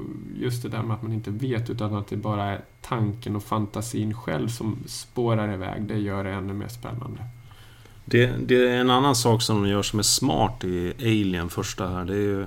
just 0.41 0.63
det 0.63 0.69
där 0.69 0.83
med 0.83 0.95
att 0.97 1.03
man 1.03 1.13
inte 1.13 1.31
vet 1.31 1.71
utan 1.71 1.95
att 1.95 2.09
det 2.09 2.17
bara 2.17 2.45
är 2.45 2.61
tanken 2.81 3.37
och 3.37 3.43
fantasin 3.45 4.15
själv 4.15 4.49
som 4.49 4.77
spårar 4.87 5.55
iväg. 5.55 5.83
Det 5.83 5.99
gör 5.99 6.25
det 6.25 6.31
ännu 6.31 6.53
mer 6.53 6.69
spännande. 6.69 7.19
Det, 8.05 8.27
det 8.47 8.69
är 8.69 8.77
en 8.77 8.91
annan 8.91 9.15
sak 9.17 9.43
som 9.43 9.63
de 9.63 9.71
gör 9.71 9.83
som 9.83 9.99
är 9.99 10.03
smart 10.03 10.65
i 10.65 10.93
Alien 10.99 11.49
första 11.49 11.89
här. 11.89 12.05
Det 12.05 12.15
är 12.15 12.19
ju 12.19 12.47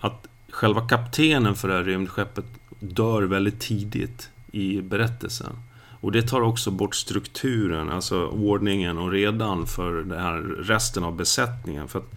att 0.00 0.26
själva 0.50 0.80
kaptenen 0.88 1.54
för 1.54 1.68
det 1.68 1.74
här 1.74 1.84
rymdskeppet 1.84 2.44
dör 2.80 3.22
väldigt 3.22 3.60
tidigt 3.60 4.30
i 4.52 4.80
berättelsen. 4.80 5.52
Och 6.00 6.12
det 6.12 6.22
tar 6.22 6.40
också 6.40 6.70
bort 6.70 6.94
strukturen, 6.94 7.90
alltså 7.90 8.26
ordningen 8.26 8.98
och 8.98 9.10
redan 9.10 9.66
för 9.66 9.92
den 9.92 10.20
här 10.20 10.38
resten 10.42 11.04
av 11.04 11.16
besättningen. 11.16 11.88
För 11.88 11.98
att 11.98 12.12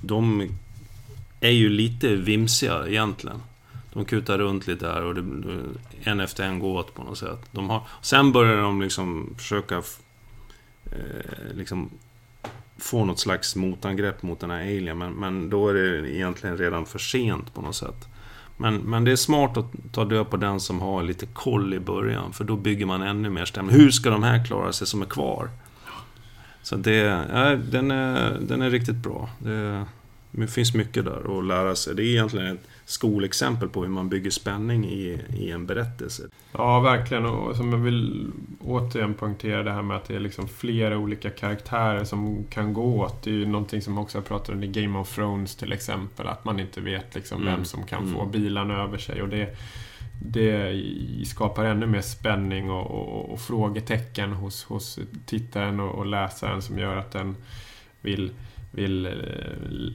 de 0.00 0.48
är 1.40 1.50
ju 1.50 1.68
lite 1.68 2.16
vimsiga 2.16 2.88
egentligen. 2.88 3.42
De 3.92 4.04
kutar 4.04 4.38
runt 4.38 4.66
lite 4.66 4.86
här 4.86 5.02
och 5.02 5.14
det, 5.14 5.24
en 6.02 6.20
efter 6.20 6.44
en 6.44 6.58
går 6.58 6.78
åt 6.78 6.94
på 6.94 7.02
något 7.02 7.18
sätt. 7.18 7.48
De 7.50 7.70
har, 7.70 7.82
sen 8.02 8.32
börjar 8.32 8.56
de 8.56 8.82
liksom 8.82 9.34
försöka 9.38 9.82
eh, 10.84 11.54
liksom 11.54 11.90
få 12.78 13.04
något 13.04 13.18
slags 13.18 13.56
motangrepp 13.56 14.22
mot 14.22 14.40
den 14.40 14.50
här 14.50 14.60
alien. 14.60 14.98
Men, 14.98 15.12
men 15.12 15.50
då 15.50 15.68
är 15.68 15.74
det 15.74 16.16
egentligen 16.16 16.58
redan 16.58 16.86
för 16.86 16.98
sent 16.98 17.54
på 17.54 17.60
något 17.60 17.76
sätt. 17.76 18.08
Men, 18.56 18.76
men 18.76 19.04
det 19.04 19.12
är 19.12 19.16
smart 19.16 19.56
att 19.56 19.66
ta 19.92 20.04
död 20.04 20.30
på 20.30 20.36
den 20.36 20.60
som 20.60 20.80
har 20.80 21.02
lite 21.02 21.26
koll 21.26 21.74
i 21.74 21.80
början. 21.80 22.32
För 22.32 22.44
då 22.44 22.56
bygger 22.56 22.86
man 22.86 23.02
ännu 23.02 23.30
mer 23.30 23.44
stämning. 23.44 23.76
Hur 23.76 23.90
ska 23.90 24.10
de 24.10 24.22
här 24.22 24.44
klara 24.44 24.72
sig 24.72 24.86
som 24.86 25.02
är 25.02 25.06
kvar? 25.06 25.50
Så 26.62 26.76
det, 26.76 26.92
ja, 27.32 27.56
den, 27.56 27.90
är, 27.90 28.38
den 28.40 28.62
är 28.62 28.70
riktigt 28.70 28.96
bra. 28.96 29.28
Det, 29.38 29.84
det 30.30 30.46
finns 30.46 30.74
mycket 30.74 31.04
där 31.04 31.38
att 31.38 31.44
lära 31.44 31.74
sig. 31.76 31.94
Det 31.94 32.02
är 32.02 32.06
egentligen 32.06 32.46
ett 32.46 32.66
skolexempel 32.88 33.68
på 33.68 33.82
hur 33.82 33.88
man 33.88 34.08
bygger 34.08 34.30
spänning 34.30 34.84
i, 34.86 35.20
i 35.36 35.50
en 35.50 35.66
berättelse. 35.66 36.22
Ja, 36.52 36.80
verkligen. 36.80 37.26
Och 37.26 37.56
som 37.56 37.72
jag 37.72 37.78
vill 37.78 38.30
återigen 38.60 39.14
poängtera 39.14 39.62
det 39.62 39.72
här 39.72 39.82
med 39.82 39.96
att 39.96 40.04
det 40.04 40.14
är 40.16 40.20
liksom 40.20 40.48
flera 40.48 40.98
olika 40.98 41.30
karaktärer 41.30 42.04
som 42.04 42.44
kan 42.50 42.72
gå 42.72 43.00
åt. 43.00 43.22
Det 43.22 43.30
är 43.30 43.34
ju 43.34 43.46
någonting 43.46 43.82
som 43.82 43.98
också 43.98 44.18
jag 44.18 44.24
pratade 44.24 44.58
om 44.58 44.64
i 44.64 44.66
Game 44.66 44.98
of 44.98 45.14
Thrones 45.14 45.56
till 45.56 45.72
exempel. 45.72 46.26
Att 46.26 46.44
man 46.44 46.60
inte 46.60 46.80
vet 46.80 47.14
liksom 47.14 47.40
Mm. 47.42 47.54
vem 47.54 47.64
som 47.64 47.86
kan 47.86 48.02
Mm. 48.02 48.14
få 48.14 48.26
bilarna 48.26 48.82
över 48.82 48.98
sig. 48.98 49.22
Och 49.22 49.28
det, 49.28 49.56
det 50.20 50.72
skapar 51.26 51.64
ännu 51.64 51.86
mer 51.86 52.00
spänning 52.00 52.70
och, 52.70 52.90
och, 52.90 53.30
och 53.32 53.40
frågetecken 53.40 54.32
hos, 54.32 54.64
hos 54.64 54.98
tittaren 55.26 55.80
och, 55.80 55.94
och 55.94 56.06
läsaren 56.06 56.62
som 56.62 56.78
gör 56.78 56.96
att 56.96 57.12
den 57.12 57.36
vill 58.00 58.30
vill 58.76 59.06
eh, 59.06 59.12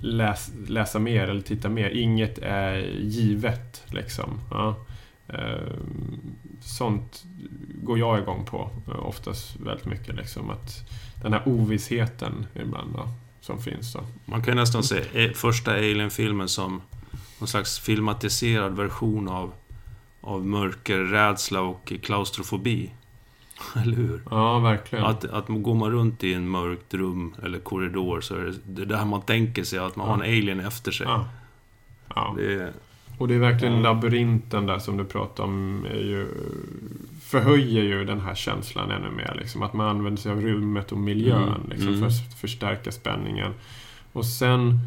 läs, 0.02 0.52
läsa 0.68 1.00
mer 1.00 1.28
eller 1.28 1.42
titta 1.42 1.70
mer. 1.70 1.90
Inget 1.90 2.38
är 2.38 2.78
givet 3.00 3.84
liksom. 3.88 4.40
Ja. 4.52 4.76
Eh, 5.28 5.74
sånt 6.62 7.24
går 7.84 8.00
jag 8.00 8.20
igång 8.20 8.46
på 8.46 8.70
eh, 8.88 9.06
oftast 9.06 9.60
väldigt 9.60 9.86
mycket. 9.86 10.16
Liksom, 10.16 10.50
att 10.50 10.90
den 11.22 11.34
här 11.34 11.42
ovissheten 11.46 12.46
ibland 12.56 12.94
då, 12.94 13.08
som 13.42 13.62
finns. 13.62 13.94
Då. 13.94 14.00
Man 14.26 14.44
kan 14.44 14.54
ju 14.54 14.60
nästan 14.60 14.84
se 14.84 15.34
första 15.34 15.72
Alien-filmen 15.72 16.48
som 16.48 16.82
någon 17.40 17.48
slags 17.48 17.80
filmatiserad 17.80 18.76
version 18.76 19.30
av, 19.30 19.54
av 20.22 20.46
mörker, 20.46 20.98
rädsla 20.98 21.62
och 21.62 21.94
klaustrofobi. 22.02 22.92
Eller 23.82 23.98
hur? 23.98 24.22
Ja, 24.30 24.60
verkligen. 24.60 25.06
Att, 25.06 25.26
att 25.26 25.46
går 25.48 25.76
man 25.76 25.92
runt 25.92 26.24
i 26.24 26.34
en 26.34 26.50
mörkt 26.50 26.94
rum 26.94 27.36
eller 27.44 27.60
korridor 27.60 28.22
så 28.22 28.36
är 28.36 28.42
det 28.42 28.54
det 28.66 28.86
där 28.86 29.06
man 29.06 29.22
tänker 29.22 29.64
sig 29.64 29.80
att 29.80 29.96
man 29.96 30.08
har 30.08 30.16
en 30.16 30.22
alien 30.22 30.60
efter 30.60 30.92
sig. 30.92 31.08
Ja. 31.08 31.26
Ja. 32.16 32.36
Det 32.38 32.74
Och 33.18 33.28
det 33.28 33.34
är 33.36 33.40
verkligen 33.40 33.74
Ja. 33.74 33.80
labyrinten 33.80 34.66
där 34.66 34.80
som 34.80 34.98
du 34.98 35.06
pratar 35.06 35.44
om. 35.44 35.86
Är 35.90 35.96
ju, 35.96 36.28
förhöjer 37.22 37.84
ju 37.84 38.06
den 38.06 38.20
här 38.22 38.36
känslan 38.36 38.92
ännu 38.92 39.10
mer. 39.10 39.36
Liksom, 39.40 39.62
att 39.62 39.74
man 39.74 39.88
använder 39.88 40.22
sig 40.22 40.32
av 40.32 40.42
rummet 40.42 40.92
och 40.92 40.98
miljön 40.98 41.44
Mm, 41.44 41.70
liksom, 41.70 41.88
mm. 41.88 42.00
för 42.00 42.08
att 42.08 42.40
förstärka 42.42 42.92
spänningen. 42.92 43.54
Och 44.14 44.26
sen 44.26 44.80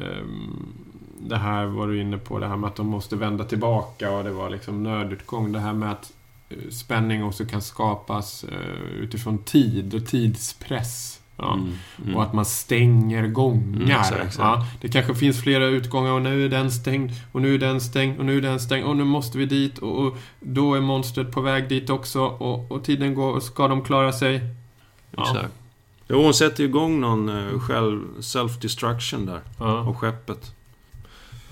ehm, 0.00 0.66
det 1.20 1.36
här 1.36 1.66
var 1.66 1.86
du 1.88 2.00
inne 2.00 2.18
på, 2.18 2.38
det 2.38 2.46
här 2.46 2.56
med 2.56 2.68
att 2.68 2.76
de 2.76 2.86
måste 2.86 3.16
vända 3.16 3.44
tillbaka 3.44 4.10
och 4.10 4.24
det 4.24 4.30
var 4.32 4.50
liksom 4.50 4.82
nödutgång. 4.82 5.52
Det 5.52 5.58
här 5.60 5.72
med 5.72 5.92
att 5.92 6.12
spänning 6.70 7.24
också 7.24 7.44
kan 7.44 7.62
skapas 7.62 8.44
eh, 8.44 9.00
utifrån 9.00 9.38
tid 9.38 9.94
och 9.94 10.06
tidspress. 10.06 11.18
Ja. 11.36 11.54
mm, 11.54 11.72
mm. 12.02 12.16
Och 12.16 12.22
att 12.22 12.32
man 12.32 12.44
stänger 12.44 13.26
gångar. 13.26 13.76
Mm, 13.76 13.90
exakt, 13.90 14.12
exakt. 14.12 14.38
Ja, 14.38 14.66
det 14.80 14.88
kanske 14.88 15.14
finns 15.14 15.42
flera 15.42 15.66
utgångar 15.66 16.12
och 16.12 16.22
nu 16.22 16.44
är 16.44 16.48
den 16.48 16.70
stängd 16.72 17.10
och 17.32 17.42
nu 17.42 17.54
är 17.54 17.58
den 17.58 17.80
stängd 17.80 18.18
och 18.18 18.24
nu 18.24 18.38
är 18.38 18.42
den 18.42 18.60
stängd 18.60 18.86
och 18.86 18.96
nu 18.96 19.04
måste 19.04 19.38
vi 19.38 19.46
dit 19.46 19.78
och, 19.78 20.06
och 20.06 20.16
då 20.40 20.74
är 20.74 20.80
monstret 20.80 21.32
på 21.32 21.40
väg 21.40 21.68
dit 21.68 21.90
också 21.90 22.20
och, 22.20 22.72
och 22.72 22.84
tiden 22.84 23.14
går 23.14 23.32
och 23.32 23.42
ska 23.42 23.68
de 23.68 23.84
klara 23.84 24.12
sig? 24.12 24.40
Ja. 25.10 25.22
Exakt. 25.22 25.54
Jo, 26.08 26.22
hon 26.22 26.34
sätter 26.34 26.64
igång 26.64 27.00
någon 27.00 27.28
eh, 27.28 27.58
själv, 27.58 28.20
self-destruction 28.20 29.26
där. 29.26 29.40
Ja. 29.58 29.78
Av 29.78 29.94
skeppet. 29.94 30.54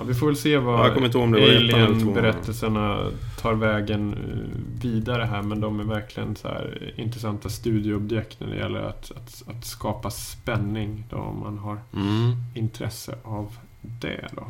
Ja, 0.00 0.04
vi 0.06 0.14
får 0.14 0.26
väl 0.26 0.36
se 0.36 0.58
vad 0.58 0.86
jag 0.86 0.94
kommer 0.94 1.06
inte 1.06 1.18
om 1.18 1.32
det. 1.32 1.56
Alien-berättelserna 1.56 2.98
tar 3.40 3.54
vägen 3.54 4.12
eh, 4.12 4.82
vidare 4.82 5.22
här 5.24 5.42
men 5.42 5.60
de 5.60 5.80
är 5.80 5.84
verkligen 5.84 6.36
så 6.36 6.48
här 6.48 6.92
intressanta 6.96 7.48
studieobjekt 7.48 8.40
när 8.40 8.46
det 8.48 8.56
gäller 8.56 8.80
att, 8.80 9.10
att, 9.16 9.42
att 9.56 9.64
skapa 9.64 10.10
spänning 10.10 11.04
då 11.10 11.16
om 11.16 11.40
man 11.40 11.58
har 11.58 11.78
Mm. 11.94 12.32
intresse 12.54 13.14
av 13.24 13.56
det 13.80 14.28
då. 14.36 14.46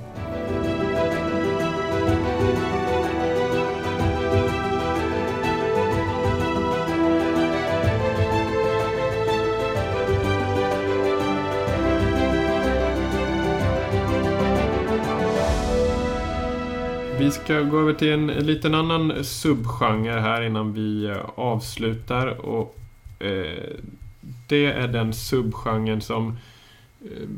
Vi 17.21 17.31
ska 17.31 17.61
gå 17.61 17.81
över 17.81 17.93
till 17.93 18.13
en 18.13 18.27
liten 18.27 18.75
annan 18.75 19.25
subgenre 19.25 20.21
här 20.21 20.43
innan 20.43 20.73
vi 20.73 21.05
eh, 21.05 21.17
avslutar. 21.35 22.27
Och, 22.27 22.77
eh, 23.19 23.77
det 24.47 24.67
är 24.67 24.89
den 24.89 25.13
subgenren 25.13 26.01
som 26.01 26.37
eh, 27.05 27.29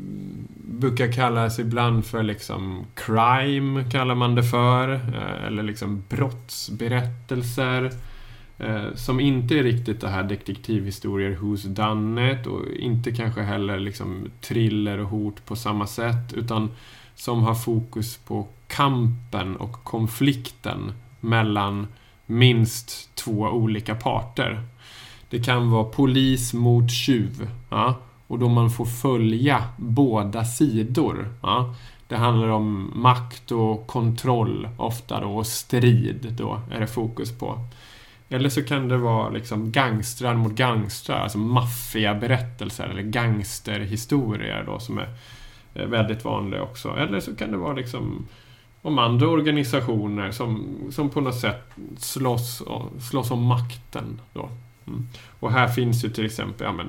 brukar 0.55 1.11
kallas 1.11 1.59
ibland 1.59 2.05
för 2.05 2.23
liksom 2.23 2.85
crime, 2.93 3.83
kallar 3.91 4.15
man 4.15 4.35
det 4.35 4.43
för. 4.43 4.93
Eh, 4.93 5.47
eller 5.47 5.63
liksom 5.63 6.03
brottsberättelser. 6.09 7.91
Eh, 8.57 8.93
som 8.95 9.19
inte 9.19 9.59
är 9.59 9.63
riktigt 9.63 10.01
det 10.01 10.09
här 10.09 10.23
detektivhistorier 10.23 11.37
Who's 11.41 11.67
Done 11.67 12.31
It 12.31 12.47
och 12.47 12.61
inte 12.79 13.11
kanske 13.11 13.41
heller 13.41 13.79
liksom 13.79 14.29
thriller 14.41 14.97
och 14.97 15.09
hot 15.09 15.45
på 15.45 15.55
samma 15.55 15.87
sätt. 15.87 16.33
Utan 16.33 16.69
som 17.15 17.43
har 17.43 17.55
fokus 17.55 18.17
på 18.17 18.47
kampen 18.67 19.55
och 19.55 19.83
konflikten 19.83 20.91
mellan 21.19 21.87
minst 22.25 23.15
två 23.15 23.39
olika 23.39 23.95
parter. 23.95 24.63
Det 25.29 25.43
kan 25.43 25.71
vara 25.71 25.83
polis 25.83 26.53
mot 26.53 26.91
tjuv. 26.91 27.49
Ja, 27.69 27.95
och 28.27 28.39
då 28.39 28.49
man 28.49 28.69
får 28.69 28.85
följa 28.85 29.63
båda 29.77 30.45
sidor. 30.45 31.27
Ja. 31.41 31.75
Det 32.07 32.17
handlar 32.17 32.47
om 32.47 32.91
makt 32.95 33.51
och 33.51 33.87
kontroll 33.87 34.69
ofta 34.77 35.21
då, 35.21 35.27
och 35.27 35.47
strid 35.47 36.33
då 36.37 36.59
är 36.71 36.79
det 36.79 36.87
fokus 36.87 37.37
på. 37.39 37.59
Eller 38.29 38.49
så 38.49 38.63
kan 38.63 38.87
det 38.87 38.97
vara 38.97 39.29
liksom 39.29 39.71
gangstrar 39.71 40.35
mot 40.35 40.51
gangstrar, 40.51 41.19
alltså 41.19 41.37
maffiaberättelser 41.37 42.83
eller 42.83 43.01
gangsterhistorier 43.01 44.63
då 44.67 44.79
som 44.79 44.97
är 44.97 45.07
är 45.07 45.07
Eh, 45.73 45.87
väldigt 45.87 46.25
vanlig 46.25 46.61
också. 46.61 46.89
Eller 46.89 47.19
så 47.19 47.35
kan 47.35 47.51
det 47.51 47.57
vara 47.57 47.73
liksom 47.73 48.27
om 48.81 48.99
andra 48.99 49.27
organisationer 49.27 50.31
som, 50.31 50.77
som 50.91 51.09
på 51.09 51.21
något 51.21 51.39
sätt 51.39 51.71
slåss, 51.97 52.63
slåss 53.09 53.31
om 53.31 53.43
makten. 53.43 54.21
Då. 54.33 54.49
Mm. 54.87 55.07
Och 55.39 55.51
här 55.51 55.67
finns 55.67 56.05
ju 56.05 56.09
till 56.09 56.25
exempel 56.25 56.65
ja, 56.65 56.73
men, 56.73 56.87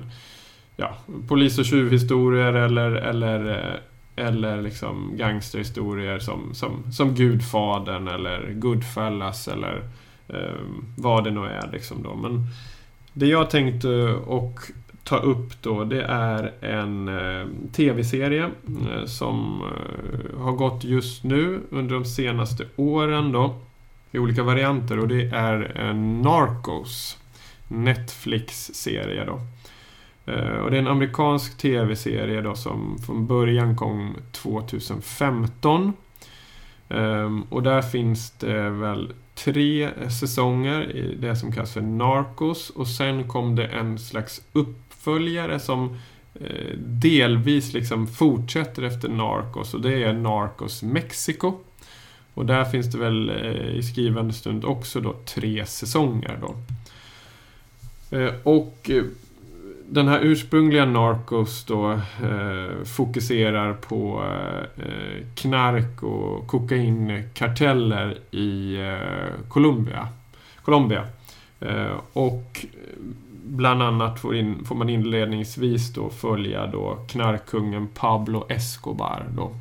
ja, 0.77 0.97
polis 1.29 1.59
och 1.59 1.65
tjuvhistorier 1.65 2.53
eller, 2.53 2.91
eller, 2.91 3.51
eh, 3.51 4.25
eller 4.27 4.63
liksom 4.63 5.13
gangsterhistorier 5.17 6.19
som, 6.19 6.55
som, 6.55 6.93
som 6.93 7.15
Gudfadern 7.15 8.09
eller 8.09 8.53
Goodfellas 8.53 9.49
eller 9.49 9.83
eh, 10.29 10.61
vad 10.97 11.25
det 11.25 11.31
nu 11.31 11.41
är. 11.41 11.71
Liksom 11.73 12.03
då. 12.03 12.15
Men 12.15 12.47
det 13.13 13.27
jag 13.27 13.51
tänkte 13.51 13.89
och 14.15 14.61
ta 15.05 15.17
upp 15.17 15.63
då, 15.63 15.85
det 15.85 16.03
är 16.03 16.53
en 16.61 17.09
eh, 17.09 17.47
tv-serie 17.73 18.51
eh, 18.91 19.05
som 19.07 19.63
eh, 19.63 20.41
har 20.41 20.53
gått 20.53 20.85
just 20.85 21.25
nu 21.25 21.61
under 21.71 21.95
de 21.95 22.05
senaste 22.05 22.67
åren 22.77 23.33
då. 23.33 23.55
I 24.11 24.19
olika 24.19 24.43
varianter 24.43 24.99
och 24.99 25.09
det 25.09 25.23
är 25.23 25.77
en 25.77 26.23
Narcos. 26.23 27.19
Netflix-serie 27.69 29.25
då. 29.25 29.41
Eh, 30.33 30.57
och 30.57 30.71
det 30.71 30.77
är 30.77 30.81
en 30.81 30.89
amerikansk 30.89 31.59
tv-serie 31.59 32.41
då 32.41 32.55
som 32.55 32.99
från 33.07 33.27
början 33.27 33.77
kom 33.77 34.17
2015. 34.33 35.93
Ehm, 36.89 37.43
och 37.43 37.63
där 37.63 37.83
finns 37.83 38.31
det 38.31 38.71
väl 38.71 39.13
tre 39.35 39.91
säsonger 40.21 40.97
i 40.97 41.17
det 41.21 41.37
som 41.37 41.53
kallas 41.53 41.73
för 41.73 41.81
Narcos 41.81 42.71
och 42.71 42.89
sen 42.89 43.29
kom 43.29 43.57
det 43.57 43.67
en 43.67 43.99
slags 43.99 44.43
uppföljare 45.05 45.61
som 45.61 45.97
eh, 46.35 46.77
delvis 46.79 47.73
liksom 47.73 48.07
fortsätter 48.07 48.83
efter 48.83 49.09
Narcos 49.09 49.75
och 49.75 49.81
det 49.81 50.05
är 50.05 50.13
Narcos 50.13 50.83
Mexico. 50.83 51.53
Och 52.35 52.47
där 52.47 52.65
finns 52.65 52.93
det 52.93 52.99
väl 52.99 53.31
eh, 53.31 53.77
i 53.77 53.83
skrivande 53.83 54.33
stund 54.33 54.65
också 54.65 55.01
då 55.01 55.15
tre 55.25 55.67
säsonger 55.67 56.39
då. 56.41 56.57
Eh, 58.17 58.33
och 58.43 58.91
den 59.89 60.09
här 60.09 60.21
ursprungliga 60.23 60.85
Narcos 60.85 61.65
då 61.65 61.93
eh, 61.93 62.85
fokuserar 62.85 63.73
på 63.73 64.25
eh, 64.77 65.27
knark 65.35 66.03
och 66.03 66.47
kokainkarteller 66.47 68.19
i 68.31 68.77
eh, 68.77 69.49
Colombia. 69.49 70.09
Colombia. 70.63 71.07
Eh, 71.61 72.01
och 72.13 72.67
bland 73.45 73.83
annat 73.83 74.21
får, 74.21 74.37
in, 74.37 74.65
får 74.65 74.75
man 74.75 74.89
inledningsvis 74.89 75.93
då 75.93 76.11
följa 76.11 76.67
då 76.67 76.99
knarkkungen 77.09 77.89
Pablo 77.89 78.47
Escobar 78.49 79.27
då. 79.37 79.53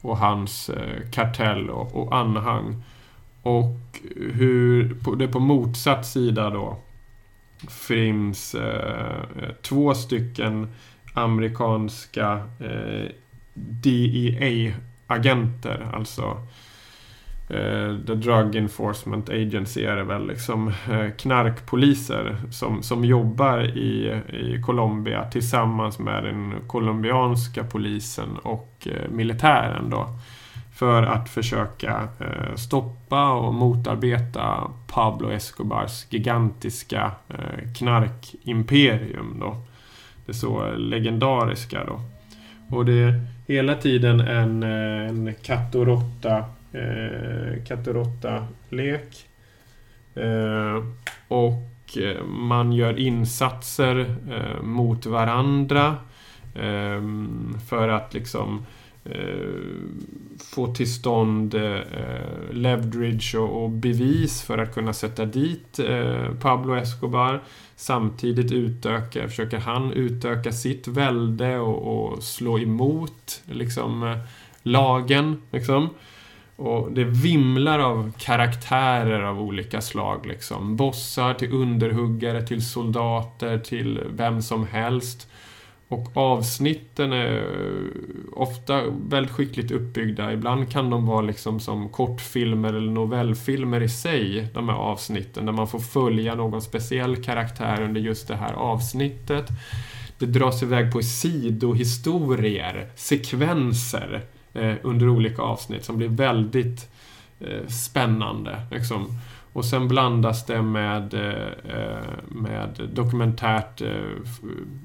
Och 0.00 0.18
hans 0.18 0.68
eh, 0.68 1.10
kartell 1.10 1.70
och, 1.70 1.96
och 1.96 2.16
anhang. 2.16 2.82
Och 3.42 3.76
hur 4.32 4.94
på, 4.94 5.14
det 5.14 5.28
på 5.28 5.40
motsatt 5.40 6.06
sida 6.06 6.50
då 6.50 6.76
finns 7.68 8.54
eh, 8.54 9.24
två 9.62 9.94
stycken 9.94 10.68
amerikanska 11.14 12.32
eh, 12.60 13.10
DEA-agenter, 13.54 15.90
alltså 15.94 16.36
Eh, 17.48 17.96
the 18.06 18.14
Drug 18.14 18.56
Enforcement 18.56 19.28
Agency 19.28 19.84
är 19.84 19.96
det 19.96 20.04
väl, 20.04 20.26
liksom 20.26 20.68
eh, 20.68 21.10
knarkpoliser 21.18 22.36
som, 22.50 22.82
som 22.82 23.04
jobbar 23.04 23.58
i, 23.78 24.20
i 24.32 24.62
Colombia 24.62 25.24
tillsammans 25.24 25.98
med 25.98 26.24
den 26.24 26.54
colombianska 26.66 27.64
polisen 27.64 28.28
och 28.42 28.88
eh, 28.90 29.10
militären 29.10 29.90
då. 29.90 30.08
För 30.74 31.02
att 31.02 31.28
försöka 31.28 32.08
stoppa 32.56 33.32
och 33.32 33.54
motarbeta 33.54 34.70
Pablo 34.86 35.30
Escobars 35.30 36.06
gigantiska 36.10 37.10
knarkimperium 37.78 39.36
då. 39.40 39.56
Det 40.26 40.34
så 40.34 40.74
legendariska 40.76 41.84
då. 41.84 42.00
Och 42.76 42.84
det 42.84 42.92
är 42.92 43.26
hela 43.46 43.74
tiden 43.74 44.20
en, 44.20 44.62
en 44.62 45.34
katt 45.42 45.74
och 45.74 45.86
råtta 45.86 46.44
eh, 46.76 47.64
katt 47.64 47.86
och 47.86 47.94
råtta-lek. 47.94 49.26
Eh, 50.14 50.84
och 51.28 51.98
eh, 51.98 52.24
man 52.24 52.72
gör 52.72 52.98
insatser 52.98 54.16
eh, 54.30 54.62
mot 54.62 55.06
varandra. 55.06 55.96
Eh, 56.58 57.02
för 57.68 57.88
att 57.88 58.14
liksom 58.14 58.66
eh, 59.04 59.54
få 60.54 60.74
till 60.74 60.94
stånd 60.94 61.54
eh, 61.54 61.80
leverage 62.50 63.34
och, 63.34 63.70
bevis 63.70 64.42
för 64.42 64.58
att 64.58 64.74
kunna 64.74 64.92
sätta 64.92 65.24
dit 65.24 65.80
Pablo 66.40 66.74
Escobar. 66.74 67.42
Samtidigt 67.76 68.52
utöka, 68.52 69.28
försöker 69.28 69.58
han 69.58 69.92
utöka 69.92 70.52
sitt 70.52 70.88
välde 70.88 71.58
och, 71.58 72.22
slå 72.22 72.58
emot 72.58 73.42
liksom, 73.46 74.18
lagen. 74.62 75.42
Liksom. 75.50 75.88
Och 76.56 76.92
det 76.92 77.04
vimlar 77.04 77.78
av 77.78 78.12
karaktärer 78.18 79.22
av 79.22 79.40
olika 79.40 79.80
slag. 79.80 80.26
Liksom. 80.26 80.76
Bossar 80.76 81.34
till 81.34 81.52
underhuggare, 81.52 82.46
till 82.46 82.66
soldater, 82.66 83.58
till 83.58 84.00
vem 84.10 84.42
som 84.42 84.66
helst. 84.66 85.28
Och 85.88 86.16
avsnitten 86.16 87.12
är 87.12 87.44
ofta 88.32 88.82
väldigt 89.08 89.32
skickligt 89.32 89.70
uppbyggda. 89.70 90.32
Ibland 90.32 90.70
kan 90.70 90.90
de 90.90 91.06
vara 91.06 91.20
liksom 91.20 91.60
som 91.60 91.88
kortfilmer 91.88 92.68
eller 92.68 92.92
novellfilmer 92.92 93.82
i 93.82 93.88
sig, 93.88 94.48
de 94.54 94.68
här 94.68 94.76
avsnitten, 94.76 95.46
där 95.46 95.52
man 95.52 95.68
får 95.68 95.78
följa 95.78 96.34
någon 96.34 96.62
speciell 96.62 97.16
karaktär 97.16 97.82
under 97.82 98.00
just 98.00 98.28
det 98.28 98.36
här 98.36 98.52
avsnittet. 98.52 99.48
Det 100.18 100.26
dras 100.26 100.62
iväg 100.62 100.92
på 100.92 101.02
sidohistorier, 101.02 102.90
sekvenser 102.94 104.24
Eh, 104.58 104.74
under 104.82 105.08
olika 105.08 105.42
avsnitt 105.42 105.84
som 105.84 105.96
blir 105.96 106.08
väldigt 106.08 106.90
eh, 107.40 107.66
spännande. 107.66 108.60
Liksom. 108.70 109.06
Och 109.52 109.64
sen 109.64 109.88
blandas 109.88 110.46
det 110.46 110.62
med, 110.62 111.14
eh, 111.14 111.98
med 112.28 112.88
dokumentärt 112.92 113.82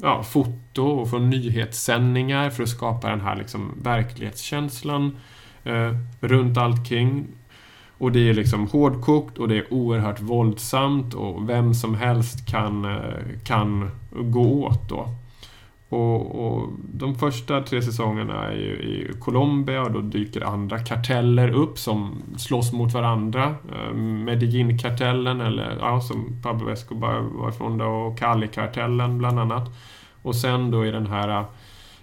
ja, 0.02 0.24
foto 0.24 0.84
och 0.84 1.10
från 1.10 1.30
nyhetssändningar 1.30 2.50
för 2.50 2.64
att 2.64 2.70
skapa 2.70 3.10
den 3.10 3.22
här 3.22 3.36
liksom 3.36 3.72
verklighetskänslan 3.82 5.18
runt 5.64 5.98
runt 6.20 6.58
allting. 6.58 7.28
Och 7.98 8.12
det 8.12 8.30
är 8.30 8.34
liksom 8.34 8.68
hårdkokt 8.68 9.38
och 9.38 9.48
det 9.48 9.58
är 9.58 9.74
oerhört 9.74 10.22
våldsamt 10.22 11.14
och 11.14 11.50
vem 11.50 11.74
som 11.74 11.96
helst 11.96 12.50
kan, 12.50 13.00
kan 13.44 13.92
gå 14.12 14.66
åt 14.66 14.90
då. 14.90 15.08
Och, 15.92 16.46
och, 16.46 16.70
de 16.94 17.16
första 17.16 17.62
tre 17.62 17.82
säsongerna 17.82 18.48
är 18.48 18.56
ju 18.56 18.74
i 18.74 19.12
Colombia 19.20 19.82
och 19.82 19.92
då 19.92 20.02
dyker 20.02 20.42
andra 20.42 20.80
karteller 20.80 21.52
upp 21.52 21.78
som 21.78 22.24
slåss 22.38 22.74
mot 22.74 22.94
varandra. 22.94 23.56
Eh, 23.72 23.94
Medellin-kartellen, 23.96 25.42
eller 25.42 25.78
ja, 25.80 26.02
som 26.02 26.42
Pablo 26.44 26.70
Escobar 26.70 27.20
var 27.20 27.50
ifrån 27.50 27.78
då, 27.78 27.86
och 27.86 28.18
Cali-kartellen 28.18 29.18
bland 29.18 29.40
annat. 29.40 29.70
Och 30.22 30.36
sen 30.36 30.72
då 30.72 30.86
i 30.86 30.92
den 30.92 31.08
här 31.08 31.46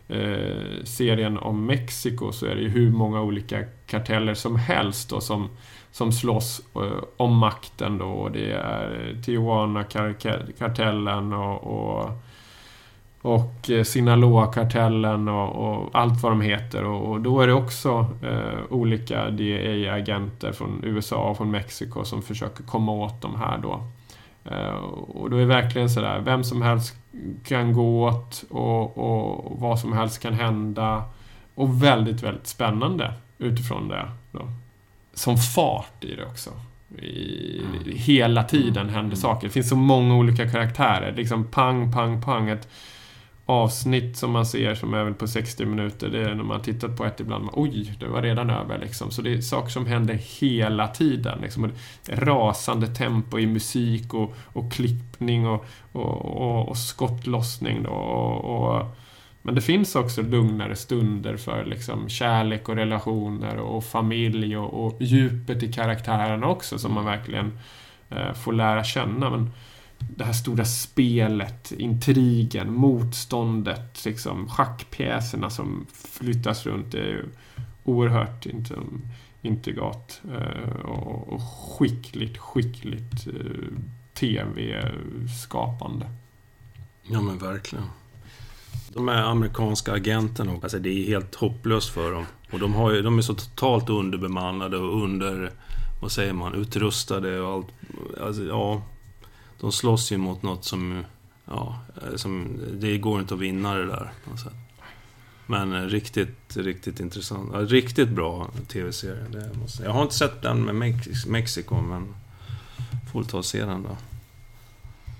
eh, 0.08 0.84
serien 0.84 1.38
om 1.38 1.66
Mexiko 1.66 2.32
så 2.32 2.46
är 2.46 2.54
det 2.54 2.60
ju 2.60 2.68
hur 2.68 2.90
många 2.90 3.22
olika 3.22 3.64
karteller 3.86 4.34
som 4.34 4.56
helst 4.56 5.10
då 5.10 5.20
som, 5.20 5.48
som 5.90 6.12
slåss 6.12 6.60
eh, 6.74 7.02
om 7.16 7.36
makten 7.36 7.98
då. 7.98 8.28
Det 8.32 8.52
är 8.52 9.16
Tijuana-kartellen 9.24 11.32
och, 11.32 11.64
och 11.64 12.10
och 13.22 13.70
eh, 13.70 13.84
Sinaloa-kartellen 13.84 15.28
och, 15.28 15.48
och, 15.48 15.90
allt 15.92 16.22
vad 16.22 16.32
de 16.32 16.40
heter. 16.40 16.84
Och, 16.84 17.10
och 17.10 17.20
då 17.20 17.40
är 17.40 17.46
det 17.46 17.52
också 17.52 18.06
eh, 18.22 18.60
olika 18.70 19.30
DEA-agenter 19.30 20.52
från 20.52 20.80
USA 20.82 21.16
och 21.16 21.36
från 21.36 21.50
Mexiko 21.50 22.04
som 22.04 22.22
försöker 22.22 22.64
komma 22.64 22.92
åt 22.92 23.22
de 23.22 23.36
här 23.36 23.58
då. 23.58 23.82
Eh, 24.44 24.74
och 25.14 25.30
då 25.30 25.36
är 25.36 25.40
det 25.40 25.46
verkligen 25.46 25.90
sådär, 25.90 26.20
vem 26.24 26.44
som 26.44 26.62
helst 26.62 26.96
kan 27.44 27.72
gå 27.72 28.08
åt 28.08 28.44
och, 28.50 28.98
och, 28.98 29.60
vad 29.60 29.80
som 29.80 29.92
helst 29.92 30.22
kan 30.22 30.34
hända. 30.34 31.04
Och 31.54 31.82
väldigt, 31.82 32.22
väldigt 32.22 32.46
spännande 32.46 33.12
utifrån 33.38 33.88
det. 33.88 34.08
Då. 34.32 34.40
Som 35.14 35.36
fart 35.36 36.04
i 36.04 36.14
det 36.14 36.24
också. 36.24 36.50
I, 36.98 37.62
hela 37.86 38.44
tiden 38.44 38.86
händer 38.86 39.00
mm. 39.00 39.16
saker. 39.16 39.46
Det 39.46 39.52
finns 39.52 39.68
så 39.68 39.76
många 39.76 40.14
olika 40.14 40.50
karaktärer. 40.50 41.12
Liksom 41.16 41.44
pang, 41.44 41.92
pang, 41.92 42.22
pang. 42.22 42.48
Ett, 42.48 42.68
avsnitt 43.48 44.16
som 44.16 44.30
man 44.30 44.46
ser 44.46 44.74
som 44.74 44.94
är 44.94 45.04
väl 45.04 45.14
på 45.14 45.26
60 45.26 45.64
minuter. 45.64 46.08
Det 46.08 46.20
är 46.20 46.34
när 46.34 46.44
man 46.44 46.62
tittat 46.62 46.96
på 46.96 47.04
ett 47.04 47.20
ibland. 47.20 47.44
Man, 47.44 47.54
Oj, 47.56 47.96
det 48.00 48.06
var 48.06 48.22
redan 48.22 48.50
över 48.50 48.78
liksom. 48.78 49.10
Så 49.10 49.22
det 49.22 49.32
är 49.32 49.40
saker 49.40 49.70
som 49.70 49.86
händer 49.86 50.14
hela 50.14 50.88
tiden. 50.88 51.38
Liksom. 51.42 51.72
rasande 52.08 52.86
tempo 52.86 53.38
i 53.38 53.46
musik 53.46 54.14
och, 54.14 54.34
och 54.44 54.72
klippning 54.72 55.46
och, 55.46 55.64
och, 55.92 56.24
och, 56.24 56.68
och 56.68 56.78
skottlossning. 56.78 57.82
Då, 57.82 57.90
och, 57.90 58.44
och, 58.44 58.96
men 59.42 59.54
det 59.54 59.60
finns 59.60 59.96
också 59.96 60.22
lugnare 60.22 60.76
stunder 60.76 61.36
för 61.36 61.64
liksom, 61.64 62.08
kärlek 62.08 62.68
och 62.68 62.76
relationer 62.76 63.56
och 63.56 63.84
familj 63.84 64.56
och, 64.56 64.86
och 64.86 65.02
djupet 65.02 65.62
i 65.62 65.72
karaktärerna 65.72 66.46
också 66.46 66.78
som 66.78 66.94
man 66.94 67.04
verkligen 67.04 67.58
eh, 68.10 68.32
får 68.32 68.52
lära 68.52 68.84
känna. 68.84 69.30
Men, 69.30 69.50
det 69.98 70.24
här 70.24 70.32
stora 70.32 70.64
spelet, 70.64 71.72
intrigen, 71.72 72.72
motståndet, 72.72 74.04
liksom 74.04 74.48
schackpjäserna 74.48 75.50
som 75.50 75.86
flyttas 75.92 76.66
runt. 76.66 76.92
Det 76.92 76.98
är 76.98 77.06
ju 77.06 77.24
oerhört 77.84 78.46
intrigat 79.42 80.20
eh, 80.34 80.80
och 80.80 81.42
skickligt, 81.42 82.38
skickligt 82.38 83.26
eh, 83.26 83.32
tv-skapande. 84.14 86.06
Ja 87.02 87.20
men 87.20 87.38
verkligen. 87.38 87.84
De 88.94 89.08
här 89.08 89.22
amerikanska 89.22 89.92
agenterna, 89.92 90.52
alltså 90.62 90.78
det 90.78 90.90
är 90.90 91.06
helt 91.06 91.34
hopplöst 91.34 91.90
för 91.90 92.12
dem. 92.12 92.26
Och 92.52 92.58
de, 92.58 92.74
har 92.74 92.92
ju, 92.92 93.02
de 93.02 93.18
är 93.18 93.22
så 93.22 93.34
totalt 93.34 93.88
underbemannade 93.90 94.76
och 94.76 95.02
under, 95.02 95.52
vad 96.00 96.12
säger 96.12 96.32
man, 96.32 96.54
utrustade 96.54 97.40
och 97.40 97.52
allt. 97.52 97.66
Alltså, 98.20 98.42
ja, 98.42 98.82
de 99.60 99.72
slåss 99.72 100.12
ju 100.12 100.16
mot 100.16 100.42
något 100.42 100.64
som... 100.64 101.04
Ja, 101.44 101.78
som, 102.16 102.60
det 102.72 102.98
går 102.98 103.20
inte 103.20 103.34
att 103.34 103.40
vinna 103.40 103.74
det 103.74 103.86
där. 103.86 104.12
på 104.24 104.30
något 104.30 104.40
sätt. 104.40 104.54
Men 105.50 105.72
eh, 105.72 105.82
riktigt, 105.82 106.56
riktigt 106.56 107.00
intressant. 107.00 107.50
Ja, 107.52 107.58
riktigt 107.58 108.08
bra 108.08 108.50
tv-serie. 108.68 109.50
Jag 109.82 109.90
har 109.90 110.02
inte 110.02 110.14
sett 110.14 110.42
den 110.42 110.64
med 110.64 110.74
Mex 110.74 111.26
Mexiko, 111.26 111.80
men 111.80 112.14
får 113.12 113.24
ta 113.24 113.38
och 113.38 113.44
se 113.44 113.64
den 113.64 113.82
då. 113.82 113.96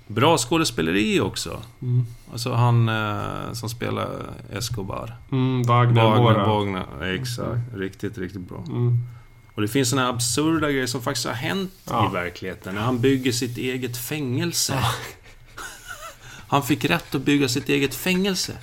Bra 0.07 0.37
skådespeleri 0.37 1.19
också. 1.19 1.61
Mm. 1.81 2.05
Alltså 2.31 2.53
han 2.53 2.89
eh, 2.89 3.53
som 3.53 3.69
spelar 3.69 4.09
Escobar. 4.51 5.15
Mm, 5.31 5.63
Wagner, 5.63 6.03
Wagner, 6.03 6.45
Wagner. 6.45 7.03
Exakt. 7.03 7.39
Mm. 7.39 7.79
Riktigt, 7.79 8.17
riktigt 8.17 8.49
bra. 8.49 8.63
Mm. 8.67 8.97
Och 9.59 9.63
det 9.63 9.67
finns 9.67 9.89
såna 9.89 10.09
absurda 10.09 10.71
grejer 10.71 10.87
som 10.87 11.01
faktiskt 11.01 11.27
har 11.27 11.33
hänt 11.33 11.71
ja. 11.85 12.09
i 12.09 12.13
verkligheten. 12.13 12.75
När 12.75 12.81
han 12.81 12.99
bygger 12.99 13.31
sitt 13.31 13.57
eget 13.57 13.97
fängelse. 13.97 14.73
Ja. 14.73 14.91
Han 16.47 16.63
fick 16.63 16.85
rätt 16.85 17.15
att 17.15 17.21
bygga 17.21 17.47
sitt 17.47 17.69
eget 17.69 17.95
fängelse. 17.95 18.53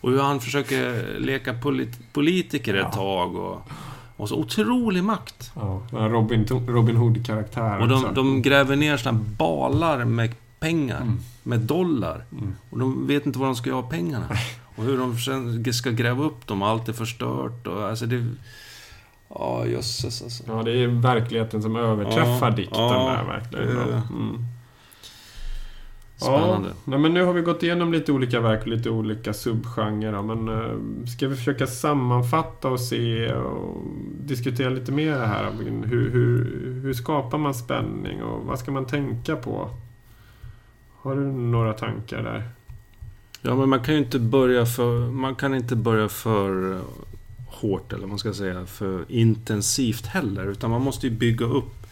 Och 0.00 0.10
hur 0.10 0.20
han 0.20 0.40
försöker 0.40 1.14
leka 1.18 1.54
polit 1.54 2.12
politiker 2.12 2.74
ett 2.74 2.80
ja. 2.82 2.92
tag. 2.92 3.36
Och, 3.36 3.68
och 4.16 4.28
så 4.28 4.36
otrolig 4.36 5.04
makt. 5.04 5.52
Ja, 5.54 5.82
Robin, 5.90 6.46
Robin 6.68 6.96
Hood-karaktär. 6.96 7.78
Och 7.78 7.88
de, 7.88 8.14
de, 8.14 8.42
gräver 8.42 8.76
ner 8.76 8.96
såna 8.96 9.18
balar 9.38 10.04
med 10.04 10.34
pengar. 10.58 11.00
Mm. 11.00 11.18
Med 11.42 11.60
dollar. 11.60 12.24
Mm. 12.32 12.54
Och 12.70 12.78
de 12.78 13.06
vet 13.06 13.26
inte 13.26 13.38
var 13.38 13.46
de 13.46 13.56
ska 13.56 13.72
ha 13.72 13.82
pengarna. 13.82 14.28
Och 14.76 14.84
hur 14.84 14.98
de 14.98 15.72
ska 15.72 15.90
gräva 15.90 16.24
upp 16.24 16.46
dem. 16.46 16.62
Allt 16.62 16.88
är 16.88 16.92
förstört. 16.92 17.66
Och, 17.66 17.88
alltså 17.88 18.06
det, 18.06 18.26
Ja, 19.28 19.66
jösses 19.66 20.22
alltså. 20.22 20.44
Ja, 20.46 20.62
det 20.62 20.70
är 20.70 20.86
verkligheten 20.86 21.62
som 21.62 21.76
överträffar 21.76 22.50
ja, 22.50 22.56
dikten 22.56 22.80
ja, 22.80 23.16
där 23.16 23.32
verkligen. 23.32 23.92
Mm. 23.92 24.44
Spännande. 26.16 26.68
Ja, 26.84 26.98
men 26.98 27.14
nu 27.14 27.24
har 27.24 27.32
vi 27.32 27.40
gått 27.40 27.62
igenom 27.62 27.92
lite 27.92 28.12
olika 28.12 28.40
verk 28.40 28.60
och 28.60 28.68
lite 28.68 28.90
olika 28.90 29.32
subgenrer. 29.32 30.22
Men 30.22 30.48
uh, 30.48 31.06
ska 31.06 31.28
vi 31.28 31.36
försöka 31.36 31.66
sammanfatta 31.66 32.68
och 32.68 32.80
se 32.80 33.32
och 33.32 33.82
diskutera 34.20 34.68
lite 34.68 34.92
mer 34.92 35.18
här? 35.18 35.52
Hur, 35.84 36.10
hur, 36.10 36.80
hur 36.82 36.94
skapar 36.94 37.38
man 37.38 37.54
spänning 37.54 38.22
och 38.22 38.46
vad 38.46 38.58
ska 38.58 38.72
man 38.72 38.86
tänka 38.86 39.36
på? 39.36 39.70
Har 41.02 41.16
du 41.16 41.22
några 41.22 41.72
tankar 41.72 42.22
där? 42.22 42.48
Ja, 43.42 43.54
men 43.54 43.68
man 43.68 43.80
kan 43.80 43.94
ju 43.94 44.00
inte 44.00 44.18
börja 44.18 44.66
för... 44.66 45.10
Man 45.10 45.34
kan 45.34 45.54
inte 45.54 45.76
börja 45.76 46.08
för 46.08 46.80
hårt, 47.56 47.92
eller 47.92 48.00
vad 48.00 48.08
man 48.08 48.18
ska 48.18 48.34
säga, 48.34 48.66
för 48.66 49.04
intensivt 49.08 50.06
heller. 50.06 50.46
Utan 50.46 50.70
man 50.70 50.82
måste 50.82 51.06
ju 51.06 51.12
bygga 51.12 51.46
upp. 51.46 51.86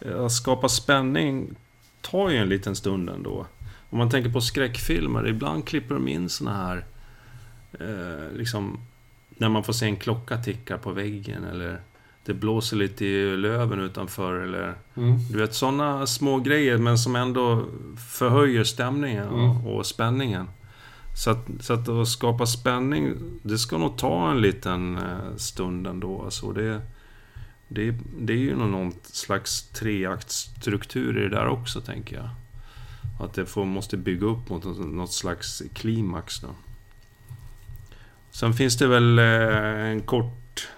Eh, 0.00 0.24
att 0.24 0.32
skapa 0.32 0.68
spänning 0.68 1.54
tar 2.00 2.30
ju 2.30 2.36
en 2.36 2.48
liten 2.48 2.76
stund 2.76 3.10
ändå. 3.10 3.46
Om 3.90 3.98
man 3.98 4.10
tänker 4.10 4.30
på 4.30 4.40
skräckfilmer, 4.40 5.28
ibland 5.28 5.66
klipper 5.66 5.94
de 5.94 6.08
in 6.08 6.28
såna 6.28 6.56
här... 6.56 6.84
Eh, 7.80 8.36
liksom... 8.36 8.78
När 9.38 9.48
man 9.48 9.64
får 9.64 9.72
se 9.72 9.86
en 9.86 9.96
klocka 9.96 10.36
ticka 10.36 10.78
på 10.78 10.90
väggen 10.90 11.44
eller 11.44 11.80
det 12.24 12.34
blåser 12.34 12.76
lite 12.76 13.04
i 13.04 13.36
löven 13.36 13.80
utanför 13.80 14.40
eller... 14.40 14.74
Mm. 14.94 15.18
Du 15.32 15.38
vet 15.38 15.54
sådana 15.54 16.06
små 16.06 16.38
grejer 16.40 16.78
men 16.78 16.98
som 16.98 17.16
ändå 17.16 17.64
förhöjer 18.08 18.64
stämningen 18.64 19.28
mm. 19.28 19.66
och, 19.66 19.76
och 19.76 19.86
spänningen. 19.86 20.46
Så 21.16 21.30
att, 21.30 21.46
så 21.60 21.72
att, 21.72 21.88
att 21.88 22.08
skapa 22.08 22.46
spänning, 22.46 23.14
det 23.42 23.58
ska 23.58 23.78
nog 23.78 23.98
ta 23.98 24.30
en 24.30 24.40
liten 24.40 24.96
eh, 24.96 25.36
stund 25.36 25.86
ändå. 25.86 26.22
Alltså 26.22 26.52
det, 26.52 26.82
det, 27.68 27.94
det 28.18 28.32
är 28.32 28.36
ju 28.36 28.56
någon 28.56 28.92
slags 29.02 29.62
treaktstruktur 29.68 31.18
i 31.18 31.22
det 31.22 31.28
där 31.28 31.46
också, 31.46 31.80
tänker 31.80 32.16
jag. 32.16 32.28
Att 33.20 33.34
det 33.34 33.46
får, 33.46 33.64
måste 33.64 33.96
bygga 33.96 34.26
upp 34.26 34.48
mot 34.48 34.64
något 34.64 35.12
slags 35.12 35.62
klimax. 35.74 36.40
Då. 36.40 36.48
Sen 38.30 38.54
finns 38.54 38.76
det 38.76 38.86
väl 38.86 39.18
eh, 39.18 39.90
en 39.90 40.02
kort... 40.02 40.68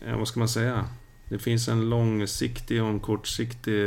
Eh, 0.00 0.18
vad 0.18 0.28
ska 0.28 0.38
man 0.38 0.48
säga? 0.48 0.84
Det 1.28 1.38
finns 1.38 1.68
en 1.68 1.88
långsiktig 1.88 2.82
och 2.82 2.88
en 2.88 3.00
kortsiktig 3.00 3.84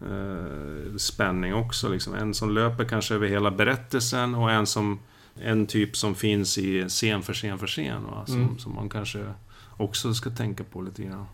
eh, 0.00 0.96
spänning 0.96 1.54
också. 1.54 1.88
Liksom. 1.88 2.14
En 2.14 2.34
som 2.34 2.50
löper 2.50 2.84
kanske 2.84 3.14
över 3.14 3.28
hela 3.28 3.50
berättelsen 3.50 4.34
och 4.34 4.50
en 4.50 4.66
som 4.66 4.98
en 5.40 5.66
typ 5.66 5.96
som 5.96 6.14
finns 6.14 6.58
i 6.58 6.88
scen 6.88 7.22
för 7.22 7.34
scen 7.34 7.58
för 7.58 7.66
scen. 7.66 8.04
Va? 8.04 8.26
Som, 8.26 8.42
mm. 8.42 8.58
som 8.58 8.74
man 8.74 8.88
kanske 8.88 9.24
också 9.76 10.14
ska 10.14 10.30
tänka 10.30 10.64
på 10.64 10.82
lite 10.82 11.02
grann. 11.02 11.26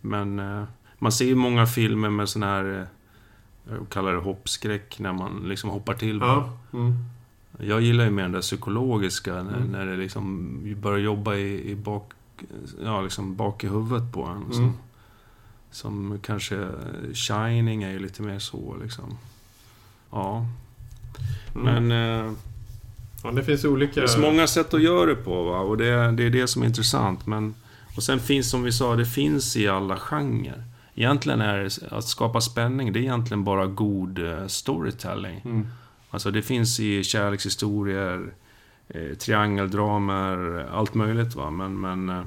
Men 0.00 0.38
eh, 0.38 0.64
man 0.98 1.12
ser 1.12 1.24
ju 1.24 1.34
många 1.34 1.66
filmer 1.66 2.10
med 2.10 2.28
sån 2.28 2.42
här, 2.42 2.80
eh, 2.80 3.74
jag 3.76 3.88
kallar 3.88 4.12
det 4.12 4.20
hoppskräck, 4.20 4.98
när 4.98 5.12
man 5.12 5.42
liksom 5.48 5.70
hoppar 5.70 5.94
till. 5.94 6.18
Ja. 6.18 6.58
Mm. 6.72 6.94
Jag 7.58 7.80
gillar 7.80 8.04
ju 8.04 8.10
mer 8.10 8.22
den 8.22 8.32
där 8.32 8.40
psykologiska, 8.40 9.34
när, 9.42 9.56
mm. 9.56 9.72
när 9.72 9.86
det 9.86 9.96
liksom 9.96 10.58
börjar 10.82 10.98
jobba 10.98 11.34
i, 11.34 11.70
i 11.70 11.74
bak, 11.76 12.12
ja, 12.84 13.00
liksom 13.00 13.36
bak 13.36 13.64
i 13.64 13.68
huvudet 13.68 14.12
på 14.12 14.24
en. 14.24 14.74
Som, 15.74 16.06
mm. 16.06 16.18
kanske 16.18 16.68
Shining 17.14 17.82
är 17.82 17.90
ju 17.90 17.98
lite 17.98 18.22
mer 18.22 18.38
så 18.38 18.76
liksom. 18.82 19.18
Ja. 20.10 20.46
Mm. 21.54 21.86
Men... 21.88 22.26
Eh, 22.26 22.32
Ja, 23.24 23.30
det 23.30 23.44
finns 23.44 23.64
olika... 23.64 24.00
Det 24.00 24.08
finns 24.08 24.18
många 24.18 24.46
sätt 24.46 24.74
att 24.74 24.82
göra 24.82 25.06
det 25.06 25.14
på 25.14 25.42
va? 25.44 25.58
och 25.58 25.76
det, 25.76 26.12
det 26.12 26.24
är 26.24 26.30
det 26.30 26.48
som 26.48 26.62
är 26.62 26.66
intressant. 26.66 27.26
Men, 27.26 27.54
och 27.96 28.02
sen 28.02 28.20
finns, 28.20 28.50
som 28.50 28.62
vi 28.62 28.72
sa, 28.72 28.96
det 28.96 29.06
finns 29.06 29.56
i 29.56 29.68
alla 29.68 29.96
genrer. 29.96 30.64
Egentligen 30.94 31.40
är 31.40 31.58
det, 31.58 31.96
att 31.96 32.04
skapa 32.04 32.40
spänning, 32.40 32.92
det 32.92 32.98
är 32.98 33.00
egentligen 33.00 33.44
bara 33.44 33.66
god 33.66 34.18
uh, 34.18 34.46
storytelling. 34.46 35.40
Mm. 35.44 35.66
Alltså 36.10 36.30
det 36.30 36.42
finns 36.42 36.80
i 36.80 37.04
kärlekshistorier, 37.04 38.32
eh, 38.88 39.16
triangeldramer, 39.18 40.66
allt 40.72 40.94
möjligt 40.94 41.34
va. 41.34 41.50
Men, 41.50 41.80
men 41.80 42.08
eh, 42.08 42.24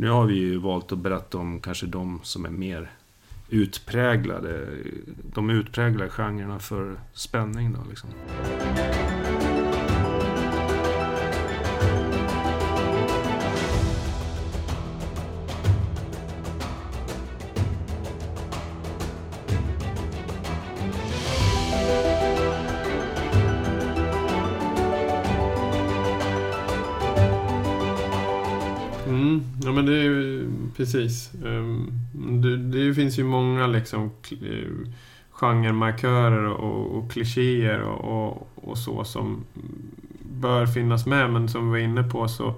nu 0.00 0.08
har 0.08 0.26
vi 0.26 0.34
ju 0.34 0.56
valt 0.56 0.92
att 0.92 0.98
berätta 0.98 1.38
om 1.38 1.60
kanske 1.60 1.86
de 1.86 2.20
som 2.22 2.44
är 2.44 2.50
mer 2.50 2.90
utpräglade. 3.48 4.66
De 5.34 5.50
utpräglade 5.50 6.10
genrerna 6.10 6.58
för 6.58 6.96
spänning 7.12 7.72
då 7.72 7.80
liksom. 7.90 8.10
Precis. 30.92 31.30
Ehm, 31.44 31.90
det, 32.42 32.56
det, 32.56 32.94
finns 32.94 33.18
ju 33.18 33.24
många 33.24 33.66
liksom 33.66 34.10
eh, 34.30 34.90
genremarkörer 35.30 36.44
och, 36.46 36.96
och 36.96 37.12
klichéer 37.12 37.80
och, 37.80 38.28
och, 38.28 38.48
och, 38.54 38.78
så 38.78 39.04
som 39.04 39.44
bör 40.22 40.66
finnas 40.66 41.06
med. 41.06 41.30
Men 41.30 41.48
som 41.48 41.66
vi 41.66 41.70
var 41.70 41.88
inne 41.88 42.02
på 42.02 42.28
så 42.28 42.54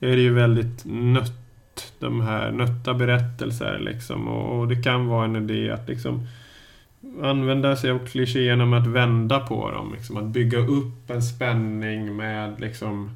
är 0.00 0.16
det 0.16 0.22
ju 0.22 0.34
väldigt 0.34 0.84
nött, 0.84 1.94
de 1.98 2.20
här 2.20 2.52
nötta 2.52 2.94
berättelser 2.94 3.78
liksom. 3.78 4.28
Och, 4.28 4.60
och 4.60 4.68
det 4.68 4.82
kan 4.82 5.06
vara 5.06 5.24
en 5.24 5.36
idé 5.36 5.70
att 5.70 5.88
liksom 5.88 6.26
använda 7.22 7.76
sig 7.76 7.90
av 7.90 8.06
klichéerna 8.06 8.66
med 8.66 8.80
att 8.80 8.86
vända 8.86 9.40
på 9.40 9.70
dem. 9.70 9.92
Liksom, 9.96 10.16
att 10.16 10.24
bygga 10.24 10.58
upp 10.58 11.10
en 11.10 11.22
spänning 11.22 12.16
med 12.16 12.60
liksom 12.60 13.10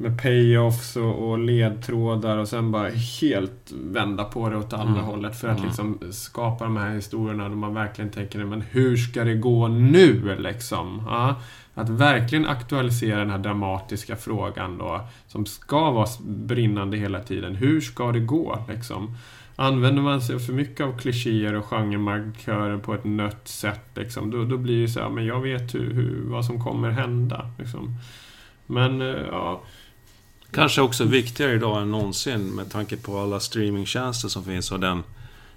med 0.00 0.22
payoffs 0.22 0.96
och, 0.96 1.30
och 1.30 1.38
ledtrådar 1.38 2.36
och 2.36 2.48
sen 2.48 2.72
bara 2.72 2.88
helt 2.88 3.72
vända 3.72 4.24
på 4.24 4.48
det 4.48 4.56
åt 4.56 4.72
andra 4.72 5.00
mm. 5.00 5.04
hållet 5.04 5.40
för 5.40 5.48
att 5.48 5.58
mm. 5.58 5.68
liksom 5.68 5.98
skapa 6.10 6.64
de 6.64 6.76
här 6.76 6.94
historierna 6.94 7.48
där 7.48 7.56
man 7.56 7.74
verkligen 7.74 8.10
tänker 8.10 8.44
men 8.44 8.60
hur 8.60 8.96
ska 8.96 9.24
det 9.24 9.34
gå 9.34 9.68
nu 9.68 10.36
liksom? 10.38 11.02
Ja, 11.06 11.40
att 11.74 11.88
verkligen 11.88 12.46
aktualisera 12.46 13.18
den 13.18 13.30
här 13.30 13.38
dramatiska 13.38 14.16
frågan 14.16 14.78
då 14.78 15.00
som 15.26 15.46
ska 15.46 15.90
vara 15.90 16.08
brinnande 16.26 16.96
hela 16.96 17.20
tiden. 17.20 17.54
Hur 17.54 17.80
ska 17.80 18.12
det 18.12 18.20
gå 18.20 18.64
liksom? 18.68 19.16
Använder 19.56 20.02
man 20.02 20.20
sig 20.20 20.38
för 20.38 20.52
mycket 20.52 20.86
av 20.86 20.98
klichéer 20.98 21.54
och 21.54 21.64
genremarkörer 21.64 22.78
på 22.78 22.94
ett 22.94 23.04
nött 23.04 23.48
sätt 23.48 23.90
liksom, 23.94 24.30
då, 24.30 24.44
då 24.44 24.56
blir 24.56 24.82
det 24.82 24.88
så 24.88 25.00
här, 25.00 25.10
men 25.10 25.26
jag 25.26 25.40
vet 25.40 25.74
hur, 25.74 25.94
hur, 25.94 26.22
vad 26.24 26.44
som 26.44 26.64
kommer 26.64 26.90
hända. 26.90 27.50
Liksom. 27.58 27.96
Men, 28.66 29.02
eh, 29.02 29.26
ja 29.30 29.62
Kanske 30.52 30.80
också 30.80 31.04
viktigare 31.04 31.54
idag 31.54 31.82
än 31.82 31.90
någonsin 31.90 32.54
med 32.54 32.70
tanke 32.70 32.96
på 32.96 33.18
alla 33.18 33.40
streamingtjänster 33.40 34.28
som 34.28 34.44
finns 34.44 34.72
och 34.72 34.80
den 34.80 35.02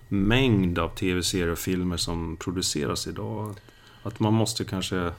mängd 0.08 0.80
av 0.80 0.90
tv-serier 0.96 1.52
och 1.52 1.60
filmer 1.60 1.98
som 1.98 2.38
produceras 2.38 3.08
idag. 3.08 3.56
Att 4.04 4.20
man 4.20 4.34
måste 4.34 4.66
kanske 4.66 5.12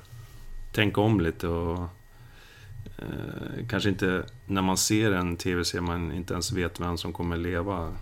tänka 0.72 1.00
om 1.00 1.20
lite 1.20 1.48
och 1.48 1.78
eh, 2.98 3.66
kanske 3.68 3.88
inte 3.88 4.26
när 4.46 4.62
man 4.62 4.76
ser 4.76 5.12
en 5.12 5.36
tv-serie 5.36 5.82
man 5.82 6.12
inte 6.12 6.32
ens 6.32 6.52
vet 6.52 6.80
vem 6.80 6.98
som 6.98 7.12
kommer 7.12 7.36
leva 7.36 7.92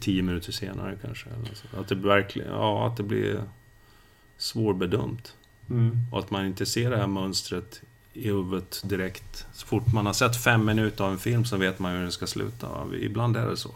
tio 0.00 0.22
minuter 0.22 0.52
senare 0.52 0.98
kanske. 1.02 1.28
Att 1.76 1.88
det 1.88 1.94
verkligen, 1.94 2.50
ja, 2.50 2.86
att 2.86 2.96
det 2.96 3.02
blir 3.02 3.42
svårbedömt. 4.36 5.36
Mm. 5.70 5.98
Och 6.12 6.18
att 6.18 6.30
man 6.30 6.46
inte 6.46 6.66
ser 6.66 6.90
det 6.90 6.96
här 6.96 7.06
mönstret 7.06 7.82
i 8.12 8.28
huvudet 8.28 8.82
direkt. 8.84 9.46
Så 9.52 9.66
fort 9.66 9.92
man 9.92 10.06
har 10.06 10.12
sett 10.12 10.36
fem 10.44 10.64
minuter 10.64 11.04
av 11.04 11.12
en 11.12 11.18
film 11.18 11.44
så 11.44 11.56
vet 11.56 11.78
man 11.78 11.92
hur 11.92 12.02
den 12.02 12.12
ska 12.12 12.26
sluta. 12.26 12.68
Ibland 13.00 13.36
är 13.36 13.46
det 13.46 13.56
så. 13.56 13.70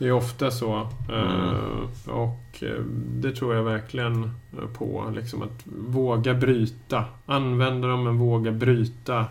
Det 0.00 0.06
är 0.06 0.12
ofta 0.12 0.50
så. 0.50 0.88
Mm. 1.08 1.26
Eh, 1.26 2.14
och 2.14 2.62
eh, 2.62 2.82
det 3.06 3.32
tror 3.32 3.54
jag 3.54 3.62
verkligen 3.62 4.30
på. 4.78 5.12
Liksom 5.14 5.42
att 5.42 5.62
våga 5.88 6.34
bryta. 6.34 7.04
Använda 7.26 7.88
dem 7.88 8.04
men 8.04 8.18
våga 8.18 8.52
bryta 8.52 9.26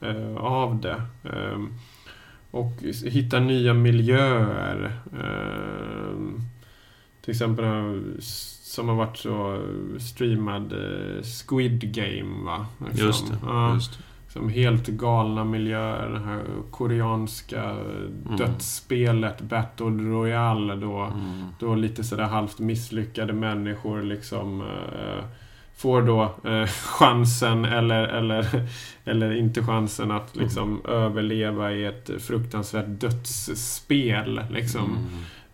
eh, 0.00 0.36
av 0.36 0.80
det. 0.80 1.02
Och 2.50 2.72
hitta 3.04 3.40
nya 3.40 3.74
miljöer. 3.74 5.00
Till 7.20 7.30
exempel 7.30 7.64
som 8.76 8.88
har 8.88 8.96
varit 8.96 9.16
så 9.16 9.62
streamad 9.98 10.72
eh, 10.72 11.22
Squid 11.22 11.94
Game 11.94 12.44
va? 12.44 12.66
Liksom. 12.86 13.06
Just 13.06 13.28
det. 13.28 13.38
Ja, 13.42 13.74
just 13.74 13.98
Som 14.28 14.48
helt 14.48 14.86
galna 14.86 15.44
miljöer. 15.44 16.10
Det 16.10 16.18
här 16.18 16.42
koreanska 16.70 17.62
mm. 17.62 18.36
dödsspelet 18.36 19.40
Battle 19.40 19.86
Royale 19.86 20.74
då. 20.74 20.98
Mm. 21.00 21.46
Då 21.58 21.74
lite 21.74 22.04
sådär 22.04 22.24
halvt 22.24 22.58
misslyckade 22.58 23.32
människor 23.32 24.02
liksom 24.02 24.60
eh, 24.60 25.24
får 25.76 26.02
då 26.02 26.22
eh, 26.44 26.66
chansen 26.98 27.64
eller, 27.64 28.04
eller, 28.08 28.68
eller 29.04 29.32
inte 29.32 29.62
chansen 29.62 30.10
att 30.10 30.36
liksom 30.36 30.68
mm. 30.68 31.02
överleva 31.02 31.72
i 31.72 31.84
ett 31.84 32.10
fruktansvärt 32.18 33.00
dödsspel. 33.00 34.40
Liksom. 34.50 34.98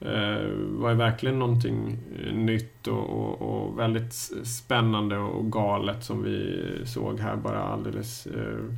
Eh, 0.05 0.51
var 0.57 0.95
verkligen 0.95 1.39
någonting 1.39 1.99
eh, 2.19 2.35
nytt 2.35 2.87
och, 2.87 3.11
och, 3.11 3.43
och, 3.43 3.79
väldigt 3.79 4.13
spännande 4.45 5.19
och 5.19 5.53
galet 5.53 6.05
som 6.05 6.23
vi 6.23 6.63
såg 6.85 7.21
här 7.21 7.37
bara 7.37 7.63
alldeles 7.63 8.27
eh, 8.27 8.75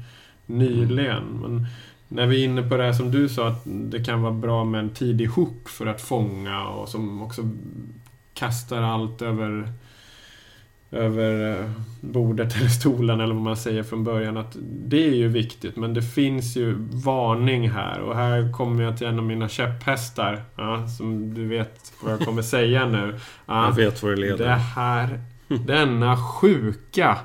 nyligen. 0.47 1.17
Mm. 1.17 1.41
Men 1.41 1.67
när 2.09 2.27
vi 2.27 2.41
är 2.41 2.45
inne 2.45 2.63
på 2.63 2.77
det 2.77 2.83
här 2.83 2.93
som 2.93 3.11
du 3.11 3.29
sa, 3.29 3.49
att 3.49 3.63
det 3.65 4.05
kan 4.05 4.23
vara 4.23 4.33
bra 4.33 4.65
med 4.65 4.81
en 4.81 4.91
tidig 4.91 5.27
hook 5.27 5.69
för 5.69 5.87
att 5.87 6.01
fånga 6.01 6.69
och 6.69 6.89
som 6.89 7.23
också 7.23 7.43
kastar 8.35 8.83
allt 8.83 9.23
över 9.23 9.73
över 10.95 11.61
eh, 11.61 11.71
bordet 12.01 12.57
eller 12.57 12.69
stolen 12.69 13.21
eller 13.21 13.35
vad 13.35 13.43
man 13.43 13.57
säger 13.57 13.83
från 13.83 14.05
början 14.05 14.37
att 14.37 14.57
det 14.63 15.07
är 15.07 15.15
ju 15.15 15.29
viktigt 15.29 15.77
men 15.77 15.95
det 15.95 16.03
finns 16.03 16.57
ju 16.57 16.75
varning 17.05 17.71
här 17.71 18.01
och 18.01 18.17
här 18.17 18.53
kommer 18.53 18.85
jag 18.85 18.99
till 18.99 19.07
en 19.07 19.19
av 19.19 19.25
mina 19.25 19.49
käpphästar 19.49 20.43
ja, 20.57 20.89
som 20.89 21.35
du 21.35 21.47
vet 21.47 21.93
vad 22.03 22.13
jag 22.13 22.21
kommer 22.21 22.43
säga 22.43 22.87
nu. 22.87 23.19
Ja, 23.47 23.65
jag 23.65 23.73
vet 23.73 24.03
vad 24.03 24.13
det 24.13 24.17
leder. 24.21 24.45
Det 24.45 24.55
här, 24.55 25.21
denna 25.49 26.17
sjuka 26.17 27.19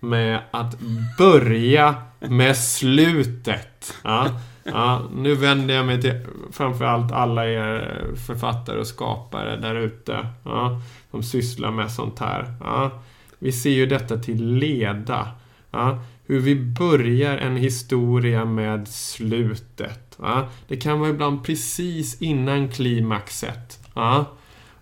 med 0.00 0.40
att 0.50 0.76
börja 1.18 1.94
med 2.20 2.56
slutet. 2.56 3.94
Ja, 4.04 4.40
ja, 4.64 5.02
nu 5.14 5.34
vänder 5.34 5.74
jag 5.74 5.86
mig 5.86 6.02
till 6.02 6.26
framförallt 6.52 7.12
alla 7.12 7.46
er 7.46 8.04
författare 8.26 8.78
och 8.78 8.86
skapare 8.86 9.56
där 9.56 9.74
ute. 9.74 10.26
Ja, 10.44 10.80
som 11.10 11.22
sysslar 11.22 11.70
med 11.70 11.90
sånt 11.90 12.18
här. 12.18 12.54
Ja. 12.60 12.90
Vi 13.38 13.52
ser 13.52 13.70
ju 13.70 13.86
detta 13.86 14.18
till 14.18 14.54
leda. 14.54 15.28
Ja, 15.70 16.02
hur 16.26 16.40
vi 16.40 16.54
börjar 16.54 17.38
en 17.38 17.56
historia 17.56 18.44
med 18.44 18.88
slutet. 18.88 20.18
Ja, 20.18 20.48
det 20.68 20.76
kan 20.76 21.00
vara 21.00 21.10
ibland 21.10 21.44
precis 21.44 22.22
innan 22.22 22.68
klimaxet. 22.68 23.88
Ja, 23.94 24.24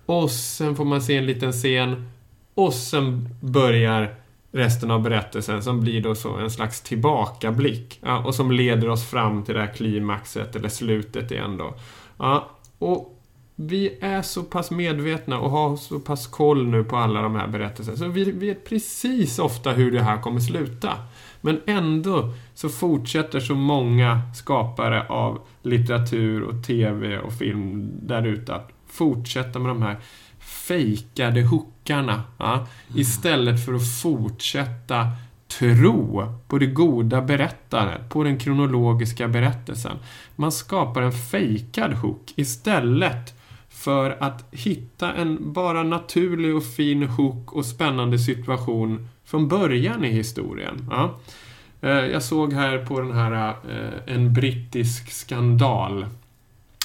och 0.06 0.30
sen 0.30 0.76
får 0.76 0.84
man 0.84 1.02
se 1.02 1.16
en 1.16 1.26
liten 1.26 1.52
scen 1.52 2.08
och 2.54 2.74
sen 2.74 3.28
börjar 3.40 4.14
resten 4.52 4.90
av 4.90 5.02
berättelsen 5.02 5.62
som 5.62 5.80
blir 5.80 6.02
då 6.02 6.14
så 6.14 6.36
en 6.36 6.50
slags 6.50 6.80
tillbakablick. 6.80 7.98
Ja, 8.02 8.18
och 8.24 8.34
som 8.34 8.50
leder 8.50 8.88
oss 8.88 9.10
fram 9.10 9.42
till 9.42 9.54
det 9.54 9.60
här 9.60 9.74
klimaxet 9.74 10.56
eller 10.56 10.68
slutet 10.68 11.30
igen 11.30 11.56
då. 11.56 11.74
Ja, 12.18 12.50
och 12.78 13.13
vi 13.56 13.98
är 14.00 14.22
så 14.22 14.42
pass 14.42 14.70
medvetna 14.70 15.38
och 15.38 15.50
har 15.50 15.76
så 15.76 15.98
pass 16.00 16.26
koll 16.26 16.66
nu 16.66 16.84
på 16.84 16.96
alla 16.96 17.22
de 17.22 17.34
här 17.34 17.46
berättelserna 17.46 17.96
så 17.96 18.08
vi 18.08 18.30
vet 18.30 18.68
precis 18.68 19.38
ofta 19.38 19.72
hur 19.72 19.90
det 19.90 20.02
här 20.02 20.22
kommer 20.22 20.40
sluta. 20.40 20.98
Men 21.40 21.60
ändå 21.66 22.32
så 22.54 22.68
fortsätter 22.68 23.40
så 23.40 23.54
många 23.54 24.20
skapare 24.34 25.06
av 25.08 25.40
litteratur 25.62 26.42
och 26.42 26.64
TV 26.66 27.18
och 27.18 27.32
film 27.32 27.90
där 28.02 28.26
ute 28.26 28.54
att 28.54 28.70
fortsätta 28.86 29.58
med 29.58 29.70
de 29.70 29.82
här 29.82 29.96
fejkade 30.38 31.42
hookarna. 31.42 32.22
Ja? 32.38 32.54
Mm. 32.54 32.66
Istället 32.94 33.64
för 33.66 33.74
att 33.74 34.00
fortsätta 34.02 35.08
tro 35.58 36.26
på 36.48 36.58
det 36.58 36.66
goda 36.66 37.22
berättandet, 37.22 38.08
på 38.08 38.24
den 38.24 38.38
kronologiska 38.38 39.28
berättelsen. 39.28 39.96
Man 40.36 40.52
skapar 40.52 41.02
en 41.02 41.12
fejkad 41.12 41.92
hook 41.92 42.32
istället 42.36 43.33
för 43.84 44.16
att 44.20 44.44
hitta 44.50 45.12
en 45.12 45.52
bara 45.52 45.82
naturlig 45.82 46.56
och 46.56 46.64
fin 46.64 47.02
hook 47.02 47.52
och 47.52 47.66
spännande 47.66 48.18
situation 48.18 49.08
från 49.24 49.48
början 49.48 50.04
i 50.04 50.10
historien. 50.10 50.88
Ja. 50.90 51.14
Eh, 51.80 51.90
jag 51.90 52.22
såg 52.22 52.52
här 52.52 52.78
på 52.78 53.00
den 53.00 53.12
här 53.12 53.48
eh, 53.48 54.14
En 54.14 54.32
brittisk 54.32 55.12
skandal. 55.12 56.06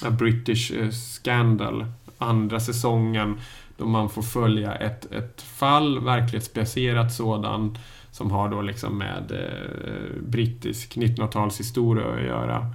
A 0.04 0.10
British 0.10 0.72
eh, 0.72 0.90
Scandal. 0.90 1.86
Andra 2.18 2.60
säsongen 2.60 3.40
då 3.78 3.86
man 3.86 4.10
får 4.10 4.22
följa 4.22 4.76
ett, 4.76 5.12
ett 5.12 5.42
fall, 5.42 6.00
verklighetsbaserat 6.00 7.14
sådant, 7.14 7.78
som 8.12 8.32
har 8.32 8.50
då 8.50 8.62
liksom 8.62 8.98
med 8.98 9.32
eh, 9.32 10.22
brittisk 10.22 10.98
1900-talshistoria 10.98 12.14
att 12.16 12.26
göra. 12.26 12.74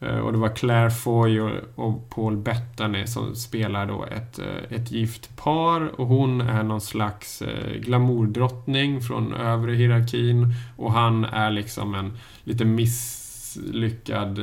Eh, 0.00 0.18
och 0.18 0.32
det 0.32 0.38
var 0.38 0.56
Claire 0.56 0.90
Foy 0.90 1.40
och, 1.74 2.10
Paul 2.10 2.36
Bettany 2.36 3.06
som 3.06 3.34
spelar 3.36 3.86
då 3.86 4.04
ett, 4.04 4.38
eh, 4.38 4.76
ett 4.76 4.92
gift 4.92 5.36
par 5.36 6.00
och 6.00 6.06
hon 6.06 6.40
är 6.40 6.62
någon 6.62 6.80
slags 6.80 7.42
eh, 7.42 7.80
glamourdrottning 7.80 9.00
från 9.00 9.34
övre 9.34 9.74
hierarkin 9.74 10.54
och 10.76 10.92
han 10.92 11.24
är 11.24 11.50
liksom 11.50 11.94
en 11.94 12.18
lite 12.44 12.64
misslyckad 12.64 14.40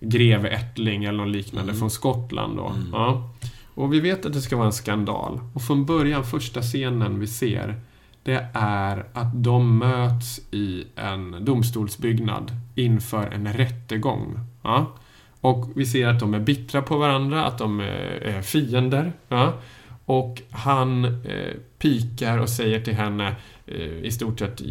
greveättling 0.00 1.04
eller 1.04 1.24
något 1.24 1.32
liknande 1.32 1.70
mm. 1.70 1.78
från 1.78 1.90
Skottland 1.90 2.56
då. 2.56 2.66
Mm. 2.68 2.88
Ja. 2.92 3.30
Och 3.74 3.92
vi 3.92 4.00
vet 4.00 4.26
att 4.26 4.32
det 4.32 4.40
ska 4.40 4.56
vara 4.56 4.66
en 4.66 4.72
skandal. 4.72 5.40
Och 5.54 5.62
från 5.62 5.84
början, 5.84 6.24
första 6.24 6.62
scenen 6.62 7.20
vi 7.20 7.26
ser, 7.26 7.80
det 8.22 8.46
är 8.54 9.06
att 9.12 9.42
de 9.42 9.78
möts 9.78 10.40
i 10.50 10.84
en 10.96 11.44
domstolsbyggnad 11.44 12.52
inför 12.74 13.26
en 13.26 13.52
rättegång. 13.52 14.38
Ja? 14.62 14.86
Och 15.40 15.70
vi 15.74 15.86
ser 15.86 16.08
att 16.08 16.20
de 16.20 16.34
är 16.34 16.40
bittra 16.40 16.82
på 16.82 16.96
varandra, 16.96 17.44
att 17.44 17.58
de 17.58 17.80
är 17.80 18.42
fiender. 18.42 19.12
Ja? 19.28 19.52
Och 20.04 20.42
han 20.50 21.04
eh, 21.04 21.54
pikar 21.78 22.38
och 22.38 22.48
säger 22.48 22.80
till 22.80 22.94
henne 22.94 23.34
eh, 23.66 24.04
i 24.04 24.10
stort 24.10 24.38
sett 24.38 24.62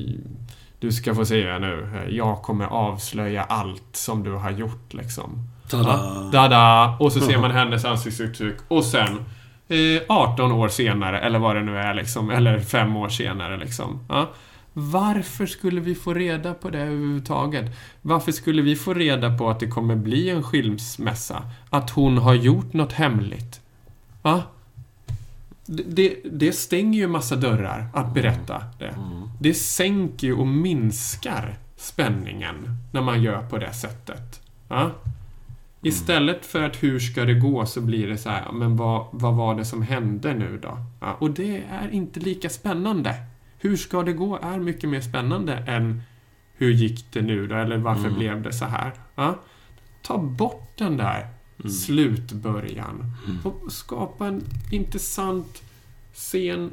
Du 0.79 0.91
ska 0.91 1.15
få 1.15 1.25
se 1.25 1.59
nu, 1.59 1.89
jag 2.09 2.41
kommer 2.41 2.65
avslöja 2.65 3.43
allt 3.43 3.95
som 3.95 4.23
du 4.23 4.31
har 4.31 4.51
gjort 4.51 4.93
liksom. 4.93 5.49
Tada! 5.69 6.29
Dada! 6.31 6.97
Och 6.99 7.13
så 7.13 7.19
ser 7.19 7.37
man 7.37 7.51
hennes 7.51 7.85
ansiktsuttryck. 7.85 8.55
Och 8.67 8.85
sen 8.85 9.25
eh, 9.67 10.01
18 10.09 10.51
år 10.51 10.67
senare, 10.67 11.19
eller 11.19 11.39
vad 11.39 11.55
det 11.55 11.63
nu 11.63 11.77
är 11.77 11.93
liksom. 11.93 12.29
Eller 12.29 12.59
5 12.59 12.95
år 12.95 13.09
senare 13.09 13.57
liksom. 13.57 13.99
Ja. 14.09 14.29
Varför 14.74 15.45
skulle 15.45 15.82
vi 15.82 15.95
få 15.95 16.13
reda 16.13 16.53
på 16.53 16.69
det 16.69 16.80
överhuvudtaget? 16.80 17.78
Varför 18.01 18.32
skulle 18.32 18.61
vi 18.61 18.76
få 18.76 18.93
reda 18.93 19.38
på 19.38 19.49
att 19.49 19.59
det 19.59 19.67
kommer 19.67 19.95
bli 19.95 20.30
en 20.30 20.43
skilsmässa? 20.43 21.43
Att 21.69 21.89
hon 21.89 22.17
har 22.17 22.34
gjort 22.34 22.74
något 22.74 22.93
hemligt? 22.93 23.61
Va? 24.21 24.43
Det, 25.65 25.84
det, 25.84 26.17
det 26.32 26.53
stänger 26.53 26.99
ju 26.99 27.07
massa 27.07 27.36
dörrar 27.36 27.88
att 27.93 28.13
berätta 28.13 28.63
det. 28.80 28.88
Mm. 28.88 29.30
Det 29.39 29.53
sänker 29.53 30.28
ju 30.28 30.34
och 30.34 30.47
minskar 30.47 31.57
spänningen 31.78 32.55
när 32.91 33.01
man 33.01 33.24
gör 33.24 33.49
på 33.49 33.57
det 33.57 33.74
sättet. 33.74 34.41
Ja? 34.67 34.91
Istället 35.82 36.45
för 36.45 36.63
att 36.63 36.84
hur 36.84 36.99
ska 36.99 37.26
det 37.26 37.34
gå 37.34 37.65
så 37.65 37.82
blir 37.82 38.07
det 38.07 38.17
så 38.17 38.30
här, 38.30 38.51
men 38.51 38.78
vad, 38.78 39.07
vad 39.11 39.34
var 39.34 39.55
det 39.55 39.65
som 39.65 39.82
hände 39.82 40.34
nu 40.34 40.59
då? 40.61 40.78
Ja, 40.99 41.17
och 41.19 41.32
det 41.32 41.63
är 41.71 41.89
inte 41.91 42.19
lika 42.19 42.49
spännande. 42.49 43.15
Hur 43.64 43.78
ska 43.78 44.03
det 44.03 44.14
gå 44.14 44.39
är 44.41 44.59
mycket 44.59 44.89
mer 44.89 45.01
spännande 45.01 45.53
än 45.53 46.01
hur 46.53 46.72
gick 46.72 47.05
det 47.11 47.22
nu 47.22 47.47
då? 47.47 47.55
Eller 47.55 47.78
varför 47.78 48.05
mm. 48.05 48.20
blev 48.20 48.41
det 48.41 48.53
så 48.53 48.66
här? 48.66 48.91
Ja, 49.16 49.39
ta 50.01 50.18
bort 50.18 50.78
den 50.78 50.97
där 50.97 51.28
mm. 51.59 51.72
slutbörjan 51.72 53.14
mm. 53.28 53.39
och 53.43 53.72
skapa 53.72 54.28
en 54.28 54.43
intressant 54.72 55.61
scen 56.14 56.72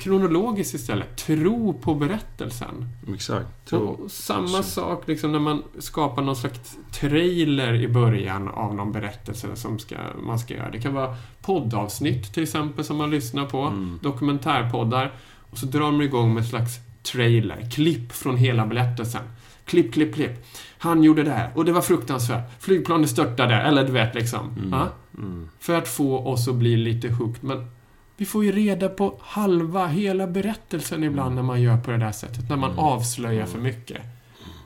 kronologiskt 0.00 0.74
istället. 0.74 1.16
Tro 1.16 1.72
på 1.72 1.94
berättelsen. 1.94 2.88
Exakt. 3.14 3.66
Tro. 3.68 3.78
Och 3.78 4.10
samma 4.10 4.62
sak 4.62 5.08
liksom 5.08 5.32
när 5.32 5.38
man 5.38 5.62
skapar 5.78 6.22
någon 6.22 6.36
slags 6.36 6.78
trailer 6.92 7.74
i 7.74 7.88
början 7.88 8.48
av 8.48 8.74
någon 8.74 8.92
berättelse 8.92 9.56
som 9.56 9.78
ska, 9.78 9.96
man 10.22 10.38
ska 10.38 10.54
göra. 10.54 10.70
Det 10.70 10.80
kan 10.80 10.94
vara 10.94 11.16
poddavsnitt 11.42 12.34
till 12.34 12.42
exempel 12.42 12.84
som 12.84 12.96
man 12.96 13.10
lyssnar 13.10 13.46
på. 13.46 13.60
Mm. 13.60 13.98
Dokumentärpoddar. 14.02 15.12
Och 15.50 15.58
så 15.58 15.66
drar 15.66 15.80
de 15.80 16.02
igång 16.02 16.34
med 16.34 16.42
en 16.42 16.48
slags 16.48 16.72
trailer. 17.02 17.70
Klipp 17.70 18.12
från 18.12 18.36
hela 18.36 18.66
berättelsen. 18.66 19.22
Klipp, 19.64 19.92
klipp, 19.92 20.14
klipp. 20.14 20.46
Han 20.78 21.02
gjorde 21.02 21.22
det 21.22 21.30
här 21.30 21.50
och 21.54 21.64
det 21.64 21.72
var 21.72 21.82
fruktansvärt. 21.82 22.62
Flygplanet 22.62 23.10
störtade, 23.10 23.54
eller 23.54 23.84
du 23.84 23.92
vet 23.92 24.14
liksom. 24.14 24.54
Mm. 24.58 24.88
Mm. 25.18 25.48
För 25.58 25.74
att 25.74 25.88
få 25.88 26.18
oss 26.18 26.48
att 26.48 26.54
bli 26.54 26.76
lite 26.76 27.08
hooked. 27.08 27.44
Men 27.44 27.70
vi 28.18 28.26
får 28.26 28.44
ju 28.44 28.52
reda 28.52 28.88
på 28.88 29.18
halva, 29.20 29.86
hela 29.86 30.26
berättelsen 30.26 31.04
ibland 31.04 31.34
när 31.34 31.42
man 31.42 31.62
gör 31.62 31.76
på 31.76 31.90
det 31.90 31.96
där 31.98 32.12
sättet. 32.12 32.48
När 32.48 32.56
man 32.56 32.70
mm. 32.70 32.84
avslöjar 32.84 33.46
för 33.46 33.58
mycket. 33.58 34.02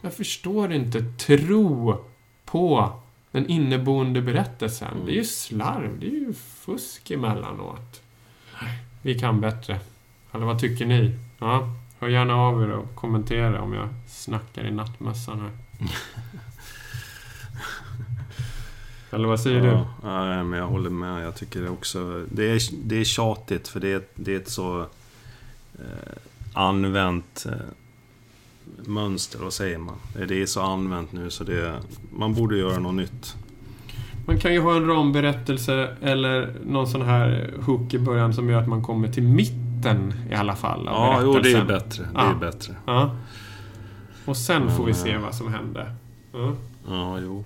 Jag 0.01 0.15
förstår 0.15 0.73
inte 0.73 1.03
tro 1.03 1.97
på 2.45 2.93
den 3.31 3.47
inneboende 3.47 4.23
berättelsen. 4.23 4.97
Det 5.07 5.13
är 5.13 5.15
ju 5.15 5.25
slarv. 5.25 5.99
Det 6.01 6.07
är 6.07 6.11
ju 6.11 6.33
fusk 6.35 7.11
emellanåt. 7.11 8.03
Vi 9.03 9.19
kan 9.19 9.41
bättre. 9.41 9.81
Eller 10.33 10.45
vad 10.47 10.61
tycker 10.61 10.87
ni? 10.87 11.19
Ja, 11.39 11.69
hör 11.99 12.09
gärna 12.09 12.35
av 12.35 12.63
er 12.63 12.71
och 12.71 12.95
kommentera 12.95 13.63
om 13.63 13.73
jag 13.73 13.89
snackar 14.07 14.65
i 14.65 14.71
nattmössan 14.71 15.41
här. 15.41 15.51
Eller 19.13 19.29
vad 19.29 19.41
säger 19.41 19.65
ja, 19.65 19.87
du? 20.03 20.09
Ja, 20.09 20.45
men 20.45 20.59
jag 20.59 20.67
håller 20.67 20.91
med. 20.91 21.25
Jag 21.25 21.35
tycker 21.35 21.71
också... 21.71 22.25
Det 22.31 22.51
är, 22.51 22.61
det 22.85 23.01
är 23.01 23.05
tjatigt 23.05 23.69
för 23.69 23.81
det 23.81 23.93
är, 23.93 24.03
det 24.15 24.35
är 24.35 24.37
ett 24.37 24.49
så 24.49 24.81
eh, 25.79 26.13
använt 26.55 27.47
eh, 27.49 27.55
mönster, 28.87 29.39
vad 29.39 29.53
säger 29.53 29.79
man? 29.79 29.95
Det 30.29 30.43
är 30.43 30.47
så 30.47 30.61
använt 30.61 31.13
nu 31.13 31.31
så 31.31 31.45
det... 31.45 31.75
Man 32.13 32.35
borde 32.35 32.57
göra 32.57 32.79
något 32.79 32.95
nytt. 32.95 33.37
Man 34.27 34.39
kan 34.39 34.53
ju 34.53 34.61
ha 34.61 34.77
en 34.77 34.87
ramberättelse 34.87 35.97
eller 36.03 36.55
någon 36.67 36.87
sån 36.87 37.03
här 37.03 37.55
hook 37.61 37.95
i 37.95 37.99
början 37.99 38.35
som 38.35 38.51
gör 38.51 38.61
att 38.61 38.69
man 38.69 38.83
kommer 38.83 39.09
till 39.09 39.23
mitten 39.23 40.15
i 40.31 40.35
alla 40.35 40.57
fall. 40.57 40.83
Ja, 40.87 41.21
jo, 41.23 41.39
det 41.39 41.53
är 41.53 41.65
bättre. 41.65 42.09
Det 42.15 42.21
är 42.21 42.35
bättre. 42.35 42.75
Ja. 42.87 43.17
Och 44.25 44.37
sen 44.37 44.71
får 44.77 44.85
vi 44.85 44.95
se 44.95 45.17
vad 45.17 45.35
som 45.35 45.53
händer. 45.53 45.95
Ja, 46.33 46.53
ja 46.87 47.21
jo. 47.21 47.45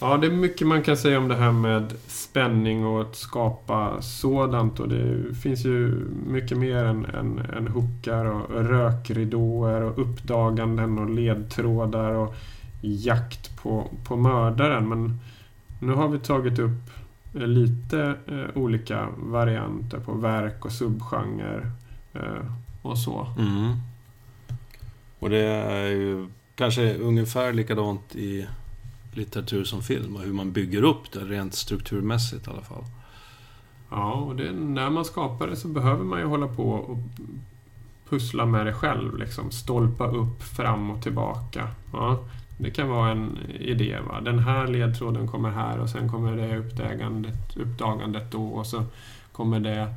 Ja, 0.00 0.16
det 0.16 0.26
är 0.26 0.30
mycket 0.30 0.66
man 0.66 0.82
kan 0.82 0.96
säga 0.96 1.18
om 1.18 1.28
det 1.28 1.36
här 1.36 1.52
med 1.52 1.94
spänning 2.06 2.86
och 2.86 3.00
att 3.00 3.16
skapa 3.16 4.02
sådant. 4.02 4.80
Och 4.80 4.88
det 4.88 5.34
finns 5.34 5.64
ju 5.64 6.06
mycket 6.26 6.58
mer 6.58 6.84
än, 6.84 7.04
än, 7.04 7.38
än 7.38 7.68
hookar 7.68 8.24
och 8.24 8.64
rökridåer 8.64 9.82
och 9.82 9.98
uppdaganden 9.98 10.98
och 10.98 11.10
ledtrådar 11.10 12.12
och 12.12 12.34
jakt 12.80 13.56
på, 13.62 13.90
på 14.04 14.16
mördaren. 14.16 14.88
Men 14.88 15.20
nu 15.80 15.92
har 15.92 16.08
vi 16.08 16.18
tagit 16.18 16.58
upp 16.58 16.90
lite 17.32 18.14
eh, 18.26 18.62
olika 18.62 19.08
varianter 19.16 19.98
på 19.98 20.12
verk 20.12 20.64
och 20.64 20.72
subgenre 20.72 21.70
eh, 22.12 22.52
och 22.82 22.98
så. 22.98 23.26
Mm. 23.38 23.72
Och 25.18 25.30
det 25.30 25.44
är 25.44 25.86
ju 25.86 26.28
kanske 26.54 26.94
ungefär 26.94 27.52
likadant 27.52 28.16
i 28.16 28.46
litteratur 29.18 29.64
som 29.64 29.82
film 29.82 30.16
och 30.16 30.22
hur 30.22 30.32
man 30.32 30.52
bygger 30.52 30.82
upp 30.82 31.12
det 31.12 31.20
rent 31.20 31.54
strukturmässigt 31.54 32.46
i 32.46 32.50
alla 32.50 32.62
fall. 32.62 32.84
Ja, 33.90 34.12
och 34.12 34.36
det, 34.36 34.52
när 34.52 34.90
man 34.90 35.04
skapar 35.04 35.46
det 35.46 35.56
så 35.56 35.68
behöver 35.68 36.04
man 36.04 36.18
ju 36.18 36.26
hålla 36.26 36.48
på 36.48 36.70
och 36.70 36.98
pussla 38.08 38.46
med 38.46 38.66
det 38.66 38.74
själv. 38.74 39.18
Liksom. 39.18 39.50
Stolpa 39.50 40.06
upp 40.06 40.42
fram 40.42 40.90
och 40.90 41.02
tillbaka. 41.02 41.68
Ja, 41.92 42.18
det 42.58 42.70
kan 42.70 42.88
vara 42.88 43.10
en 43.10 43.38
idé. 43.60 43.98
Va? 44.08 44.20
Den 44.20 44.38
här 44.38 44.66
ledtråden 44.66 45.28
kommer 45.28 45.50
här 45.50 45.78
och 45.78 45.88
sen 45.88 46.08
kommer 46.08 46.36
det 46.36 46.58
uppdagandet, 46.58 47.56
uppdagandet 47.56 48.32
då 48.32 48.48
och 48.48 48.66
så 48.66 48.84
kommer 49.32 49.60
det 49.60 49.80
eh, 49.80 49.88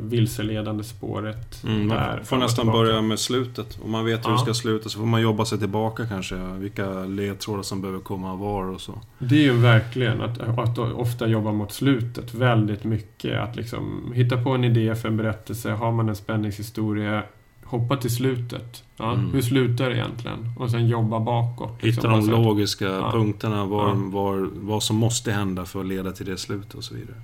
vilseledande 0.00 0.84
spåret 0.84 1.64
Mm, 1.64 1.88
man 1.88 2.24
får 2.24 2.36
nästan 2.36 2.64
tillbaka. 2.64 2.78
börja 2.78 3.02
med 3.02 3.18
slutet. 3.18 3.78
Om 3.84 3.90
man 3.90 4.04
vet 4.04 4.26
hur 4.26 4.30
Ja. 4.30 4.36
det 4.36 4.42
ska 4.42 4.54
sluta 4.54 4.88
så 4.88 4.98
får 4.98 5.06
man 5.06 5.20
jobba 5.22 5.44
sig 5.44 5.58
tillbaka 5.58 6.06
kanske. 6.06 6.34
Vilka 6.36 7.04
ledtrådar 7.04 7.62
som 7.62 7.80
behöver 7.80 8.00
komma 8.00 8.34
var 8.36 8.64
och 8.64 8.80
så. 8.80 8.94
Det 9.18 9.34
är 9.34 9.42
ju 9.42 9.52
verkligen 9.52 10.20
att, 10.20 10.40
att 10.40 10.78
ofta 10.78 11.26
jobba 11.26 11.52
mot 11.52 11.72
slutet 11.72 12.34
väldigt 12.34 12.84
mycket. 12.84 13.40
Att 13.40 13.56
liksom 13.56 14.12
hitta 14.14 14.42
på 14.42 14.50
en 14.50 14.64
idé 14.64 14.94
för 14.94 15.08
en 15.08 15.16
berättelse. 15.16 15.70
Har 15.70 15.92
man 15.92 16.08
en 16.08 16.16
spänningshistoria, 16.16 17.22
hoppa 17.64 17.96
till 17.96 18.14
slutet. 18.14 18.82
Ja, 18.96 19.12
Mm. 19.12 19.30
Hur 19.32 19.42
slutar 19.42 19.90
det 19.90 19.96
egentligen? 19.96 20.52
Och 20.58 20.70
sen 20.70 20.88
jobba 20.88 21.20
bakåt. 21.20 21.82
liksom. 21.82 22.10
Hitta 22.10 22.32
de 22.32 22.42
logiska 22.42 22.84
Ja. 22.84 23.10
punkterna. 23.12 23.64
Var, 23.64 23.88
Ja. 23.88 24.46
vad 24.54 24.82
som 24.82 24.96
måste 24.96 25.32
hända 25.32 25.64
för 25.64 25.80
att 25.80 25.86
leda 25.86 26.12
till 26.12 26.26
det 26.26 26.36
slutet 26.36 26.74
och 26.74 26.84
så 26.84 26.94
vidare. 26.94 27.16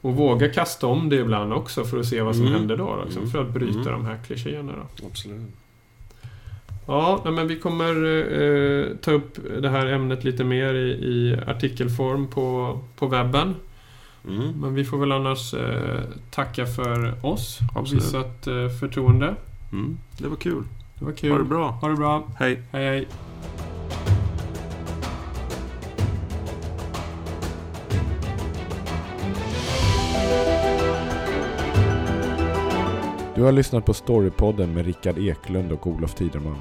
Och 0.00 0.14
våga 0.16 0.48
kasta 0.48 0.86
om 0.86 1.08
det 1.08 1.16
ibland 1.16 1.52
också 1.52 1.84
för 1.84 2.00
att 2.00 2.06
se 2.06 2.20
vad 2.22 2.36
som 2.36 2.46
Mm. 2.46 2.58
händer 2.58 2.76
då. 2.76 2.98
Liksom, 3.04 3.22
Mm. 3.22 3.30
för 3.32 3.42
att 3.42 3.50
bryta 3.54 3.78
Mm. 3.80 3.92
de 3.92 4.04
här 4.06 4.18
klichéerna. 4.26 4.72
Då. 4.72 5.06
Absolut. 5.06 5.40
Ja, 6.86 7.20
men 7.24 7.48
vi 7.48 7.56
kommer 7.56 7.88
eh, 8.42 8.96
ta 8.96 9.10
upp 9.12 9.38
det 9.62 9.68
här 9.68 9.86
ämnet 9.86 10.24
lite 10.24 10.44
mer 10.44 10.74
i, 10.74 10.88
i 10.90 11.36
artikelform 11.46 12.26
på, 12.26 12.78
på 12.96 13.06
webben. 13.06 13.54
Mm. 14.28 14.52
Men 14.60 14.74
vi 14.74 14.84
får 14.84 14.98
väl 14.98 15.12
annars 15.12 15.54
eh, 15.54 16.00
tacka 16.30 16.66
för 16.66 17.26
oss. 17.26 17.58
Absolut. 17.74 18.04
visat 18.04 18.46
eh, 18.46 18.68
förtroende. 18.80 19.34
Mm. 19.72 19.98
Det 20.18 20.28
var 20.28 20.36
kul. 20.36 20.64
Det 20.98 21.04
var 21.04 21.12
kul. 21.12 21.30
Ha 21.30 21.38
det 21.38 21.44
bra. 21.44 21.68
Ha 21.70 21.88
det 21.88 21.96
bra. 21.96 22.22
Hej. 22.38 22.62
Hej 22.72 22.84
hej. 22.86 23.06
Du 33.40 33.44
har 33.44 33.52
lyssnat 33.52 33.84
på 33.84 33.94
Storypodden 33.94 34.74
med 34.74 34.86
Rickard 34.86 35.18
Eklund 35.18 35.72
och 35.72 35.86
Olof 35.86 36.14
Tiderman. 36.14 36.58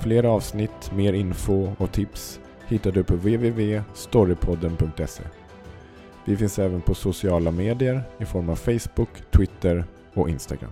Fler 0.00 0.24
avsnitt, 0.24 0.92
mer 0.94 1.12
info 1.12 1.72
och 1.78 1.92
tips 1.92 2.40
hittar 2.66 2.92
du 2.92 3.04
på 3.04 3.14
www.storypodden.se. 3.14 5.22
Vi 6.24 6.36
finns 6.36 6.58
även 6.58 6.80
på 6.80 6.94
sociala 6.94 7.50
medier 7.50 8.02
i 8.18 8.24
form 8.24 8.50
av 8.50 8.56
Facebook, 8.56 9.08
Twitter 9.30 9.84
och 10.14 10.30
Instagram. 10.30 10.70